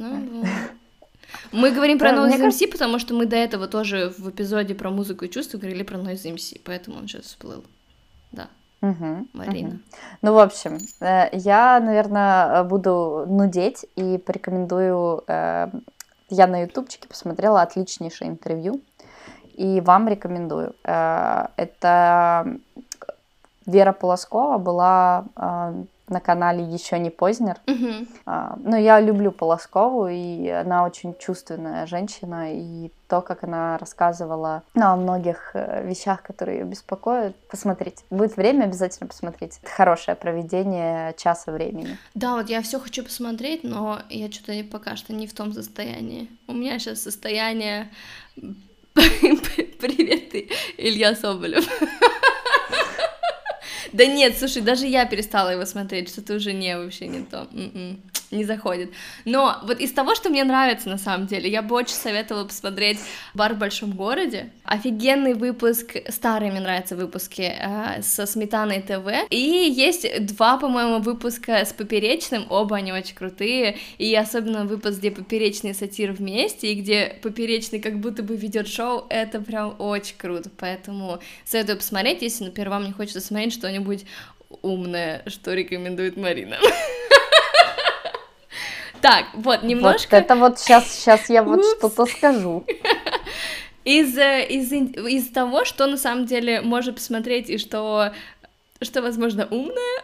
вот. 0.00 0.48
Мы 1.52 1.70
говорим 1.70 1.98
про 1.98 2.10
Noise 2.10 2.48
MC, 2.48 2.68
потому 2.70 2.98
что 2.98 3.14
мы 3.14 3.26
до 3.26 3.36
этого 3.36 3.68
тоже 3.68 4.12
в 4.18 4.30
эпизоде 4.30 4.74
про 4.74 4.90
музыку 4.90 5.24
и 5.24 5.30
чувства 5.30 5.58
говорили 5.58 5.82
про 5.82 5.98
Noise 5.98 6.34
MC, 6.34 6.60
поэтому 6.64 6.98
он 6.98 7.08
сейчас 7.08 7.26
всплыл. 7.26 7.64
Да. 8.32 8.48
Угу, 8.82 9.28
Марина. 9.32 9.68
Угу. 9.68 9.78
Ну, 10.22 10.34
в 10.34 10.38
общем, 10.38 10.78
э, 11.00 11.28
я, 11.32 11.80
наверное, 11.80 12.64
буду 12.64 13.24
нудеть 13.28 13.86
и 13.96 14.18
порекомендую... 14.18 15.24
Э, 15.26 15.68
я 16.30 16.46
на 16.46 16.62
ютубчике 16.62 17.06
посмотрела 17.06 17.62
отличнейшее 17.62 18.30
интервью, 18.30 18.80
и 19.54 19.80
вам 19.80 20.08
рекомендую. 20.08 20.74
Э, 20.84 21.46
это 21.56 22.58
Вера 23.66 23.92
Полоскова 23.92 24.58
была 24.58 25.24
на 26.08 26.20
канале 26.20 26.62
еще 26.64 26.98
не 26.98 27.10
Познер. 27.10 27.56
Uh-huh. 27.66 28.06
А, 28.26 28.56
но 28.62 28.76
я 28.76 29.00
люблю 29.00 29.32
Полоскову, 29.32 30.08
и 30.08 30.48
она 30.48 30.84
очень 30.84 31.14
чувственная 31.18 31.86
женщина, 31.86 32.52
и 32.54 32.90
то, 33.08 33.20
как 33.20 33.44
она 33.44 33.78
рассказывала 33.78 34.62
ну, 34.74 34.86
о 34.86 34.96
многих 34.96 35.50
э, 35.54 35.86
вещах, 35.86 36.22
которые 36.22 36.60
ее 36.60 36.64
беспокоят, 36.64 37.36
посмотрите. 37.48 38.04
Будет 38.10 38.36
время, 38.36 38.64
обязательно 38.64 39.08
посмотрите. 39.08 39.58
Это 39.62 39.70
хорошее 39.70 40.16
проведение 40.16 41.14
часа 41.16 41.52
времени. 41.52 41.96
Да, 42.14 42.34
вот 42.34 42.48
я 42.48 42.60
все 42.62 42.78
хочу 42.78 43.04
посмотреть, 43.04 43.62
но 43.64 44.00
я 44.10 44.30
что-то 44.30 44.52
пока 44.64 44.96
что 44.96 45.12
не 45.12 45.26
в 45.26 45.34
том 45.34 45.52
состоянии. 45.52 46.28
У 46.46 46.52
меня 46.52 46.78
сейчас 46.78 47.02
состояние... 47.02 47.90
Привет, 48.94 50.34
Илья 50.78 51.14
Соболев. 51.14 51.66
Да 53.94 54.06
нет, 54.06 54.36
слушай, 54.36 54.60
даже 54.60 54.86
я 54.86 55.06
перестала 55.06 55.50
его 55.50 55.64
смотреть, 55.64 56.08
что-то 56.08 56.34
уже 56.34 56.52
не, 56.52 56.76
вообще 56.76 57.06
не 57.06 57.24
то. 57.24 57.46
М-м, 57.52 58.00
не 58.34 58.44
заходит. 58.44 58.90
Но 59.24 59.58
вот 59.62 59.80
из 59.80 59.92
того, 59.92 60.14
что 60.14 60.30
мне 60.30 60.44
нравится 60.44 60.88
на 60.88 60.98
самом 60.98 61.26
деле, 61.26 61.50
я 61.50 61.62
бы 61.62 61.74
очень 61.74 61.94
советовала 61.94 62.44
посмотреть 62.44 62.98
«Бар 63.34 63.54
в 63.54 63.58
большом 63.58 63.92
городе». 63.92 64.50
Офигенный 64.64 65.34
выпуск, 65.34 65.96
старые 66.08 66.50
мне 66.50 66.60
нравятся 66.60 66.96
выпуски 66.96 67.52
э, 67.58 68.02
со 68.02 68.26
Сметаной 68.26 68.80
ТВ. 68.82 69.28
И 69.30 69.36
есть 69.36 70.26
два, 70.26 70.58
по-моему, 70.58 71.00
выпуска 71.00 71.64
с 71.64 71.72
Поперечным, 71.72 72.46
оба 72.50 72.76
они 72.76 72.92
очень 72.92 73.14
крутые. 73.14 73.78
И 73.98 74.14
особенно 74.14 74.64
выпуск, 74.64 74.98
где 74.98 75.10
Поперечный 75.10 75.74
Сатир 75.74 76.12
вместе, 76.12 76.72
и 76.72 76.80
где 76.80 77.18
Поперечный 77.22 77.80
как 77.80 77.98
будто 78.00 78.22
бы 78.22 78.36
ведет 78.36 78.68
шоу, 78.68 79.06
это 79.08 79.40
прям 79.40 79.76
очень 79.78 80.16
круто. 80.16 80.50
Поэтому 80.58 81.20
советую 81.44 81.78
посмотреть, 81.78 82.22
если, 82.22 82.44
например, 82.44 82.70
вам 82.70 82.84
не 82.84 82.92
хочется 82.92 83.20
смотреть 83.20 83.52
что-нибудь 83.52 84.04
умное, 84.62 85.22
что 85.26 85.52
рекомендует 85.52 86.16
Марина. 86.16 86.56
Так, 89.04 89.26
вот, 89.34 89.62
немножко... 89.62 90.16
Вот 90.16 90.24
это 90.24 90.34
вот 90.34 90.58
сейчас, 90.58 90.90
сейчас 90.90 91.28
я 91.28 91.42
вот 91.42 91.62
что-то 91.76 92.06
скажу. 92.06 92.64
Из, 93.84 94.16
э, 94.16 94.46
из, 94.48 94.72
из 94.72 95.28
того, 95.28 95.66
что 95.66 95.86
на 95.86 95.98
самом 95.98 96.24
деле 96.24 96.62
можно 96.62 96.94
посмотреть 96.94 97.50
и 97.50 97.58
что, 97.58 98.14
что 98.80 99.02
возможно, 99.02 99.46
умное, 99.50 100.02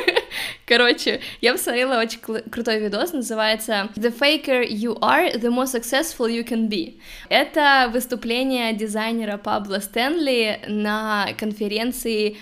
Короче, 0.66 1.20
я 1.40 1.52
посмотрела 1.52 2.00
очень 2.00 2.18
крутой 2.18 2.80
видос, 2.80 3.12
называется 3.12 3.88
The 3.94 4.12
Faker 4.12 4.68
You 4.68 4.98
Are, 4.98 5.32
The 5.32 5.48
Most 5.48 5.80
Successful 5.80 6.28
You 6.28 6.44
Can 6.44 6.68
Be. 6.68 6.98
Это 7.28 7.88
выступление 7.92 8.72
дизайнера 8.72 9.36
Пабло 9.36 9.78
Стэнли 9.78 10.60
на 10.66 11.28
конференции 11.38 12.36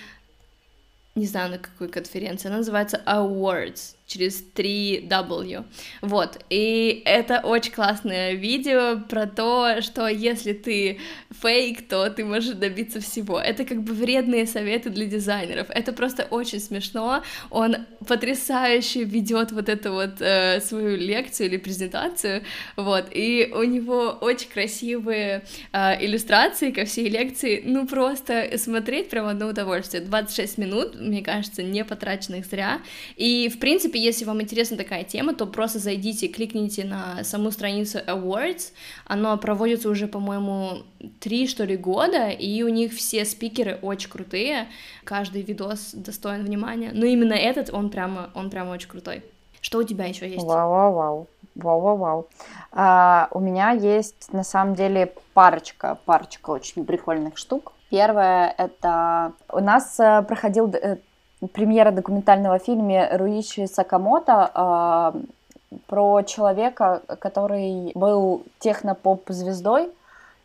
не 1.14 1.26
знаю, 1.26 1.50
на 1.50 1.58
какой 1.58 1.88
конференции, 1.88 2.48
она 2.48 2.58
называется 2.58 3.02
Awards, 3.04 3.96
через 4.08 4.42
3W. 4.54 5.64
Вот, 6.00 6.42
и 6.48 7.02
это 7.04 7.40
очень 7.40 7.72
классное 7.72 8.32
видео 8.32 9.00
про 9.08 9.26
то, 9.26 9.82
что 9.82 10.08
если 10.08 10.54
ты 10.54 10.98
фейк, 11.30 11.86
то 11.86 12.08
ты 12.08 12.24
можешь 12.24 12.54
добиться 12.54 13.00
всего. 13.00 13.38
Это 13.38 13.64
как 13.64 13.82
бы 13.82 13.92
вредные 13.92 14.46
советы 14.46 14.88
для 14.88 15.04
дизайнеров. 15.04 15.68
Это 15.68 15.92
просто 15.92 16.26
очень 16.30 16.58
смешно. 16.58 17.22
Он 17.50 17.76
потрясающе 18.06 19.04
ведет 19.04 19.52
вот 19.52 19.68
эту 19.68 19.92
вот 19.92 20.20
э, 20.20 20.60
свою 20.62 20.96
лекцию 20.96 21.48
или 21.48 21.58
презентацию, 21.58 22.44
вот, 22.76 23.08
и 23.10 23.52
у 23.54 23.62
него 23.62 24.16
очень 24.20 24.48
красивые 24.48 25.44
э, 25.72 26.04
иллюстрации 26.04 26.70
ко 26.70 26.86
всей 26.86 27.10
лекции, 27.10 27.62
ну 27.64 27.86
просто 27.86 28.56
смотреть 28.56 29.10
прям 29.10 29.26
одно 29.26 29.48
удовольствие. 29.48 30.02
26 30.02 30.56
минут, 30.56 30.98
мне 30.98 31.22
кажется, 31.22 31.62
не 31.62 31.84
потраченных 31.84 32.46
зря. 32.46 32.80
И, 33.16 33.50
в 33.54 33.58
принципе, 33.58 33.97
принципе, 33.98 34.04
если 34.04 34.24
вам 34.24 34.40
интересна 34.40 34.76
такая 34.76 35.04
тема, 35.04 35.34
то 35.34 35.46
просто 35.46 35.78
зайдите, 35.78 36.28
кликните 36.28 36.84
на 36.84 37.24
саму 37.24 37.50
страницу 37.50 37.98
Awards. 38.06 38.72
Оно 39.06 39.36
проводится 39.38 39.88
уже, 39.88 40.06
по-моему, 40.06 40.82
три, 41.20 41.46
что 41.46 41.64
ли, 41.64 41.76
года, 41.76 42.28
и 42.28 42.62
у 42.62 42.68
них 42.68 42.92
все 42.92 43.24
спикеры 43.24 43.78
очень 43.82 44.10
крутые. 44.10 44.66
Каждый 45.04 45.42
видос 45.42 45.92
достоин 45.94 46.44
внимания. 46.44 46.90
Но 46.94 47.06
именно 47.06 47.34
этот, 47.34 47.70
он 47.72 47.90
прямо, 47.90 48.30
он 48.34 48.50
прямо 48.50 48.72
очень 48.72 48.88
крутой. 48.88 49.22
Что 49.60 49.78
у 49.78 49.82
тебя 49.82 50.06
еще 50.06 50.28
есть? 50.28 50.44
Вау-вау-вау. 50.44 51.26
Вау-вау-вау. 51.56 52.26
А, 52.72 53.28
у 53.32 53.40
меня 53.40 53.72
есть, 53.72 54.32
на 54.32 54.44
самом 54.44 54.74
деле, 54.74 55.12
парочка, 55.34 55.98
парочка 56.04 56.50
очень 56.50 56.84
прикольных 56.84 57.36
штук. 57.36 57.72
Первое, 57.90 58.54
это 58.58 59.32
у 59.50 59.60
нас 59.60 59.98
э, 59.98 60.22
проходил 60.22 60.70
э, 60.70 60.98
премьера 61.46 61.90
документального 61.90 62.58
фильма 62.58 63.08
Руичи 63.12 63.66
Сакамото 63.66 64.50
э, 64.54 65.76
про 65.86 66.22
человека, 66.22 67.02
который 67.20 67.92
был 67.94 68.42
техно-поп-звездой 68.58 69.90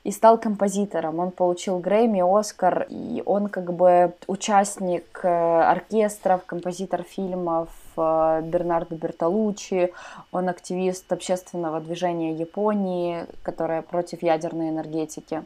и 0.03 0.11
стал 0.11 0.37
композитором. 0.37 1.19
Он 1.19 1.31
получил 1.31 1.79
Грэмми, 1.79 2.21
Оскар, 2.39 2.85
и 2.89 3.23
он 3.25 3.47
как 3.47 3.73
бы 3.73 4.13
участник 4.27 5.21
э, 5.23 5.27
оркестров, 5.27 6.45
композитор 6.45 7.03
фильмов 7.03 7.69
э, 7.97 8.41
Бернардо 8.43 8.95
Бертолуччи, 8.95 9.93
он 10.31 10.49
активист 10.49 11.11
общественного 11.11 11.79
движения 11.79 12.33
Японии, 12.33 13.25
которое 13.43 13.81
против 13.81 14.21
ядерной 14.23 14.69
энергетики. 14.69 15.43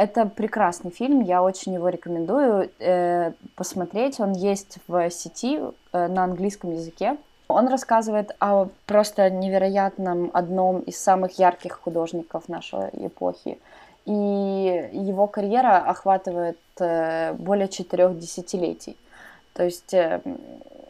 Это 0.00 0.24
прекрасный 0.24 0.90
фильм, 0.90 1.20
я 1.20 1.42
очень 1.42 1.74
его 1.74 1.90
рекомендую 1.90 2.70
э, 2.78 3.32
посмотреть. 3.54 4.18
Он 4.18 4.32
есть 4.32 4.78
в 4.88 5.10
сети 5.10 5.60
э, 5.92 6.08
на 6.08 6.24
английском 6.24 6.72
языке. 6.72 7.18
Он 7.48 7.68
рассказывает 7.68 8.34
о 8.40 8.68
просто 8.86 9.28
невероятном 9.28 10.30
одном 10.32 10.80
из 10.80 10.98
самых 10.98 11.38
ярких 11.38 11.78
художников 11.82 12.48
нашей 12.48 12.88
эпохи. 12.94 13.58
и 14.06 14.88
его 14.90 15.26
карьера 15.26 15.76
охватывает 15.76 16.58
э, 16.78 17.34
более 17.34 17.68
четырех 17.68 18.18
десятилетий. 18.18 18.96
То 19.52 19.64
есть 19.64 19.92
э, 19.92 20.22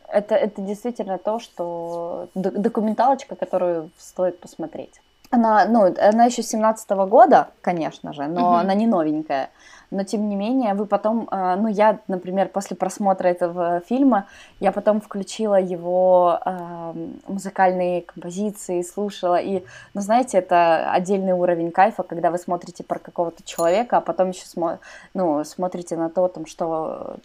это, 0.06 0.36
это 0.36 0.62
действительно 0.62 1.18
то, 1.18 1.40
что 1.40 2.28
документалочка, 2.34 3.34
которую 3.34 3.90
стоит 3.98 4.38
посмотреть. 4.38 5.00
Она, 5.30 5.64
ну, 5.66 5.94
она 5.96 6.24
еще 6.24 6.42
17 6.42 6.90
-го 6.90 7.06
года, 7.06 7.48
конечно 7.62 8.12
же, 8.12 8.26
но 8.26 8.40
mm-hmm. 8.40 8.60
она 8.60 8.74
не 8.74 8.86
новенькая 8.86 9.50
но 9.90 10.04
тем 10.04 10.28
не 10.28 10.36
менее 10.36 10.74
вы 10.74 10.86
потом, 10.86 11.28
а, 11.30 11.56
ну 11.56 11.68
я, 11.68 11.98
например, 12.08 12.48
после 12.48 12.76
просмотра 12.76 13.28
этого 13.28 13.80
фильма, 13.80 14.26
я 14.60 14.72
потом 14.72 15.00
включила 15.00 15.60
его 15.60 16.38
э, 16.44 16.94
музыкальные 17.26 18.02
композиции, 18.02 18.82
слушала, 18.82 19.40
и, 19.40 19.64
ну 19.94 20.00
знаете, 20.00 20.38
это 20.38 20.92
отдельный 20.92 21.32
уровень 21.32 21.72
кайфа, 21.72 22.02
когда 22.02 22.30
вы 22.30 22.38
смотрите 22.38 22.84
про 22.84 22.98
какого-то 22.98 23.42
человека, 23.44 23.98
а 23.98 24.00
потом 24.00 24.30
еще 24.30 24.46
смо 24.46 24.78
ну, 25.14 25.44
смотрите 25.44 25.96
на 25.96 26.08
то, 26.08 26.28
там, 26.28 26.46
что, 26.46 27.16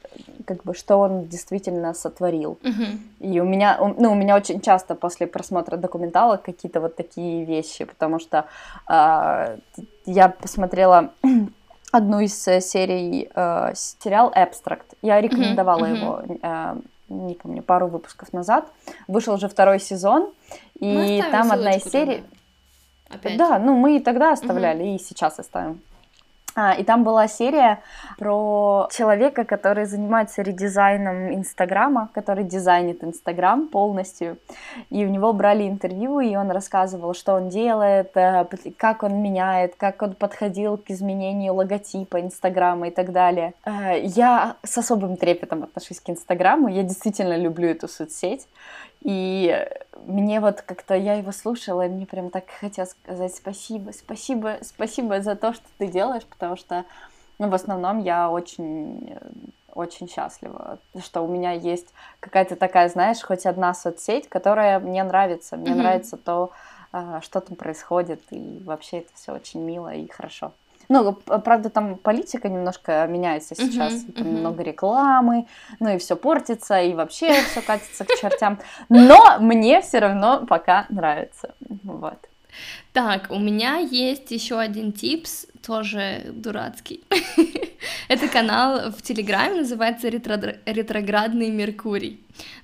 как 0.45 0.63
бы, 0.63 0.73
что 0.73 0.97
он 0.97 1.25
действительно 1.25 1.93
сотворил. 1.93 2.57
Mm-hmm. 2.63 2.97
И 3.19 3.39
у 3.39 3.45
меня, 3.45 3.77
ну, 3.97 4.11
у 4.11 4.15
меня 4.15 4.35
очень 4.35 4.61
часто 4.61 4.95
после 4.95 5.27
просмотра 5.27 5.77
документалок 5.77 6.41
какие-то 6.41 6.81
вот 6.81 6.95
такие 6.95 7.45
вещи, 7.45 7.85
потому 7.97 8.19
что 8.19 8.45
э, 8.87 9.57
я 10.05 10.29
посмотрела 10.29 11.11
одну 11.91 12.19
из 12.19 12.47
э, 12.47 12.61
серий 12.61 13.29
э, 13.33 13.71
сериал 13.75 14.31
Abstract. 14.35 14.95
Я 15.01 15.21
рекомендовала 15.21 15.85
mm-hmm. 15.85 15.97
его, 15.97 16.21
э, 16.41 16.75
не 17.09 17.33
помню, 17.35 17.63
пару 17.63 17.87
выпусков 17.87 18.33
назад. 18.33 18.65
Вышел 19.07 19.33
уже 19.33 19.47
второй 19.47 19.79
сезон, 19.79 20.29
и 20.79 21.23
там 21.31 21.51
одна 21.51 21.73
из 21.73 21.83
серий. 21.83 22.23
Опять. 23.09 23.37
Да, 23.37 23.59
ну 23.59 23.75
мы 23.75 23.97
и 23.97 23.99
тогда 23.99 24.33
оставляли, 24.33 24.83
mm-hmm. 24.83 24.95
и 24.95 24.99
сейчас 24.99 25.39
оставим. 25.39 25.79
И 26.79 26.83
там 26.83 27.03
была 27.03 27.27
серия 27.27 27.81
про 28.17 28.87
человека, 28.91 29.43
который 29.43 29.85
занимается 29.85 30.41
редизайном 30.41 31.33
Инстаграма, 31.33 32.09
который 32.13 32.45
дизайнит 32.45 33.03
Инстаграм 33.03 33.67
полностью. 33.67 34.37
И 34.89 35.05
у 35.05 35.09
него 35.09 35.33
брали 35.33 35.67
интервью, 35.67 36.21
и 36.21 36.35
он 36.35 36.51
рассказывал, 36.51 37.13
что 37.13 37.33
он 37.33 37.49
делает, 37.49 38.15
э, 38.15 38.45
как 38.77 39.03
он 39.03 39.21
меняет, 39.21 39.75
как 39.75 40.01
он 40.01 40.13
подходил 40.13 40.77
к 40.77 40.89
изменению 40.89 41.55
логотипа 41.55 42.21
Инстаграма 42.21 42.87
и 42.87 42.91
так 42.91 43.11
далее. 43.11 43.53
Э, 43.65 43.99
я 44.01 44.55
с 44.63 44.77
особым 44.77 45.17
трепетом 45.17 45.63
отношусь 45.63 45.99
к 45.99 46.09
Инстаграму, 46.09 46.69
я 46.69 46.83
действительно 46.83 47.37
люблю 47.37 47.67
эту 47.69 47.87
соцсеть. 47.87 48.47
И 49.05 49.67
мне 50.07 50.39
вот 50.39 50.63
как-то 50.63 50.95
я 50.95 51.13
его 51.13 51.31
слушала, 51.31 51.85
и 51.85 51.89
мне 51.89 52.07
прям 52.07 52.31
так 52.31 52.45
хотелось 52.59 52.89
сказать 52.89 53.35
спасибо, 53.35 53.91
спасибо, 53.91 54.57
спасибо 54.63 55.21
за 55.21 55.35
то, 55.35 55.53
что 55.53 55.63
ты 55.77 55.85
делаешь, 55.87 56.25
потому 56.25 56.55
что, 56.55 56.85
ну, 57.37 57.47
в 57.47 57.53
основном 57.53 57.99
я 57.99 58.31
очень 58.31 59.15
очень 59.75 60.09
счастлива, 60.09 60.79
что 61.03 61.21
у 61.21 61.27
меня 61.27 61.51
есть 61.51 61.93
какая-то 62.19 62.55
такая, 62.55 62.89
знаешь, 62.89 63.21
хоть 63.21 63.45
одна 63.45 63.73
соцсеть, 63.73 64.27
которая 64.27 64.79
мне 64.79 65.03
нравится. 65.03 65.57
Мне 65.57 65.71
mm-hmm. 65.71 65.75
нравится 65.75 66.17
то, 66.17 66.51
а, 66.93 67.19
что 67.21 67.41
там 67.41 67.57
происходит, 67.57 68.23
и 68.31 68.61
вообще 68.63 68.99
это 68.99 69.09
все 69.13 69.33
очень 69.33 69.61
мило 69.61 69.93
и 69.93 70.07
хорошо. 70.07 70.53
Ну, 70.89 71.13
правда, 71.13 71.69
там 71.69 71.95
политика 71.95 72.49
немножко 72.49 73.05
меняется 73.07 73.55
сейчас, 73.55 73.93
uh-huh, 73.93 74.11
там 74.13 74.27
uh-huh. 74.27 74.39
много 74.39 74.63
рекламы, 74.63 75.47
ну 75.79 75.89
и 75.89 75.97
все 75.97 76.15
портится, 76.15 76.81
и 76.81 76.93
вообще 76.93 77.33
все 77.43 77.61
катится 77.61 78.05
к 78.05 78.09
чертям. 78.19 78.59
Но 78.89 79.37
мне 79.39 79.81
все 79.81 79.99
равно 79.99 80.45
пока 80.45 80.85
нравится. 80.89 81.55
Вот. 81.83 82.19
Так, 82.93 83.27
у 83.29 83.39
меня 83.39 83.77
есть 83.77 84.31
еще 84.31 84.57
один 84.57 84.93
типс, 84.93 85.47
тоже 85.65 86.25
дурацкий. 86.31 87.03
Это 88.07 88.27
канал 88.27 88.91
в 88.91 89.01
Телеграме, 89.01 89.61
называется 89.61 90.09
«Ретроградный 90.09 91.49
Меркурий». 91.49 92.19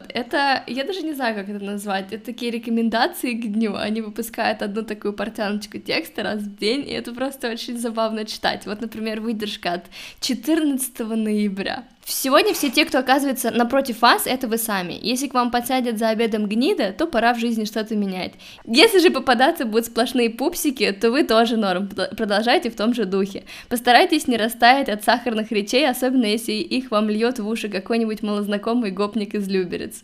Это, 0.10 0.64
я 0.68 0.84
даже 0.84 1.02
не 1.02 1.14
знаю, 1.14 1.36
как 1.36 1.48
это 1.48 1.64
назвать, 1.64 2.12
это 2.12 2.26
такие 2.26 2.52
рекомендации 2.52 3.34
к 3.34 3.52
дню, 3.52 3.76
они 3.76 4.02
выпускают 4.02 4.62
одну 4.62 4.84
такую 4.84 5.14
портяночку 5.14 5.78
текста 5.78 6.24
раз 6.24 6.42
в 6.42 6.58
день, 6.58 6.82
и 6.82 6.92
это 6.92 7.14
просто 7.14 7.50
очень 7.50 7.78
забавно 7.78 8.26
читать. 8.26 8.66
Вот, 8.66 8.82
например, 8.82 9.22
выдержка 9.22 9.74
от 9.74 9.86
14 10.20 11.00
ноября. 11.00 11.86
Сегодня 12.14 12.54
все 12.54 12.70
те, 12.70 12.86
кто 12.86 13.00
оказывается 13.00 13.52
напротив 13.52 14.02
вас, 14.02 14.28
это 14.28 14.48
вы 14.48 14.58
сами. 14.58 15.00
Если 15.02 15.28
к 15.28 15.34
вам 15.34 15.50
подсядет 15.50 15.98
за 15.98 16.10
обедом 16.10 16.46
гнида, 16.48 16.92
то 16.92 17.08
пора 17.08 17.34
в 17.34 17.40
жизни 17.40 17.64
что-то 17.64 17.96
менять. 17.96 18.34
Если 18.66 19.00
же 19.00 19.12
попадаться 19.12 19.66
будут 19.66 19.86
сплошные 19.86 20.30
пупсики, 20.30 20.92
то 20.92 21.10
вы 21.10 21.24
тоже 21.24 21.56
норм, 21.56 21.90
продолжайте 21.90 22.70
в 22.70 22.76
том 22.76 22.94
же 22.94 23.06
духе. 23.06 23.46
Постарайтесь 23.70 24.28
не 24.28 24.36
растаять 24.36 24.90
от 24.90 25.04
сахарных 25.04 25.52
речей, 25.52 25.90
особенно 25.90 26.26
если 26.26 26.52
их 26.52 26.92
вам 26.92 27.10
льет 27.10 27.40
в 27.40 27.48
уши 27.48 27.70
какой-нибудь 27.70 28.24
малознакомый 28.24 28.92
гопник 28.92 29.34
из 29.34 29.48
Люберец. 29.48 30.04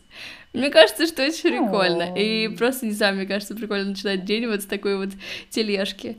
Мне 0.53 0.69
кажется, 0.69 1.05
что 1.07 1.21
это 1.21 1.37
прикольно. 1.41 2.15
И 2.17 2.47
просто, 2.47 2.85
не 2.85 2.93
знаю, 2.93 3.15
мне 3.15 3.25
кажется, 3.25 3.53
прикольно 3.53 3.89
начинать 3.89 4.23
день 4.23 4.47
вот 4.47 4.61
с 4.61 4.65
такой 4.65 4.95
вот 4.97 5.09
тележки. 5.49 6.17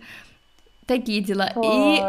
Такие 0.89 1.21
дела. 1.21 1.53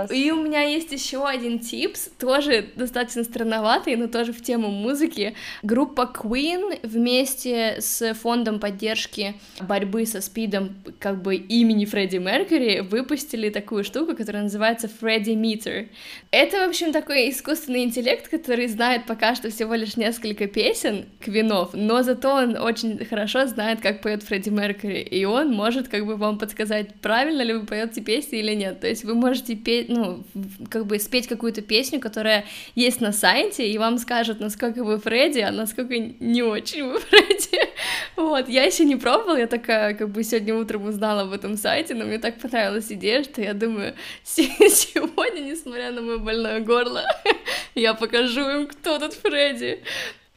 И, 0.09 0.15
и 0.15 0.31
у 0.31 0.41
меня 0.41 0.61
есть 0.61 0.93
еще 0.93 1.27
один 1.27 1.59
типс, 1.59 2.09
тоже 2.17 2.69
достаточно 2.77 3.25
странноватый, 3.25 3.97
но 3.97 4.07
тоже 4.07 4.31
в 4.31 4.41
тему 4.41 4.69
музыки. 4.69 5.35
Группа 5.63 6.09
Queen 6.15 6.79
вместе 6.83 7.81
с 7.81 8.13
фондом 8.13 8.57
поддержки 8.61 9.35
борьбы 9.59 10.05
со 10.05 10.21
спидом 10.21 10.77
как 10.99 11.21
бы 11.21 11.35
имени 11.35 11.83
Фредди 11.83 12.19
Меркьюри 12.19 12.79
выпустили 12.79 13.49
такую 13.49 13.83
штуку, 13.83 14.15
которая 14.15 14.43
называется 14.43 14.87
Фредди 14.87 15.31
Meter. 15.31 15.89
Это, 16.31 16.65
в 16.65 16.69
общем, 16.69 16.93
такой 16.93 17.29
искусственный 17.31 17.83
интеллект, 17.83 18.29
который 18.29 18.67
знает 18.67 19.05
пока 19.05 19.35
что 19.35 19.49
всего 19.49 19.75
лишь 19.75 19.97
несколько 19.97 20.47
песен 20.47 21.03
Квинов, 21.19 21.71
но 21.73 22.01
зато 22.01 22.33
он 22.33 22.55
очень 22.55 23.03
хорошо 23.03 23.45
знает, 23.45 23.81
как 23.81 24.01
поет 24.01 24.23
Фредди 24.23 24.47
Меркьюри, 24.47 25.01
и 25.01 25.25
он 25.25 25.51
может 25.51 25.89
как 25.89 26.05
бы 26.05 26.15
вам 26.15 26.37
подсказать, 26.37 26.95
правильно 27.01 27.41
ли 27.41 27.51
вы 27.51 27.65
поете 27.65 27.99
песни 27.99 28.39
или 28.39 28.53
нет 28.53 28.68
нет. 28.69 28.79
То 28.79 28.87
есть 28.87 29.03
вы 29.03 29.15
можете 29.15 29.55
петь, 29.55 29.89
ну, 29.89 30.23
как 30.69 30.85
бы 30.85 30.99
спеть 30.99 31.27
какую-то 31.27 31.61
песню, 31.61 31.99
которая 31.99 32.45
есть 32.75 33.01
на 33.01 33.11
сайте, 33.11 33.67
и 33.67 33.77
вам 33.77 33.97
скажут, 33.97 34.39
насколько 34.39 34.83
вы 34.83 34.97
Фредди, 34.99 35.39
а 35.39 35.51
насколько 35.51 35.97
не 35.97 36.43
очень 36.43 36.83
вы 36.83 36.99
Фредди. 36.99 37.59
Вот, 38.15 38.49
я 38.49 38.63
еще 38.63 38.83
не 38.83 38.97
пробовала, 38.97 39.37
я 39.37 39.47
такая, 39.47 39.93
как 39.93 40.09
бы 40.09 40.23
сегодня 40.23 40.53
утром 40.53 40.85
узнала 40.85 41.21
об 41.21 41.31
этом 41.31 41.55
сайте, 41.57 41.95
но 41.95 42.05
мне 42.05 42.19
так 42.19 42.37
понравилась 42.37 42.91
идея, 42.91 43.23
что 43.23 43.41
я 43.41 43.53
думаю, 43.53 43.95
сегодня, 44.23 45.39
несмотря 45.39 45.91
на 45.91 46.01
мое 46.01 46.17
больное 46.17 46.59
горло, 46.59 47.03
я 47.75 47.93
покажу 47.93 48.41
им, 48.49 48.67
кто 48.67 48.99
тут 48.99 49.13
Фредди. 49.13 49.81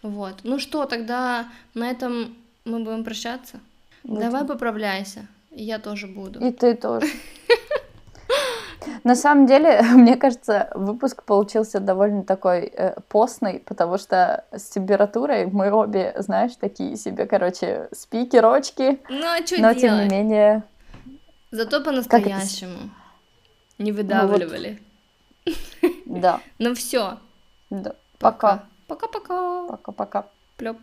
Вот, 0.02 0.40
ну 0.44 0.58
что, 0.58 0.86
тогда 0.86 1.48
на 1.74 1.90
этом 1.90 2.36
мы 2.64 2.78
будем 2.84 3.02
прощаться? 3.04 3.60
Будем. 4.04 4.20
Давай 4.20 4.44
поправляйся, 4.44 5.26
я 5.50 5.78
тоже 5.78 6.06
буду. 6.06 6.40
И 6.40 6.52
ты 6.52 6.74
тоже. 6.74 7.06
На 9.04 9.14
самом 9.14 9.46
деле, 9.46 9.82
мне 9.94 10.16
кажется, 10.16 10.70
выпуск 10.74 11.22
получился 11.24 11.80
довольно 11.80 12.22
такой 12.24 12.60
э, 12.66 13.00
постный, 13.08 13.60
потому 13.60 13.98
что 13.98 14.44
с 14.52 14.70
температурой 14.70 15.46
мы 15.46 15.70
обе, 15.70 16.14
знаешь, 16.18 16.52
такие 16.60 16.96
себе, 16.96 17.26
короче, 17.26 17.88
спикерочки. 17.92 19.00
Ну 19.08 19.26
а 19.26 19.46
что 19.46 19.60
Но 19.60 19.72
делать? 19.72 19.80
тем 19.80 19.98
не 19.98 20.08
менее. 20.08 20.62
Зато 21.50 21.82
по-настоящему. 21.82 22.90
Не 23.78 23.92
выдавливали. 23.92 24.80
Ну, 25.44 25.52
вот. 25.82 25.92
Да. 26.06 26.40
Ну 26.58 26.74
все. 26.74 27.18
Да. 27.70 27.94
Пока. 28.18 28.64
Пока-пока. 28.86 29.66
Пока-пока. 29.68 30.26
Плёп. 30.56 30.76